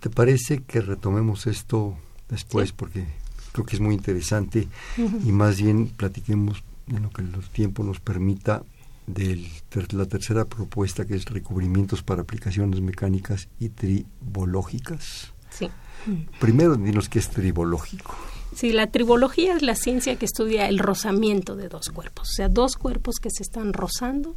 ¿Te 0.00 0.10
parece 0.10 0.64
que 0.64 0.80
retomemos 0.80 1.46
esto 1.46 1.96
después? 2.28 2.72
Porque 2.72 3.06
creo 3.52 3.64
que 3.64 3.76
es 3.76 3.80
muy 3.80 3.94
interesante 3.94 4.66
y 4.96 5.30
más 5.30 5.62
bien 5.62 5.86
platiquemos 5.88 6.64
en 6.88 7.02
lo 7.04 7.10
que 7.10 7.22
el 7.22 7.32
tiempo 7.50 7.84
nos 7.84 8.00
permita 8.00 8.64
de 9.06 9.48
la 9.92 10.06
tercera 10.06 10.44
propuesta 10.44 11.06
que 11.06 11.14
es 11.14 11.24
recubrimientos 11.26 12.02
para 12.02 12.22
aplicaciones 12.22 12.80
mecánicas 12.80 13.46
y 13.60 13.68
tribológicas. 13.68 15.32
Sí. 15.50 15.70
Primero 16.40 16.74
dinos 16.74 17.08
qué 17.08 17.20
es 17.20 17.30
tribológico. 17.30 18.16
Sí, 18.54 18.72
la 18.72 18.86
tribología 18.86 19.56
es 19.56 19.62
la 19.62 19.74
ciencia 19.74 20.16
que 20.16 20.24
estudia 20.24 20.68
el 20.68 20.78
rozamiento 20.78 21.56
de 21.56 21.68
dos 21.68 21.90
cuerpos, 21.90 22.30
o 22.30 22.32
sea, 22.32 22.48
dos 22.48 22.76
cuerpos 22.76 23.16
que 23.20 23.30
se 23.30 23.42
están 23.42 23.72
rozando. 23.72 24.34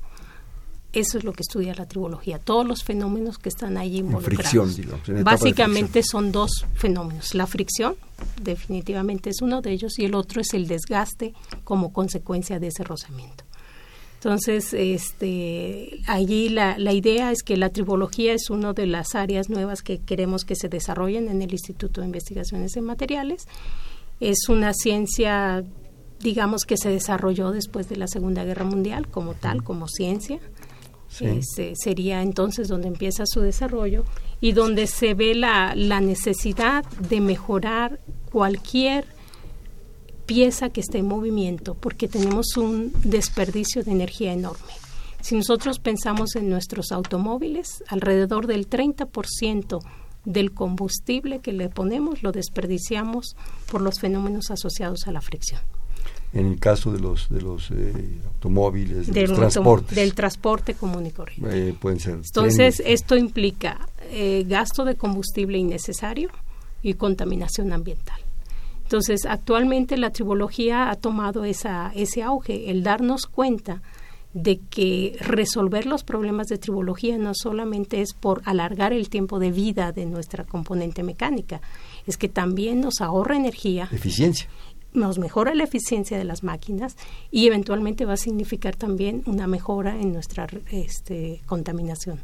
Eso 0.91 1.20
es 1.20 1.24
lo 1.24 1.34
que 1.34 1.43
estudia 1.43 1.76
la 1.76 1.86
tribología, 1.86 2.39
todos 2.39 2.66
los 2.66 2.84
fenómenos 2.84 3.38
que 3.38 3.49
están 3.49 3.78
ahí 3.78 3.97
involucrados. 3.97 4.26
fricción, 4.26 4.76
digamos. 4.76 5.24
Básicamente 5.24 6.01
son 6.01 6.32
dos 6.32 6.66
fenómenos. 6.74 7.36
La 7.36 7.45
fricción, 7.45 7.95
definitivamente 8.41 9.30
es 9.30 9.43
uno 9.43 9.62
de 9.62 9.72
ellos, 9.72 9.99
y 9.99 10.05
el 10.05 10.16
otro 10.16 10.41
es 10.41 10.55
el 10.55 10.68
desgaste 10.68 11.36
como 11.64 11.93
consecuencia 11.93 12.60
de 12.60 12.68
ese 12.68 12.84
rozamiento. 12.84 13.43
Entonces, 14.16 14.74
este, 14.74 16.01
allí 16.07 16.49
la, 16.49 16.78
la, 16.78 16.91
idea 16.91 17.32
es 17.32 17.41
que 17.41 17.55
la 17.55 17.70
tribología 17.70 18.34
es 18.34 18.49
una 18.49 18.74
de 18.74 18.86
las 18.86 19.16
áreas 19.16 19.49
nuevas 19.49 19.82
que 19.82 19.99
queremos 19.99 20.43
que 20.43 20.55
se 20.55 20.68
desarrollen 20.68 21.30
en 21.30 21.41
el 21.41 21.53
Instituto 21.53 22.01
de 22.01 22.07
Investigaciones 22.07 22.76
en 22.76 22.84
Materiales. 22.84 23.47
Es 24.20 24.50
una 24.50 24.74
ciencia, 24.74 25.64
digamos, 26.20 26.66
que 26.66 26.78
se 26.78 26.90
desarrolló 26.90 27.52
después 27.52 27.90
de 27.90 27.96
la 27.96 28.08
Segunda 28.08 28.44
Guerra 28.44 28.66
Mundial 28.66 29.08
como 29.08 29.34
tal, 29.34 29.64
como 29.64 29.88
ciencia. 29.88 30.40
Este, 31.20 31.74
sería 31.76 32.22
entonces 32.22 32.68
donde 32.68 32.88
empieza 32.88 33.24
su 33.26 33.42
desarrollo 33.42 34.06
y 34.42 34.52
donde 34.52 34.86
se 34.86 35.16
ve 35.16 35.34
la, 35.34 35.74
la 35.76 36.02
necesidad 36.02 36.86
de 36.86 37.20
mejorar 37.20 38.00
cualquier 38.32 39.06
pieza 40.28 40.70
que 40.70 40.82
esté 40.82 41.00
en 41.00 41.08
movimiento, 41.08 41.74
porque 41.74 42.08
tenemos 42.08 42.56
un 42.56 42.94
desperdicio 43.04 43.84
de 43.84 43.92
energía 43.92 44.32
enorme. 44.32 44.74
Si 45.22 45.36
nosotros 45.36 45.80
pensamos 45.80 46.36
en 46.36 46.50
nuestros 46.50 46.92
automóviles, 46.92 47.84
alrededor 47.88 48.48
del 48.48 48.70
30% 48.70 49.80
del 50.26 50.52
combustible 50.52 51.40
que 51.40 51.54
le 51.54 51.70
ponemos 51.70 52.24
lo 52.24 52.32
desperdiciamos 52.32 53.36
por 53.72 53.82
los 53.82 54.00
fenómenos 54.00 54.52
asociados 54.52 55.08
a 55.08 55.12
la 55.12 55.22
fricción. 55.22 55.62
En 56.32 56.46
el 56.46 56.60
caso 56.60 56.92
de 56.92 57.00
los 57.00 57.28
de 57.30 57.42
los 57.42 57.72
eh, 57.72 58.20
automóviles, 58.28 59.08
de 59.08 59.14
del 59.14 59.30
los 59.32 59.40
transportes. 59.40 59.96
Del 59.96 60.14
transporte 60.14 60.76
común 60.76 61.08
y 61.08 61.12
corriente. 61.12 61.70
Eh, 61.70 61.74
pueden 61.74 62.00
ser. 62.00 62.16
Entonces, 62.24 62.84
esto 62.86 63.16
implica 63.16 63.90
eh, 64.12 64.46
gasto 64.48 64.86
de 64.86 64.96
combustible 64.96 65.58
innecesario 65.58 66.30
y 66.84 66.94
contaminación 66.94 67.74
ambiental. 67.74 68.20
Entonces, 68.84 69.26
actualmente 69.26 69.98
la 69.98 70.12
tribología 70.12 70.90
ha 70.92 70.96
tomado 70.96 71.46
esa, 71.46 71.92
ese 71.96 72.22
auge, 72.22 72.70
el 72.70 72.84
darnos 72.84 73.26
cuenta 73.26 73.82
de 74.34 74.60
que 74.70 75.18
resolver 75.20 75.86
los 75.86 76.04
problemas 76.04 76.48
de 76.48 76.58
tribología 76.58 77.18
no 77.18 77.34
solamente 77.34 78.02
es 78.02 78.14
por 78.14 78.42
alargar 78.46 78.94
el 78.94 79.10
tiempo 79.10 79.40
de 79.40 79.52
vida 79.52 79.92
de 79.92 80.06
nuestra 80.06 80.44
componente 80.44 81.04
mecánica, 81.04 81.62
es 82.06 82.18
que 82.18 82.30
también 82.30 82.82
nos 82.82 83.02
ahorra 83.02 83.36
energía. 83.36 83.90
Eficiencia. 83.92 84.48
Nos 84.92 85.20
mejora 85.20 85.54
la 85.54 85.66
eficiencia 85.66 86.18
de 86.18 86.24
las 86.24 86.44
máquinas 86.44 86.96
y 87.30 87.46
eventualmente 87.46 88.06
va 88.06 88.14
a 88.14 88.18
significar 88.18 88.76
también 88.76 89.22
una 89.28 89.46
mejora 89.46 90.00
en 90.00 90.14
nuestra 90.14 90.48
este, 90.72 91.42
contaminación. 91.46 92.20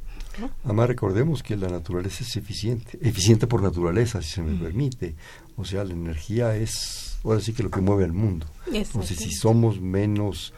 Además, 0.64 0.88
recordemos 0.88 1.43
que 1.43 1.56
la 1.56 1.70
naturaleza 1.70 2.24
es 2.24 2.36
eficiente, 2.36 2.97
eficiente 3.01 3.45
por 3.45 3.62
naturaleza, 3.62 4.22
si 4.22 4.30
se 4.30 4.41
me 4.41 4.58
permite. 4.58 5.16
O 5.56 5.64
sea, 5.64 5.84
la 5.84 5.93
energía 5.93 6.56
es, 6.56 7.20
ahora 7.24 7.39
sí 7.39 7.53
que 7.53 7.62
lo 7.62 7.70
que 7.70 7.82
mueve 7.82 8.03
al 8.03 8.14
mundo. 8.14 8.47
Entonces, 8.74 9.18
si 9.20 9.32
somos 9.32 9.80
menos, 9.80 10.51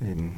eh, 0.00 0.32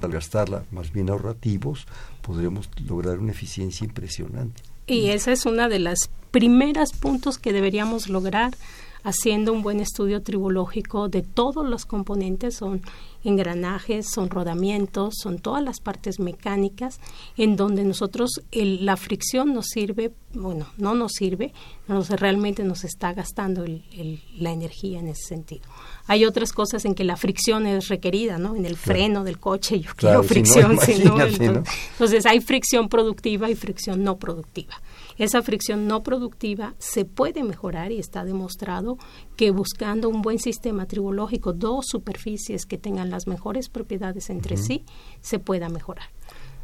al 0.00 0.10
gastarla, 0.10 0.64
más 0.70 0.92
bien 0.92 1.10
ahorrativos, 1.10 1.86
podremos 2.22 2.68
lograr 2.86 3.18
una 3.18 3.32
eficiencia 3.32 3.84
impresionante. 3.84 4.62
Y 4.86 5.10
esa 5.10 5.32
es 5.32 5.46
una 5.46 5.68
de 5.68 5.78
las 5.78 6.10
primeras 6.30 6.92
puntos 6.92 7.38
que 7.38 7.52
deberíamos 7.52 8.08
lograr 8.08 8.54
haciendo 9.02 9.52
un 9.52 9.62
buen 9.62 9.80
estudio 9.80 10.22
tribológico 10.22 11.08
de 11.08 11.22
todos 11.22 11.68
los 11.68 11.84
componentes, 11.84 12.56
son 12.56 12.82
engranajes, 13.24 14.08
son 14.10 14.30
rodamientos, 14.30 15.14
son 15.20 15.38
todas 15.38 15.62
las 15.62 15.80
partes 15.80 16.20
mecánicas 16.20 17.00
en 17.36 17.56
donde 17.56 17.84
nosotros 17.84 18.30
la 18.52 18.96
fricción 18.96 19.52
nos 19.52 19.66
sirve, 19.66 20.12
bueno, 20.34 20.68
no 20.76 20.94
nos 20.94 21.12
sirve, 21.12 21.52
nos, 21.88 22.10
realmente 22.10 22.62
nos 22.62 22.84
está 22.84 23.12
gastando 23.12 23.64
la 23.66 24.52
energía 24.52 25.00
en 25.00 25.08
ese 25.08 25.26
sentido. 25.26 25.68
Hay 26.06 26.24
otras 26.24 26.52
cosas 26.52 26.84
en 26.84 26.94
que 26.94 27.04
la 27.04 27.16
fricción 27.16 27.66
es 27.66 27.88
requerida, 27.88 28.38
¿no? 28.38 28.54
En 28.54 28.66
el 28.66 28.76
freno 28.76 29.24
del 29.24 29.38
coche 29.38 29.80
yo 29.80 29.90
quiero 29.96 30.22
fricción, 30.22 30.78
entonces 31.92 32.26
hay 32.26 32.40
fricción 32.40 32.88
productiva 32.88 33.50
y 33.50 33.54
fricción 33.54 34.04
no 34.04 34.16
productiva. 34.16 34.80
Esa 35.18 35.42
fricción 35.42 35.86
no 35.86 36.02
productiva 36.02 36.74
se 36.78 37.04
puede 37.04 37.42
mejorar 37.42 37.92
y 37.92 37.98
está 37.98 38.24
demostrado 38.24 38.98
que 39.36 39.50
buscando 39.50 40.08
un 40.08 40.22
buen 40.22 40.38
sistema 40.38 40.86
tribológico, 40.86 41.52
dos 41.52 41.86
superficies 41.88 42.66
que 42.66 42.78
tengan 42.78 43.10
las 43.10 43.26
mejores 43.26 43.68
propiedades 43.68 44.30
entre 44.30 44.56
sí, 44.56 44.84
se 45.20 45.38
pueda 45.38 45.68
mejorar. 45.68 46.06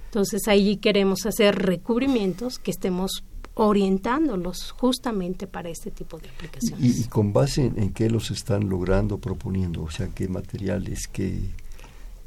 Entonces 0.06 0.46
ahí 0.46 0.76
queremos 0.76 1.26
hacer 1.26 1.56
recubrimientos 1.56 2.60
que 2.60 2.70
estemos 2.70 3.24
orientándolos 3.54 4.72
justamente 4.72 5.46
para 5.46 5.68
este 5.68 5.90
tipo 5.90 6.18
de 6.18 6.28
aplicaciones. 6.28 7.00
¿Y, 7.00 7.04
con 7.08 7.32
base 7.32 7.64
en, 7.64 7.92
qué 7.92 8.10
los 8.10 8.30
están 8.30 8.68
logrando, 8.68 9.18
proponiendo? 9.18 9.82
O 9.82 9.90
sea, 9.90 10.08
qué 10.08 10.28
materiales, 10.28 11.08
qué, 11.08 11.40
¿Qué 11.56 11.63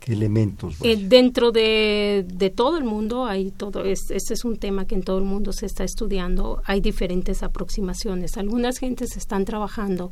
elementos? 0.09 0.75
Eh, 0.81 0.97
dentro 0.97 1.51
de, 1.51 2.25
de, 2.27 2.49
todo 2.49 2.77
el 2.77 2.83
mundo 2.83 3.25
hay 3.25 3.51
todo, 3.51 3.83
es, 3.83 4.11
este 4.11 4.33
es 4.33 4.45
un 4.45 4.57
tema 4.57 4.85
que 4.85 4.95
en 4.95 5.03
todo 5.03 5.17
el 5.17 5.23
mundo 5.23 5.53
se 5.53 5.65
está 5.65 5.83
estudiando, 5.83 6.61
hay 6.65 6.81
diferentes 6.81 7.43
aproximaciones. 7.43 8.37
Algunas 8.37 8.77
gentes 8.77 9.17
están 9.17 9.45
trabajando 9.45 10.09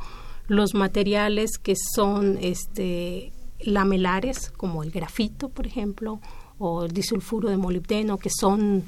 los 0.48 0.74
materiales 0.74 1.58
que 1.58 1.76
son 1.76 2.38
este, 2.42 3.32
lamelares, 3.60 4.52
como 4.52 4.84
el 4.84 4.92
grafito, 4.92 5.50
por 5.50 5.66
ejemplo, 5.68 6.20
o 6.58 6.86
el 6.86 6.92
disulfuro 6.92 7.50
de 7.50 7.58
molibdeno, 7.58 8.18
que 8.18 8.30
son 8.30 8.84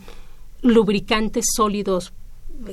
lubricantes 0.62 1.46
sólidos 1.56 2.14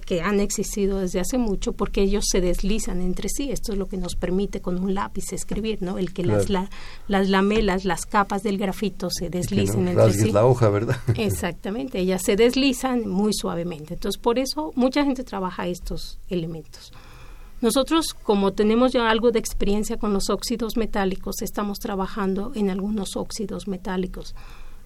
que 0.07 0.23
han 0.23 0.41
existido 0.41 0.99
desde 0.99 1.21
hace 1.21 1.39
mucho 1.39 1.73
porque 1.73 2.03
ellos 2.03 2.27
se 2.31 2.41
deslizan 2.41 3.01
entre 3.01 3.29
sí. 3.29 3.51
Esto 3.51 3.73
es 3.73 3.79
lo 3.79 3.87
que 3.87 3.97
nos 3.97 4.17
permite 4.17 4.61
con 4.61 4.83
un 4.83 4.95
lápiz 4.95 5.33
escribir, 5.33 5.83
¿no? 5.83 5.99
El 5.99 6.13
que 6.13 6.25
las, 6.25 6.49
las 7.09 7.29
lamelas, 7.29 7.85
las 7.85 8.07
capas 8.07 8.43
del 8.43 8.59
grafito 8.59 9.09
se 9.11 9.31
deslicen 9.31 9.89
entre 9.89 10.13
sí. 10.13 10.33
la 10.33 10.47
hoja, 10.47 10.69
¿verdad? 10.69 10.97
Exactamente, 11.17 11.99
ellas 11.99 12.23
se 12.23 12.37
deslizan 12.37 13.09
muy 13.09 13.33
suavemente. 13.33 13.95
Entonces, 13.95 14.21
por 14.21 14.39
eso 14.39 14.73
mucha 14.75 15.05
gente 15.05 15.25
trabaja 15.25 15.67
estos 15.67 16.19
elementos. 16.29 16.93
Nosotros, 17.61 18.13
como 18.13 18.53
tenemos 18.53 18.93
ya 18.93 19.09
algo 19.09 19.31
de 19.31 19.39
experiencia 19.39 19.97
con 19.97 20.13
los 20.13 20.29
óxidos 20.29 20.77
metálicos, 20.77 21.41
estamos 21.41 21.79
trabajando 21.79 22.53
en 22.55 22.69
algunos 22.69 23.17
óxidos 23.17 23.69
metálicos. 23.69 24.35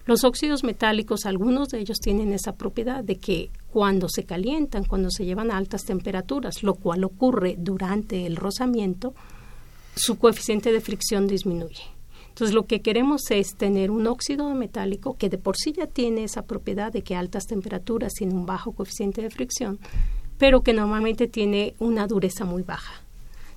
Los 0.09 0.23
óxidos 0.23 0.63
metálicos, 0.63 1.27
algunos 1.27 1.69
de 1.69 1.81
ellos 1.81 1.99
tienen 1.99 2.33
esa 2.33 2.53
propiedad 2.53 3.03
de 3.03 3.17
que 3.19 3.51
cuando 3.71 4.09
se 4.09 4.23
calientan, 4.23 4.83
cuando 4.83 5.11
se 5.11 5.23
llevan 5.23 5.51
a 5.51 5.57
altas 5.57 5.85
temperaturas, 5.85 6.63
lo 6.63 6.73
cual 6.73 7.03
ocurre 7.03 7.57
durante 7.59 8.25
el 8.25 8.35
rozamiento, 8.35 9.13
su 9.93 10.17
coeficiente 10.17 10.71
de 10.71 10.81
fricción 10.81 11.27
disminuye. 11.27 11.83
Entonces, 12.29 12.55
lo 12.55 12.65
que 12.65 12.81
queremos 12.81 13.29
es 13.29 13.55
tener 13.55 13.91
un 13.91 14.07
óxido 14.07 14.49
metálico 14.55 15.15
que 15.15 15.29
de 15.29 15.37
por 15.37 15.55
sí 15.55 15.73
ya 15.73 15.85
tiene 15.85 16.23
esa 16.23 16.41
propiedad 16.41 16.91
de 16.91 17.03
que 17.03 17.15
a 17.15 17.19
altas 17.19 17.45
temperaturas 17.45 18.13
tiene 18.15 18.33
un 18.33 18.47
bajo 18.47 18.71
coeficiente 18.71 19.21
de 19.21 19.29
fricción, 19.29 19.77
pero 20.39 20.63
que 20.63 20.73
normalmente 20.73 21.27
tiene 21.27 21.75
una 21.77 22.07
dureza 22.07 22.45
muy 22.45 22.63
baja. 22.63 23.03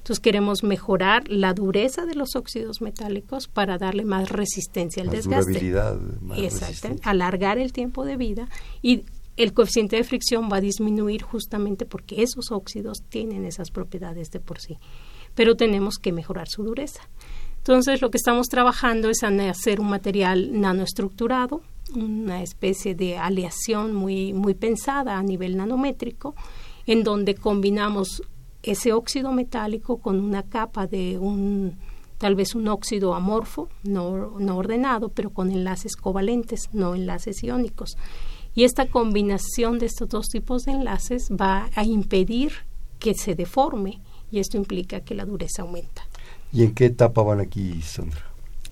Entonces 0.03 0.19
queremos 0.19 0.65
mejorar 0.65 1.29
la 1.29 1.55
dureza 1.55 2.07
de 2.07 2.17
los 2.17 2.35
óxidos 2.35 2.83
metálicos 2.83 3.47
para 3.47 3.79
darle 3.79 4.05
más 4.05 4.31
resistencia 4.31 5.01
al 5.01 5.11
desgaste. 5.11 5.73
Más 6.21 6.39
Exacto, 6.41 6.89
alargar 7.05 7.59
el 7.59 7.73
tiempo 7.73 8.05
de 8.05 8.17
vida 8.17 8.49
y 8.83 9.05
el 9.37 9.53
coeficiente 9.55 9.95
de 9.95 10.03
fricción 10.03 10.49
va 10.51 10.57
a 10.57 10.61
disminuir 10.61 11.23
justamente 11.23 11.87
porque 11.87 12.21
esos 12.25 12.51
óxidos 12.51 13.05
tienen 13.09 13.45
esas 13.45 13.71
propiedades 13.71 14.33
de 14.33 14.41
por 14.41 14.59
sí. 14.59 14.77
Pero 15.37 15.55
tenemos 15.55 15.99
que 15.99 16.11
mejorar 16.11 16.49
su 16.49 16.65
dureza. 16.65 17.09
Entonces 17.59 18.03
lo 18.03 18.11
que 18.11 18.19
estamos 18.19 18.49
trabajando 18.49 19.09
es 19.09 19.23
hacer 19.23 19.81
un 19.81 19.89
material 19.89 20.61
nanoestructurado, 20.61 21.63
una 21.95 22.43
especie 22.43 22.97
de 22.97 23.19
aleación 23.19 23.95
muy, 23.95 24.33
muy 24.33 24.55
pensada 24.55 25.17
a 25.17 25.23
nivel 25.23 25.57
nanométrico, 25.57 26.35
en 26.87 27.05
donde 27.05 27.37
combinamos 27.37 28.25
ese 28.63 28.93
óxido 28.93 29.33
metálico 29.33 29.99
con 29.99 30.21
una 30.21 30.43
capa 30.43 30.87
de 30.87 31.19
un 31.19 31.77
tal 32.19 32.37
vez 32.37 32.55
un 32.55 32.69
óxido 32.69 33.15
amorfo, 33.15 33.69
no, 33.83 34.39
no 34.39 34.57
ordenado, 34.57 35.09
pero 35.09 35.31
con 35.31 35.51
enlaces 35.51 35.97
covalentes, 35.97 36.71
no 36.73 36.95
enlaces 36.95 37.43
iónicos. 37.43 37.97
Y 38.55 38.63
esta 38.63 38.87
combinación 38.87 39.81
de 39.81 39.87
estos 39.87 40.09
dos 40.09 40.29
tipos 40.29 40.63
de 40.65 40.73
enlaces 40.73 41.31
va 41.31 41.69
a 41.75 41.85
impedir 41.85 42.53
que 43.01 43.15
se 43.15 43.35
deforme 43.35 44.01
y 44.31 44.39
esto 44.39 44.57
implica 44.57 45.01
que 45.01 45.17
la 45.17 45.25
dureza 45.25 45.63
aumenta. 45.63 46.07
¿Y 46.53 46.63
en 46.63 46.75
qué 46.75 46.87
etapa 46.87 47.23
van 47.23 47.41
aquí, 47.41 47.83
Sandra? 47.83 48.23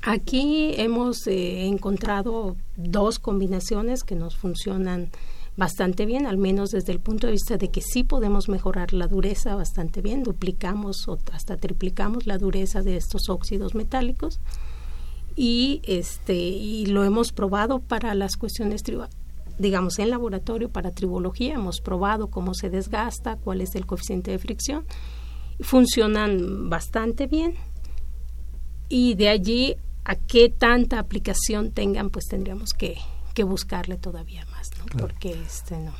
Aquí 0.03 0.75
hemos 0.77 1.27
eh, 1.27 1.67
encontrado 1.67 2.57
dos 2.77 3.19
combinaciones 3.19 4.05
que 4.05 4.15
nos 4.15 4.37
funcionan 4.37 5.11
bastante 5.57 6.07
bien, 6.07 6.27
al 6.27 6.39
menos 6.39 6.71
desde 6.71 6.93
el 6.93 7.01
punto 7.01 7.27
de 7.27 7.33
vista 7.33 7.57
de 7.57 7.71
que 7.71 7.83
sí 7.83 8.05
podemos 8.05 8.49
mejorar 8.49 8.93
la 8.93 9.07
dureza 9.07 9.55
bastante 9.55 10.01
bien, 10.01 10.23
duplicamos 10.23 11.07
o 11.09 11.19
hasta 11.33 11.57
triplicamos 11.57 12.27
la 12.27 12.39
dureza 12.39 12.83
de 12.83 12.97
estos 12.97 13.29
óxidos 13.29 13.75
metálicos. 13.75 14.41
Y 15.37 15.81
este 15.85 16.35
y 16.35 16.87
lo 16.87 17.05
hemos 17.05 17.33
probado 17.33 17.79
para 17.79 18.15
las 18.15 18.37
cuestiones 18.37 18.83
digamos 19.59 19.99
en 19.99 20.11
laboratorio 20.11 20.71
para 20.71 20.91
tribología. 20.91 21.55
Hemos 21.55 21.81
probado 21.81 22.29
cómo 22.29 22.55
se 22.55 22.71
desgasta, 22.71 23.37
cuál 23.37 23.61
es 23.61 23.75
el 23.75 23.87
coeficiente 23.87 24.31
de 24.31 24.39
fricción, 24.39 24.85
funcionan 25.61 26.69
bastante 26.69 27.27
bien. 27.27 27.55
Y 28.89 29.15
de 29.15 29.29
allí 29.29 29.77
a 30.05 30.17
qué 30.17 30.49
tanta 30.49 30.99
aplicación 30.99 31.71
tengan 31.71 32.11
pues 32.11 32.27
tendríamos 32.27 32.73
que, 32.73 32.97
que 33.35 33.45
buscarle 33.45 33.97
todavía 33.97 34.45
porque 34.99 35.33
este 35.43 35.79
no 35.79 35.93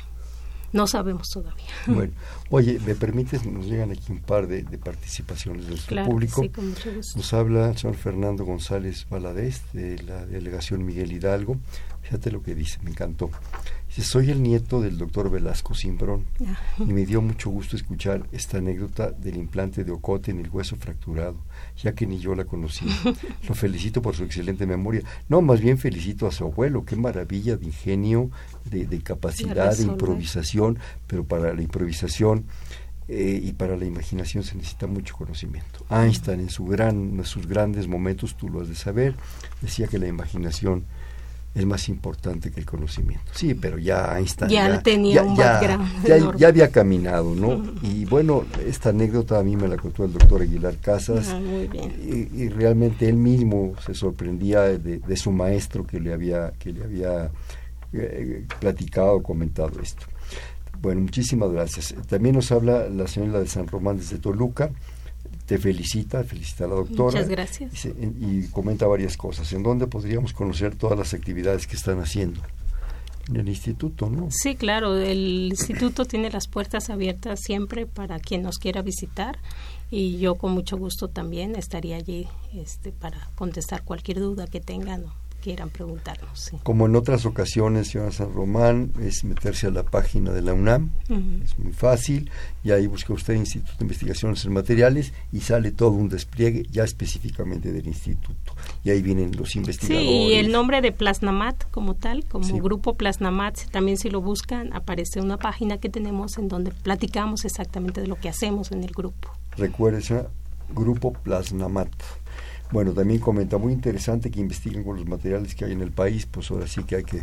no 0.73 0.87
sabemos 0.87 1.29
todavía. 1.29 1.65
Bueno, 1.87 2.13
oye, 2.49 2.79
¿me 2.85 2.95
permites? 2.95 3.45
Nos 3.45 3.65
llegan 3.65 3.91
aquí 3.91 4.11
un 4.11 4.19
par 4.19 4.47
de, 4.47 4.63
participaciones 4.77 5.65
de 5.65 5.71
nuestro 5.71 6.05
público. 6.05 6.43
Nos 7.15 7.33
habla 7.33 7.69
el 7.69 7.77
señor 7.77 7.97
Fernando 7.97 8.45
González 8.45 9.07
Valadez, 9.09 9.61
de 9.73 10.01
la 10.03 10.25
delegación 10.25 10.85
Miguel 10.85 11.11
Hidalgo. 11.11 11.57
Fíjate 12.01 12.31
lo 12.31 12.41
que 12.41 12.55
dice, 12.55 12.79
me 12.83 12.91
encantó. 12.91 13.29
Dice, 13.87 14.03
soy 14.03 14.31
el 14.31 14.41
nieto 14.41 14.81
del 14.81 14.97
doctor 14.97 15.29
Velasco 15.29 15.73
Simbrón 15.73 16.25
ah. 16.45 16.57
y 16.79 16.85
me 16.85 17.05
dio 17.05 17.21
mucho 17.21 17.49
gusto 17.49 17.75
escuchar 17.75 18.25
esta 18.31 18.57
anécdota 18.57 19.11
del 19.11 19.37
implante 19.37 19.83
de 19.83 19.91
ocote 19.91 20.31
en 20.31 20.39
el 20.39 20.49
hueso 20.49 20.77
fracturado, 20.77 21.37
ya 21.77 21.93
que 21.93 22.05
ni 22.05 22.19
yo 22.19 22.35
la 22.35 22.45
conocía. 22.45 22.91
Lo 23.47 23.55
felicito 23.55 24.01
por 24.01 24.15
su 24.15 24.23
excelente 24.23 24.65
memoria. 24.65 25.01
No, 25.29 25.41
más 25.41 25.61
bien 25.61 25.77
felicito 25.77 26.27
a 26.27 26.31
su 26.31 26.45
abuelo, 26.45 26.85
qué 26.85 26.95
maravilla 26.95 27.57
de 27.57 27.65
ingenio, 27.65 28.29
de, 28.65 29.01
capacidad, 29.01 29.75
de 29.75 29.83
improvisación, 29.83 30.79
pero 31.07 31.23
para 31.23 31.53
la 31.53 31.61
improvisación 31.61 32.45
eh, 33.07 33.41
y 33.43 33.53
para 33.53 33.75
la 33.75 33.85
imaginación 33.85 34.43
se 34.43 34.55
necesita 34.55 34.87
mucho 34.87 35.15
conocimiento. 35.15 35.85
Einstein 35.89 36.39
en 36.39 36.49
su 36.49 36.65
gran, 36.65 37.19
en 37.19 37.25
sus 37.25 37.47
grandes 37.47 37.87
momentos, 37.87 38.37
tú 38.37 38.47
lo 38.47 38.61
has 38.61 38.69
de 38.69 38.75
saber, 38.75 39.15
decía 39.61 39.87
que 39.87 39.99
la 39.99 40.07
imaginación 40.07 40.85
es 41.53 41.65
más 41.65 41.89
importante 41.89 42.49
que 42.49 42.61
el 42.61 42.65
conocimiento. 42.65 43.25
Sí, 43.33 43.53
pero 43.53 43.77
ya 43.77 44.17
Einstein 44.17 44.49
ya, 44.49 44.81
tenía 44.81 45.21
un 45.21 45.35
background. 45.35 46.37
Ya, 46.37 46.47
había 46.47 46.71
caminado, 46.71 47.35
¿no? 47.35 47.61
Y 47.81 48.05
bueno, 48.05 48.45
esta 48.65 48.89
anécdota 48.89 49.37
a 49.37 49.43
mí 49.43 49.57
me 49.57 49.67
la 49.67 49.75
contó 49.75 50.05
el 50.05 50.13
doctor 50.13 50.41
Aguilar 50.41 50.77
Casas. 50.77 51.29
Ah, 51.29 51.39
muy 51.39 51.67
bien. 51.67 52.29
Y, 52.33 52.47
realmente 52.49 53.07
él 53.09 53.15
mismo 53.15 53.73
se 53.85 53.93
sorprendía 53.93 54.61
de, 54.61 55.17
su 55.17 55.31
maestro 55.31 55.85
que 55.85 55.99
le 55.99 56.13
había, 56.13 56.51
que 56.57 56.71
le 56.71 56.83
había 56.83 57.29
eh, 57.93 58.45
platicado, 58.59 59.21
comentado 59.21 59.81
esto. 59.81 60.05
Bueno, 60.81 61.01
muchísimas 61.01 61.51
gracias. 61.51 61.93
También 62.07 62.35
nos 62.35 62.51
habla 62.51 62.87
la 62.89 63.07
señora 63.07 63.39
de 63.39 63.47
San 63.47 63.67
Román 63.67 63.97
desde 63.97 64.17
Toluca 64.17 64.71
te 65.51 65.57
felicita, 65.57 66.23
felicita 66.23 66.63
a 66.63 66.67
la 66.69 66.75
doctora. 66.75 67.03
Muchas 67.03 67.27
gracias. 67.27 67.85
Y, 67.85 68.47
comenta 68.51 68.87
varias 68.87 69.17
cosas. 69.17 69.51
¿En 69.51 69.63
dónde 69.63 69.85
podríamos 69.85 70.31
conocer 70.31 70.75
todas 70.75 70.97
las 70.97 71.13
actividades 71.13 71.67
que 71.67 71.75
están 71.75 71.99
haciendo? 71.99 72.39
En 73.27 73.35
el 73.35 73.49
instituto, 73.49 74.09
¿no? 74.09 74.29
Sí, 74.31 74.55
claro. 74.55 74.95
El 74.95 75.49
instituto 75.49 76.05
tiene 76.05 76.31
las 76.31 76.47
puertas 76.47 76.89
abiertas 76.89 77.41
siempre 77.41 77.85
para 77.85 78.17
quien 78.19 78.43
nos 78.43 78.59
quiera 78.59 78.81
visitar 78.81 79.39
y 79.89 80.19
yo 80.19 80.35
con 80.35 80.53
mucho 80.53 80.77
gusto 80.77 81.09
también 81.09 81.57
estaría 81.57 81.97
allí 81.97 82.29
este, 82.53 82.93
para 82.93 83.29
contestar 83.35 83.83
cualquier 83.83 84.21
duda 84.21 84.47
que 84.47 84.61
tengan 84.61 85.03
quieran 85.41 85.69
preguntarnos. 85.69 86.51
Como 86.63 86.85
en 86.85 86.95
otras 86.95 87.25
ocasiones, 87.25 87.89
señora 87.89 88.11
San 88.11 88.33
Román, 88.33 88.93
es 89.01 89.23
meterse 89.23 89.67
a 89.67 89.71
la 89.71 89.83
página 89.83 90.31
de 90.31 90.41
la 90.41 90.53
UNAM, 90.53 90.91
es 91.43 91.57
muy 91.59 91.73
fácil, 91.73 92.29
y 92.63 92.71
ahí 92.71 92.87
busca 92.87 93.13
usted 93.13 93.33
Instituto 93.33 93.73
de 93.79 93.85
Investigaciones 93.85 94.45
en 94.45 94.53
Materiales 94.53 95.13
y 95.31 95.41
sale 95.41 95.71
todo 95.71 95.91
un 95.91 96.09
despliegue 96.09 96.65
ya 96.71 96.83
específicamente 96.83 97.71
del 97.71 97.87
instituto. 97.87 98.53
Y 98.83 98.91
ahí 98.91 99.01
vienen 99.01 99.35
los 99.35 99.55
investigadores. 99.55 100.07
Sí, 100.07 100.15
y 100.29 100.33
el 100.33 100.51
nombre 100.51 100.81
de 100.81 100.91
Plasnamat 100.91 101.69
como 101.71 101.95
tal, 101.95 102.25
como 102.25 102.47
grupo 102.59 102.93
Plasnamat, 102.95 103.69
también 103.71 103.97
si 103.97 104.09
lo 104.09 104.21
buscan, 104.21 104.71
aparece 104.73 105.21
una 105.21 105.37
página 105.37 105.77
que 105.79 105.89
tenemos 105.89 106.37
en 106.37 106.47
donde 106.47 106.71
platicamos 106.71 107.45
exactamente 107.45 108.01
de 108.01 108.07
lo 108.07 108.15
que 108.15 108.29
hacemos 108.29 108.71
en 108.71 108.83
el 108.83 108.91
grupo. 108.91 109.29
Recuerde, 109.57 110.01
grupo 110.73 111.13
Plasnamat. 111.13 111.89
Bueno, 112.71 112.93
también 112.93 113.19
comenta, 113.19 113.57
muy 113.57 113.73
interesante 113.73 114.31
que 114.31 114.39
investiguen 114.39 114.83
con 114.83 114.95
los 114.95 115.05
materiales 115.05 115.55
que 115.55 115.65
hay 115.65 115.73
en 115.73 115.81
el 115.81 115.91
país, 115.91 116.25
pues 116.25 116.49
ahora 116.51 116.67
sí 116.67 116.83
que 116.83 116.95
hay 116.95 117.03
que 117.03 117.21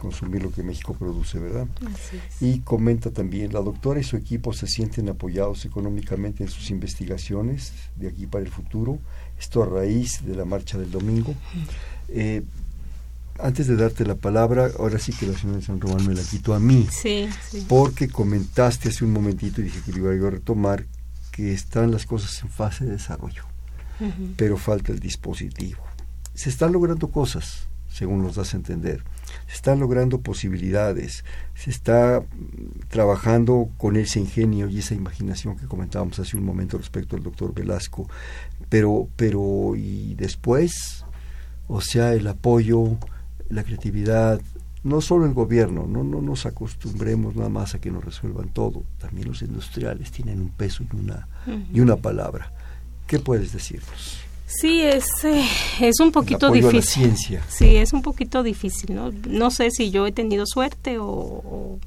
consumir 0.00 0.42
lo 0.42 0.50
que 0.50 0.62
México 0.62 0.94
produce, 0.94 1.38
¿verdad? 1.38 1.66
Y 2.40 2.60
comenta 2.60 3.10
también, 3.10 3.52
la 3.52 3.60
doctora 3.60 4.00
y 4.00 4.04
su 4.04 4.16
equipo 4.16 4.52
se 4.52 4.66
sienten 4.66 5.08
apoyados 5.08 5.64
económicamente 5.64 6.44
en 6.44 6.50
sus 6.50 6.70
investigaciones 6.70 7.72
de 7.96 8.08
aquí 8.08 8.26
para 8.26 8.44
el 8.44 8.50
futuro, 8.50 8.98
esto 9.38 9.62
a 9.62 9.66
raíz 9.66 10.24
de 10.24 10.34
la 10.34 10.44
marcha 10.44 10.78
del 10.78 10.90
domingo. 10.90 11.34
Eh, 12.08 12.42
antes 13.40 13.68
de 13.68 13.76
darte 13.76 14.04
la 14.04 14.16
palabra, 14.16 14.70
ahora 14.78 14.98
sí 14.98 15.12
que 15.12 15.26
la 15.26 15.38
señora 15.38 15.58
de 15.58 15.64
San 15.64 15.80
Román 15.80 16.04
me 16.06 16.14
la 16.14 16.22
quito 16.22 16.54
a 16.54 16.58
mí, 16.58 16.88
sí, 16.90 17.28
sí. 17.48 17.64
porque 17.68 18.08
comentaste 18.08 18.88
hace 18.88 19.04
un 19.04 19.12
momentito 19.12 19.60
y 19.60 19.64
dije 19.64 19.80
que 19.84 19.92
lo 19.92 20.12
iba 20.12 20.26
a 20.26 20.32
retomar, 20.32 20.86
que 21.30 21.52
están 21.52 21.92
las 21.92 22.04
cosas 22.04 22.42
en 22.42 22.48
fase 22.48 22.84
de 22.84 22.92
desarrollo 22.92 23.44
pero 24.36 24.56
falta 24.56 24.92
el 24.92 25.00
dispositivo. 25.00 25.82
se 26.34 26.50
están 26.50 26.72
logrando 26.72 27.08
cosas, 27.08 27.68
según 27.88 28.22
nos 28.22 28.36
das 28.36 28.54
a 28.54 28.56
entender. 28.56 29.02
Se 29.46 29.54
están 29.54 29.80
logrando 29.80 30.20
posibilidades, 30.20 31.24
se 31.54 31.70
está 31.70 32.22
trabajando 32.88 33.70
con 33.76 33.96
ese 33.96 34.20
ingenio 34.20 34.68
y 34.68 34.78
esa 34.78 34.94
imaginación 34.94 35.56
que 35.56 35.66
comentábamos 35.66 36.18
hace 36.18 36.36
un 36.36 36.44
momento 36.44 36.78
respecto 36.78 37.16
al 37.16 37.22
doctor 37.22 37.52
Velasco. 37.54 38.08
Pero, 38.68 39.08
pero, 39.16 39.74
y 39.76 40.14
después, 40.14 41.04
o 41.66 41.80
sea, 41.80 42.14
el 42.14 42.26
apoyo, 42.26 42.98
la 43.48 43.64
creatividad, 43.64 44.40
no 44.84 45.00
solo 45.00 45.26
el 45.26 45.34
gobierno, 45.34 45.86
no, 45.86 46.04
no 46.04 46.22
nos 46.22 46.46
acostumbremos 46.46 47.34
nada 47.34 47.48
más 47.48 47.74
a 47.74 47.80
que 47.80 47.90
nos 47.90 48.04
resuelvan 48.04 48.48
todo, 48.50 48.84
también 48.98 49.28
los 49.28 49.42
industriales 49.42 50.12
tienen 50.12 50.40
un 50.40 50.50
peso 50.50 50.84
y 50.84 50.96
una, 50.96 51.28
y 51.72 51.80
una 51.80 51.96
palabra. 51.96 52.52
¿Qué 53.08 53.18
puedes 53.18 53.52
decirnos? 53.52 54.18
Sí, 54.46 54.82
es, 54.82 55.06
eh, 55.24 55.44
es 55.80 55.98
un 55.98 56.12
poquito 56.12 56.50
difícil. 56.50 56.82
ciencia. 56.82 57.44
Sí, 57.48 57.76
es 57.76 57.92
un 57.92 58.02
poquito 58.02 58.42
difícil, 58.42 58.94
¿no? 58.94 59.10
No 59.26 59.50
sé 59.50 59.70
si 59.70 59.90
yo 59.90 60.06
he 60.06 60.12
tenido 60.12 60.44
suerte 60.46 60.98
o, 61.00 61.78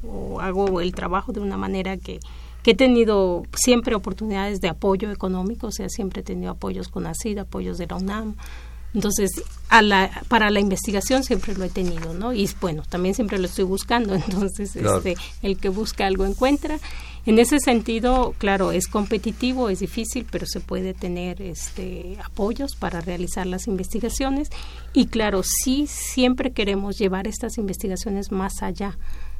hago 0.42 0.82
el 0.82 0.94
trabajo 0.94 1.32
de 1.32 1.40
una 1.40 1.58
manera 1.58 1.98
que, 1.98 2.20
que, 2.64 2.72
he 2.72 2.76
tenido 2.76 3.44
siempre 3.56 3.96
oportunidades 3.96 4.62
de 4.62 4.70
apoyo 4.70 5.12
económico, 5.12 5.68
o 5.68 5.72
sea, 5.72 5.90
siempre 5.90 6.22
he 6.22 6.24
tenido 6.24 6.52
apoyos 6.52 6.88
con 6.88 7.08
ACID, 7.08 7.38
apoyos 7.40 7.78
de 7.78 7.88
la 7.88 7.96
UNAM, 7.96 8.36
entonces, 8.94 9.32
a 9.70 9.82
la, 9.82 10.12
para 10.28 10.50
la 10.50 10.60
investigación 10.60 11.24
siempre 11.24 11.56
lo 11.56 11.64
he 11.64 11.70
tenido, 11.70 12.14
¿no? 12.14 12.34
Y 12.34 12.50
bueno, 12.60 12.84
también 12.88 13.16
siempre 13.16 13.40
lo 13.40 13.46
estoy 13.46 13.64
buscando, 13.64 14.14
entonces 14.28 14.76
este, 14.76 15.16
el 15.42 15.58
que 15.58 15.70
busca 15.70 16.06
algo 16.06 16.26
encuentra. 16.26 16.80
En 17.26 17.38
ese 17.38 17.60
sentido, 17.60 18.34
claro, 18.38 18.72
es 18.72 18.88
competitivo, 18.88 19.70
es 19.70 19.80
difícil, 19.80 20.26
pero 20.30 20.46
se 20.48 20.60
puede 20.60 20.94
tener 20.94 21.42
este, 21.42 22.18
apoyos 22.24 22.76
para 22.76 23.00
realizar 23.02 23.46
las 23.46 23.68
investigaciones. 23.68 24.50
Y 24.94 25.06
claro, 25.08 25.44
sí, 25.44 25.86
siempre 25.88 26.52
queremos 26.52 26.98
llevar 26.98 27.28
estas 27.28 27.58
investigaciones 27.58 28.32
más 28.32 28.64
allá 28.64 28.98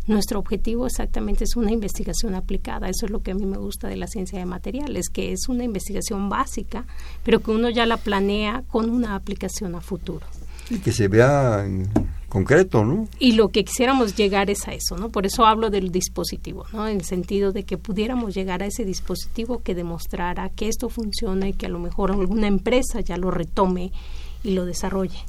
nuestro 0.08 0.40
objetivo 0.40 0.88
exactamente 0.88 1.44
es 1.44 1.56
una 1.56 1.72
investigación 1.72 2.36
aplicada. 2.36 2.90
Eso 2.90 3.06
es 3.06 3.12
lo 3.12 3.22
que 3.22 3.32
a 3.32 3.36
mí 3.36 3.46
me 3.46 3.58
gusta 3.58 3.88
de 3.88 3.98
la 3.98 4.08
ciencia 4.08 4.40
de 4.40 4.46
materiales, 4.46 5.10
que 5.10 5.32
es 5.32 5.48
una 5.48 5.64
investigación 5.64 6.30
básica, 6.30 6.86
pero 7.24 7.40
que 7.40 7.52
uno 7.52 7.70
ya 7.70 7.86
la 7.86 7.98
planea 7.98 8.64
con 8.68 8.90
una 8.90 9.16
aplicación 9.16 9.76
a 9.76 9.82
futuro. 9.82 10.26
Y 10.70 10.80
que 10.80 10.92
se 10.92 11.08
vea 11.08 11.68
concreto, 12.32 12.86
¿no? 12.86 13.10
Y 13.20 13.34
lo 13.34 13.50
que 13.50 13.66
quisiéramos 13.66 14.16
llegar 14.16 14.50
es 14.50 14.68
a 14.68 14.74
eso, 14.74 14.96
¿no? 14.98 15.10
Por 15.10 15.26
eso 15.26 15.46
hablo 15.46 15.70
del 15.70 15.92
dispositivo, 15.92 16.66
¿no? 16.72 16.88
En 16.88 16.98
el 16.98 17.04
sentido 17.04 17.52
de 17.52 17.64
que 17.64 17.78
pudiéramos 17.78 18.34
llegar 18.34 18.64
a 18.64 18.68
ese 18.68 18.86
dispositivo 18.86 19.62
que 19.62 19.76
demostrara 19.76 20.50
que 20.50 20.70
esto 20.70 20.88
funciona 20.88 21.50
y 21.50 21.54
que 21.54 21.66
a 21.66 21.70
lo 21.70 21.80
mejor 21.80 22.12
alguna 22.12 22.48
empresa 22.48 23.02
ya 23.02 23.18
lo 23.18 23.32
retome 23.32 23.92
y 24.44 24.52
lo 24.52 24.66
desarrolle 24.66 25.20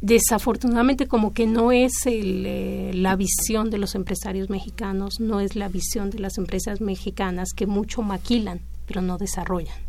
desafortunadamente 0.00 1.06
como 1.06 1.32
que 1.32 1.46
no 1.46 1.72
es 1.72 1.92
eh, 2.04 2.90
la 2.92 3.16
visión 3.16 3.70
de 3.70 3.78
los 3.78 3.94
empresarios 3.94 4.50
mexicanos, 4.50 5.18
no 5.18 5.40
es 5.40 5.56
la 5.56 5.68
visión 5.68 6.10
de 6.10 6.18
las 6.18 6.36
empresas 6.36 6.82
mexicanas 6.82 7.54
que 7.56 7.66
mucho 7.66 8.02
maquilan, 8.02 8.60
pero 8.86 9.00
no 9.00 9.16
desarrollan. 9.16 9.83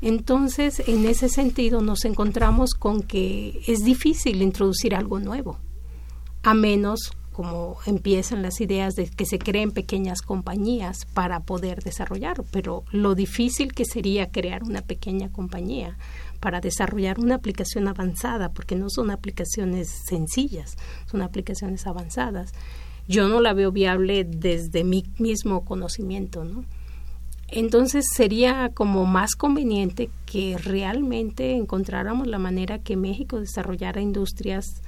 Entonces, 0.00 0.82
en 0.86 1.06
ese 1.06 1.28
sentido, 1.28 1.80
nos 1.80 2.04
encontramos 2.04 2.74
con 2.74 3.02
que 3.02 3.60
es 3.66 3.80
difícil 3.80 4.42
introducir 4.42 4.94
algo 4.94 5.18
nuevo, 5.18 5.58
a 6.42 6.54
menos 6.54 7.12
como 7.38 7.76
empiezan 7.86 8.42
las 8.42 8.60
ideas 8.60 8.96
de 8.96 9.08
que 9.08 9.24
se 9.24 9.38
creen 9.38 9.70
pequeñas 9.70 10.22
compañías 10.22 11.04
para 11.14 11.38
poder 11.38 11.84
desarrollar, 11.84 12.42
pero 12.50 12.82
lo 12.90 13.14
difícil 13.14 13.74
que 13.74 13.84
sería 13.84 14.32
crear 14.32 14.64
una 14.64 14.82
pequeña 14.82 15.30
compañía 15.30 15.98
para 16.40 16.60
desarrollar 16.60 17.20
una 17.20 17.36
aplicación 17.36 17.86
avanzada, 17.86 18.52
porque 18.52 18.74
no 18.74 18.90
son 18.90 19.12
aplicaciones 19.12 19.88
sencillas, 19.88 20.76
son 21.08 21.22
aplicaciones 21.22 21.86
avanzadas. 21.86 22.50
Yo 23.06 23.28
no 23.28 23.40
la 23.40 23.52
veo 23.52 23.70
viable 23.70 24.24
desde 24.24 24.82
mi 24.82 25.04
mismo 25.18 25.64
conocimiento, 25.64 26.44
¿no? 26.44 26.64
Entonces 27.50 28.04
sería 28.14 28.70
como 28.74 29.06
más 29.06 29.34
conveniente 29.34 30.10
que 30.26 30.58
realmente 30.58 31.56
encontráramos 31.56 32.26
la 32.26 32.38
manera 32.38 32.78
que 32.78 32.96
México 32.96 33.40
desarrollara 33.40 34.02
industrias 34.02 34.82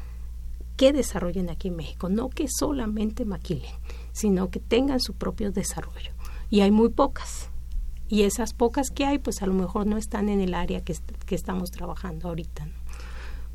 que 0.76 0.92
desarrollen 0.92 1.50
aquí 1.50 1.68
en 1.68 1.76
México, 1.76 2.08
no 2.08 2.30
que 2.30 2.46
solamente 2.48 3.24
maquilen, 3.24 3.72
sino 4.12 4.50
que 4.50 4.61
tengan 4.61 5.00
su 5.00 5.14
propio 5.14 5.52
desarrollo. 5.52 6.12
Y 6.48 6.61
hay 6.61 6.70
muy 6.70 6.88
pocas 6.88 7.50
y 8.08 8.22
esas 8.22 8.54
pocas 8.54 8.90
que 8.90 9.04
hay, 9.04 9.18
pues 9.18 9.40
a 9.40 9.46
lo 9.46 9.54
mejor 9.54 9.86
no 9.86 9.96
están 9.96 10.28
en 10.28 10.40
el 10.40 10.52
área 10.52 10.80
que, 10.80 10.96
que 11.26 11.34
estamos 11.34 11.70
trabajando 11.70 12.28
ahorita. 12.28 12.66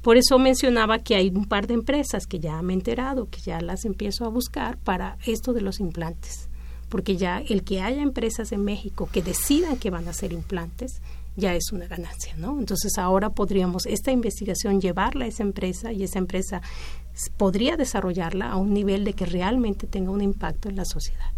Por 0.01 0.17
eso 0.17 0.39
mencionaba 0.39 0.99
que 0.99 1.15
hay 1.15 1.29
un 1.29 1.45
par 1.45 1.67
de 1.67 1.73
empresas 1.73 2.25
que 2.25 2.39
ya 2.39 2.61
me 2.61 2.73
he 2.73 2.75
enterado, 2.75 3.27
que 3.29 3.41
ya 3.41 3.59
las 3.59 3.85
empiezo 3.85 4.23
a 4.23 4.29
buscar 4.29 4.77
para 4.77 5.17
esto 5.25 5.51
de 5.51 5.61
los 5.61 5.79
implantes, 5.79 6.44
porque 6.89 7.17
ya 7.17 7.39
el 7.39 7.63
que 7.63 7.81
haya 7.81 8.01
empresas 8.01 8.51
en 8.51 8.63
México 8.63 9.09
que 9.11 9.21
decidan 9.21 9.77
que 9.77 9.89
van 9.89 10.07
a 10.07 10.11
hacer 10.11 10.33
implantes, 10.33 11.01
ya 11.35 11.53
es 11.53 11.71
una 11.71 11.87
ganancia, 11.87 12.35
¿no? 12.37 12.57
Entonces 12.59 12.97
ahora 12.97 13.29
podríamos 13.29 13.85
esta 13.85 14.11
investigación 14.11 14.79
llevarla 14.79 15.25
a 15.25 15.27
esa 15.27 15.43
empresa 15.43 15.91
y 15.91 16.03
esa 16.03 16.19
empresa 16.19 16.61
podría 17.37 17.77
desarrollarla 17.77 18.51
a 18.51 18.55
un 18.55 18.73
nivel 18.73 19.03
de 19.03 19.13
que 19.13 19.25
realmente 19.25 19.87
tenga 19.87 20.11
un 20.11 20.21
impacto 20.21 20.69
en 20.69 20.77
la 20.77 20.85
sociedad. 20.85 21.31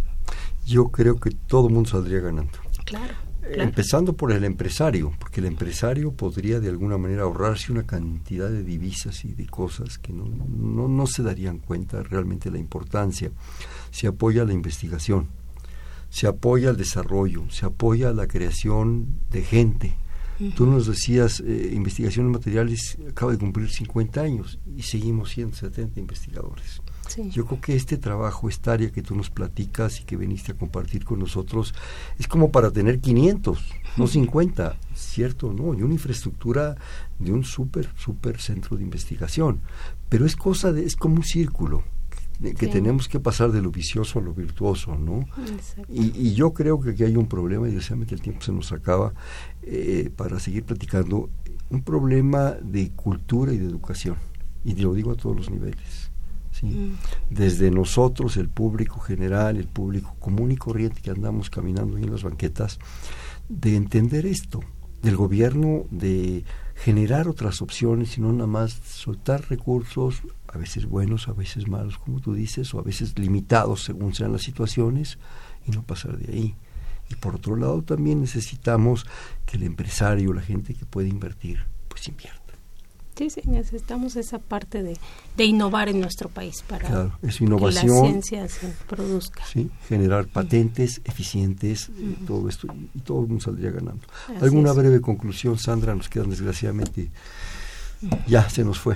Yo 0.65 0.89
creo 0.89 1.19
que 1.19 1.31
todo 1.31 1.67
el 1.67 1.73
mundo 1.73 1.89
saldría 1.89 2.19
ganando. 2.19 2.59
Claro, 2.85 3.13
Empezando 3.49 4.13
por 4.13 4.31
el 4.33 4.43
empresario, 4.43 5.13
porque 5.19 5.39
el 5.39 5.45
empresario 5.45 6.11
podría 6.11 6.59
de 6.59 6.69
alguna 6.69 6.97
manera 6.97 7.23
ahorrarse 7.23 7.71
una 7.71 7.83
cantidad 7.83 8.49
de 8.49 8.63
divisas 8.63 9.23
y 9.23 9.33
de 9.33 9.45
cosas 9.47 9.97
que 9.97 10.11
no, 10.11 10.25
no, 10.25 10.87
no 10.87 11.07
se 11.07 11.23
darían 11.23 11.59
cuenta 11.59 12.03
realmente 12.03 12.51
la 12.51 12.57
importancia. 12.57 13.31
Se 13.91 14.07
apoya 14.07 14.43
la 14.43 14.53
investigación, 14.53 15.29
se 16.17 16.25
apoya 16.25 16.71
el 16.71 16.77
desarrollo, 16.77 17.43
se 17.51 17.67
apoya 17.67 18.11
la 18.11 18.25
creación 18.25 19.19
de 19.29 19.43
gente. 19.43 19.93
Tú 20.55 20.65
nos 20.65 20.87
decías, 20.87 21.43
eh, 21.45 21.71
investigación 21.75 22.25
en 22.25 22.31
materiales 22.31 22.97
acaba 23.07 23.33
de 23.33 23.37
cumplir 23.37 23.69
50 23.69 24.21
años 24.21 24.57
y 24.75 24.81
seguimos 24.81 25.29
siendo 25.29 25.55
70 25.55 25.99
investigadores. 25.99 26.81
Yo 27.29 27.45
creo 27.45 27.61
que 27.61 27.75
este 27.75 27.97
trabajo, 27.97 28.49
esta 28.49 28.73
área 28.73 28.91
que 28.91 29.03
tú 29.03 29.15
nos 29.15 29.29
platicas 29.29 30.01
y 30.01 30.05
que 30.05 30.17
viniste 30.17 30.53
a 30.53 30.55
compartir 30.55 31.05
con 31.05 31.19
nosotros, 31.19 31.75
es 32.17 32.27
como 32.27 32.51
para 32.51 32.71
tener 32.71 32.99
500, 32.99 33.59
no 33.97 34.07
50, 34.07 34.75
¿cierto? 34.95 35.53
No, 35.53 35.75
y 35.75 35.83
una 35.83 35.93
infraestructura 35.93 36.77
de 37.19 37.31
un 37.31 37.43
súper, 37.43 37.91
súper 37.95 38.41
centro 38.41 38.75
de 38.75 38.83
investigación. 38.83 39.61
Pero 40.09 40.25
es 40.25 40.35
cosa 40.35 40.71
de, 40.71 40.83
es 40.83 40.95
como 40.95 41.17
un 41.17 41.23
círculo 41.23 41.83
que 42.39 42.67
tenemos 42.67 43.07
que 43.07 43.19
pasar 43.19 43.51
de 43.51 43.61
lo 43.61 43.71
vicioso 43.71 44.19
a 44.19 44.21
lo 44.21 44.33
virtuoso, 44.33 44.95
¿no? 44.95 45.25
Y, 45.89 46.33
yo 46.33 46.53
creo 46.53 46.79
que 46.79 46.91
aquí 46.91 47.03
hay 47.03 47.15
un 47.15 47.27
problema, 47.27 47.67
y 47.67 47.71
desgraciadamente 47.71 48.15
el 48.15 48.21
tiempo 48.21 48.41
se 48.41 48.51
nos 48.51 48.71
acaba, 48.71 49.13
eh, 49.63 50.11
para 50.15 50.39
seguir 50.39 50.63
platicando, 50.63 51.29
un 51.69 51.81
problema 51.81 52.51
de 52.51 52.91
cultura 52.91 53.53
y 53.53 53.57
de 53.57 53.65
educación. 53.65 54.15
Y 54.63 54.75
lo 54.75 54.93
digo 54.93 55.11
a 55.11 55.15
todos 55.15 55.35
los 55.35 55.49
niveles. 55.49 56.11
Mm. 56.61 56.93
Desde 57.29 57.71
nosotros, 57.71 58.37
el 58.37 58.49
público 58.49 58.99
general, 58.99 59.57
el 59.57 59.67
público 59.67 60.15
común 60.19 60.51
y 60.51 60.57
corriente 60.57 61.01
que 61.01 61.11
andamos 61.11 61.49
caminando 61.49 61.97
en 61.97 62.11
las 62.11 62.23
banquetas, 62.23 62.79
de 63.49 63.75
entender 63.75 64.25
esto, 64.25 64.61
del 65.01 65.15
gobierno, 65.15 65.85
de 65.91 66.43
generar 66.75 67.27
otras 67.27 67.61
opciones 67.61 68.17
y 68.17 68.21
no 68.21 68.31
nada 68.33 68.47
más 68.47 68.73
soltar 68.83 69.49
recursos, 69.49 70.21
a 70.47 70.57
veces 70.57 70.85
buenos, 70.85 71.27
a 71.27 71.33
veces 71.33 71.67
malos, 71.67 71.97
como 71.97 72.19
tú 72.19 72.33
dices, 72.33 72.73
o 72.73 72.79
a 72.79 72.83
veces 72.83 73.17
limitados 73.17 73.83
según 73.83 74.13
sean 74.13 74.31
las 74.31 74.43
situaciones, 74.43 75.17
y 75.65 75.71
no 75.71 75.83
pasar 75.83 76.17
de 76.17 76.33
ahí. 76.33 76.55
Y 77.09 77.15
por 77.15 77.35
otro 77.35 77.55
lado 77.55 77.81
también 77.81 78.21
necesitamos 78.21 79.05
que 79.45 79.57
el 79.57 79.63
empresario, 79.63 80.33
la 80.33 80.41
gente 80.41 80.73
que 80.73 80.85
puede 80.85 81.09
invertir, 81.09 81.65
pues 81.87 82.07
invierta. 82.07 82.46
Sí, 83.17 83.29
sí, 83.29 83.41
necesitamos 83.45 84.15
esa 84.15 84.37
parte 84.37 84.83
de, 84.83 84.97
de 85.35 85.45
innovar 85.45 85.89
en 85.89 85.99
nuestro 85.99 86.29
país 86.29 86.63
para 86.67 87.11
innovación, 87.39 87.87
que 87.87 87.89
la 87.89 88.01
ciencia 88.01 88.47
se 88.47 88.67
produzca. 88.87 89.43
Sí, 89.45 89.71
generar 89.87 90.27
patentes 90.27 91.01
eficientes, 91.03 91.89
todo 92.27 92.47
esto, 92.47 92.67
y 92.93 92.99
todo 92.99 93.21
el 93.21 93.27
mundo 93.27 93.43
saldría 93.43 93.71
ganando. 93.71 94.07
¿Alguna 94.39 94.71
breve 94.73 95.01
conclusión, 95.01 95.57
Sandra? 95.57 95.95
Nos 95.95 96.09
quedan 96.09 96.29
desgraciadamente 96.29 97.09
ya 98.27 98.47
se 98.49 98.63
nos 98.63 98.79
fue. 98.79 98.95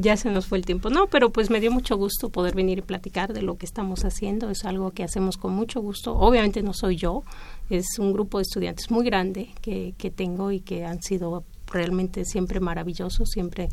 ya 0.00 0.16
se 0.16 0.30
nos 0.30 0.46
fue 0.46 0.58
el 0.58 0.66
tiempo. 0.66 0.90
No, 0.90 1.06
pero 1.06 1.30
pues 1.30 1.50
me 1.50 1.60
dio 1.60 1.70
mucho 1.70 1.96
gusto 1.96 2.28
poder 2.28 2.54
venir 2.54 2.78
y 2.78 2.82
platicar 2.82 3.32
de 3.32 3.42
lo 3.42 3.56
que 3.56 3.66
estamos 3.66 4.04
haciendo. 4.04 4.50
Es 4.50 4.64
algo 4.64 4.90
que 4.90 5.04
hacemos 5.04 5.36
con 5.36 5.54
mucho 5.54 5.80
gusto. 5.80 6.14
Obviamente 6.14 6.62
no 6.62 6.72
soy 6.72 6.96
yo, 6.96 7.22
es 7.70 7.86
un 7.98 8.12
grupo 8.12 8.38
de 8.38 8.42
estudiantes 8.42 8.90
muy 8.90 9.04
grande 9.04 9.50
que, 9.62 9.94
que 9.96 10.10
tengo 10.10 10.52
y 10.52 10.60
que 10.60 10.84
han 10.84 11.02
sido 11.02 11.44
realmente 11.70 12.24
siempre 12.24 12.60
maravilloso, 12.60 13.26
siempre 13.26 13.68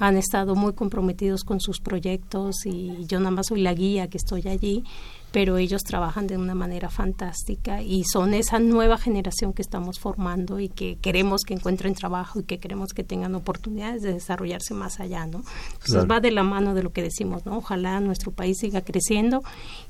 han 0.00 0.16
estado 0.16 0.54
muy 0.54 0.72
comprometidos 0.72 1.44
con 1.44 1.60
sus 1.60 1.78
proyectos 1.80 2.64
y 2.64 3.04
yo 3.06 3.18
nada 3.18 3.32
más 3.32 3.48
soy 3.48 3.60
la 3.60 3.74
guía 3.74 4.08
que 4.08 4.16
estoy 4.16 4.48
allí, 4.48 4.82
pero 5.30 5.58
ellos 5.58 5.82
trabajan 5.82 6.26
de 6.26 6.38
una 6.38 6.54
manera 6.54 6.88
fantástica 6.88 7.82
y 7.82 8.04
son 8.04 8.32
esa 8.32 8.58
nueva 8.58 8.96
generación 8.96 9.52
que 9.52 9.60
estamos 9.60 10.00
formando 10.00 10.58
y 10.58 10.70
que 10.70 10.96
queremos 10.96 11.42
que 11.42 11.52
encuentren 11.52 11.94
trabajo 11.94 12.40
y 12.40 12.44
que 12.44 12.58
queremos 12.58 12.94
que 12.94 13.04
tengan 13.04 13.34
oportunidades 13.34 14.00
de 14.00 14.14
desarrollarse 14.14 14.72
más 14.72 15.00
allá, 15.00 15.26
¿no? 15.26 15.42
Entonces 15.74 16.10
va 16.10 16.20
de 16.20 16.30
la 16.30 16.42
mano 16.42 16.74
de 16.74 16.82
lo 16.82 16.92
que 16.92 17.02
decimos, 17.02 17.44
¿no? 17.44 17.58
Ojalá 17.58 18.00
nuestro 18.00 18.32
país 18.32 18.56
siga 18.58 18.80
creciendo 18.80 19.42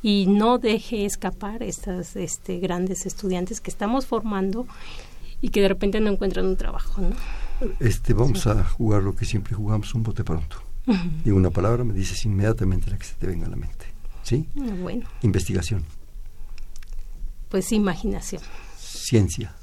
y 0.03 0.27
no 0.27 0.59
deje 0.59 1.05
escapar 1.05 1.63
estas 1.63 2.17
este, 2.17 2.59
grandes 2.59 3.07
estudiantes 3.07 3.61
que 3.61 3.71
estamos 3.71 4.07
formando 4.07 4.67
y 5.41 5.51
que 5.51 5.63
de 5.63 5.69
repente 5.69 6.01
no 6.01 6.11
encuentran 6.11 6.47
un 6.47 6.57
trabajo, 6.57 7.01
¿no? 7.01 7.15
Este, 7.79 8.15
vamos 8.15 8.47
a 8.47 8.65
jugar 8.65 9.03
lo 9.03 9.15
que 9.15 9.25
siempre 9.25 9.55
jugamos, 9.55 9.95
un 9.95 10.03
bote 10.03 10.25
pronto. 10.25 10.63
Digo 11.25 11.37
una 11.37 11.51
palabra, 11.51 11.85
me 11.85 11.95
dices 11.95 12.25
inmediatamente 12.25 12.91
la 12.91 12.99
que 12.99 13.05
se 13.05 13.15
te 13.15 13.27
venga 13.27 13.47
a 13.47 13.51
la 13.51 13.57
mente. 13.57 13.87
¿Sí? 14.23 14.49
Ah, 14.59 14.75
bueno. 14.81 15.07
Investigación. 15.23 15.85
Pues 17.49 17.73
imaginación. 17.73 18.43
Ciencia. 18.79 19.55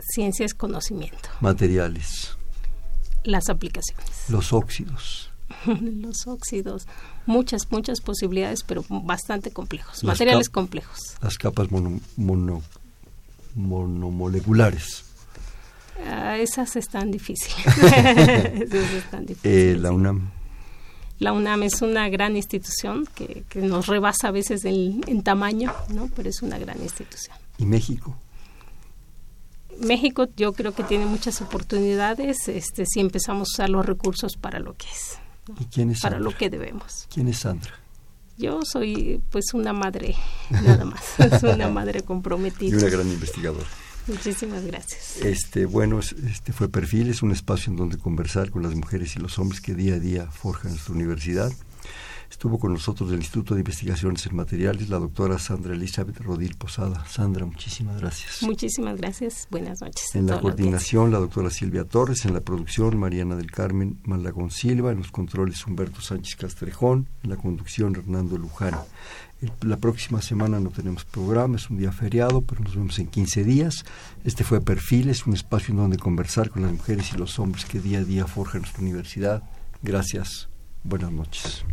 Ciencia 0.00 0.44
es 0.44 0.54
conocimiento. 0.54 1.28
Materiales. 1.40 2.36
Las 3.24 3.48
aplicaciones. 3.48 4.28
Los 4.28 4.52
óxidos. 4.52 5.30
Los 5.66 6.26
óxidos. 6.26 6.86
Muchas, 7.26 7.70
muchas 7.70 8.00
posibilidades, 8.00 8.62
pero 8.64 8.84
bastante 8.88 9.50
complejos. 9.50 10.04
Materiales 10.04 10.50
complejos. 10.50 10.98
Las 11.22 11.38
capas 11.38 11.70
mono, 11.70 12.00
mono, 12.16 12.62
monomoleculares. 13.54 15.04
Ah, 16.06 16.38
esas 16.38 16.76
están 16.76 17.10
difíciles. 17.10 17.66
esas 17.66 18.92
están 18.92 19.26
difíciles. 19.26 19.76
Eh, 19.76 19.76
la 19.78 19.92
UNAM. 19.92 20.30
La 21.20 21.32
UNAM 21.32 21.62
es 21.62 21.80
una 21.80 22.08
gran 22.08 22.36
institución 22.36 23.06
que, 23.14 23.44
que 23.48 23.60
nos 23.60 23.86
rebasa 23.86 24.28
a 24.28 24.30
veces 24.32 24.64
en, 24.64 25.00
en, 25.06 25.22
tamaño, 25.22 25.72
¿no? 25.88 26.10
Pero 26.14 26.28
es 26.28 26.42
una 26.42 26.58
gran 26.58 26.82
institución. 26.82 27.36
¿Y 27.58 27.66
México? 27.66 28.16
México 29.80 30.28
yo 30.36 30.52
creo 30.52 30.74
que 30.74 30.82
tiene 30.82 31.06
muchas 31.06 31.40
oportunidades 31.40 32.48
este, 32.48 32.84
si 32.86 33.00
empezamos 33.00 33.48
a 33.48 33.52
usar 33.52 33.70
los 33.70 33.86
recursos 33.86 34.36
para 34.36 34.58
lo 34.58 34.74
que 34.74 34.86
es. 34.86 35.18
¿no? 35.48 35.54
¿Y 35.60 35.64
quién 35.66 35.90
es 35.90 36.00
Para 36.00 36.16
Sandra? 36.16 36.30
lo 36.30 36.36
que 36.36 36.50
debemos. 36.50 37.06
¿Quién 37.12 37.28
es 37.28 37.38
Sandra? 37.38 37.72
Yo 38.36 38.60
soy 38.64 39.22
pues 39.30 39.54
una 39.54 39.72
madre, 39.72 40.16
nada 40.50 40.84
más. 40.84 41.02
es 41.20 41.42
una 41.42 41.68
madre 41.68 42.02
comprometida. 42.02 42.74
Y 42.74 42.78
una 42.78 42.88
gran 42.88 43.08
investigadora. 43.08 43.66
Muchísimas 44.06 44.64
gracias. 44.64 45.16
Este, 45.22 45.66
bueno, 45.66 45.98
este 46.00 46.52
fue 46.52 46.68
Perfil, 46.68 47.08
es 47.08 47.22
un 47.22 47.30
espacio 47.30 47.70
en 47.70 47.76
donde 47.76 47.96
conversar 47.98 48.50
con 48.50 48.62
las 48.62 48.74
mujeres 48.74 49.16
y 49.16 49.20
los 49.20 49.38
hombres 49.38 49.60
que 49.60 49.74
día 49.74 49.94
a 49.94 49.98
día 49.98 50.30
forjan 50.30 50.72
nuestra 50.72 50.94
universidad. 50.94 51.52
Estuvo 52.34 52.58
con 52.58 52.72
nosotros 52.72 53.10
del 53.10 53.20
Instituto 53.20 53.54
de 53.54 53.60
Investigaciones 53.60 54.26
en 54.26 54.34
Materiales 54.34 54.88
la 54.88 54.98
doctora 54.98 55.38
Sandra 55.38 55.72
Elizabeth 55.72 56.18
Rodil 56.18 56.56
Posada. 56.56 57.04
Sandra, 57.06 57.46
muchísimas 57.46 58.00
gracias. 58.00 58.42
Muchísimas 58.42 58.96
gracias. 58.96 59.46
Buenas 59.52 59.80
noches. 59.80 60.12
En 60.14 60.26
la 60.26 60.40
coordinación, 60.40 61.12
la, 61.12 61.20
doctora 61.20 61.48
Silvia 61.50 61.84
Torres. 61.84 62.24
En 62.24 62.34
la 62.34 62.40
producción, 62.40 62.98
Mariana 62.98 63.36
del 63.36 63.52
Carmen 63.52 64.00
Malagón 64.02 64.50
Silva. 64.50 64.90
En 64.90 64.98
los 64.98 65.12
controles, 65.12 65.64
Humberto 65.64 66.00
Sánchez 66.00 66.34
Castrejón. 66.34 67.08
En 67.22 67.30
la 67.30 67.36
conducción, 67.36 67.94
Hernando 67.94 68.36
Luján. 68.36 68.74
La 69.62 69.76
próxima 69.76 70.22
semana 70.22 70.60
no 70.60 70.70
tenemos 70.70 71.04
programa, 71.04 71.56
es 71.56 71.70
un 71.70 71.78
día 71.78 71.92
feriado, 71.92 72.42
pero 72.42 72.62
nos 72.62 72.74
vemos 72.76 72.98
en 72.98 73.06
15 73.06 73.44
días. 73.44 73.84
Este 74.24 74.44
fue 74.44 74.60
Perfiles, 74.60 75.26
un 75.26 75.34
espacio 75.34 75.72
en 75.72 75.78
donde 75.78 75.98
conversar 75.98 76.50
con 76.50 76.62
las 76.62 76.72
mujeres 76.72 77.12
y 77.12 77.18
los 77.18 77.38
hombres 77.38 77.64
que 77.64 77.80
día 77.80 77.98
a 77.98 78.04
día 78.04 78.26
forjan 78.26 78.62
nuestra 78.62 78.82
universidad. 78.82 79.42
Gracias. 79.82 80.48
Buenas 80.82 81.12
noches. 81.12 81.64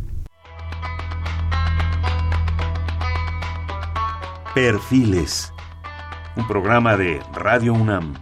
Perfiles, 4.54 5.54
un 6.36 6.48
programa 6.48 6.98
de 6.98 7.22
Radio 7.34 7.74
UNAM. 7.74 8.16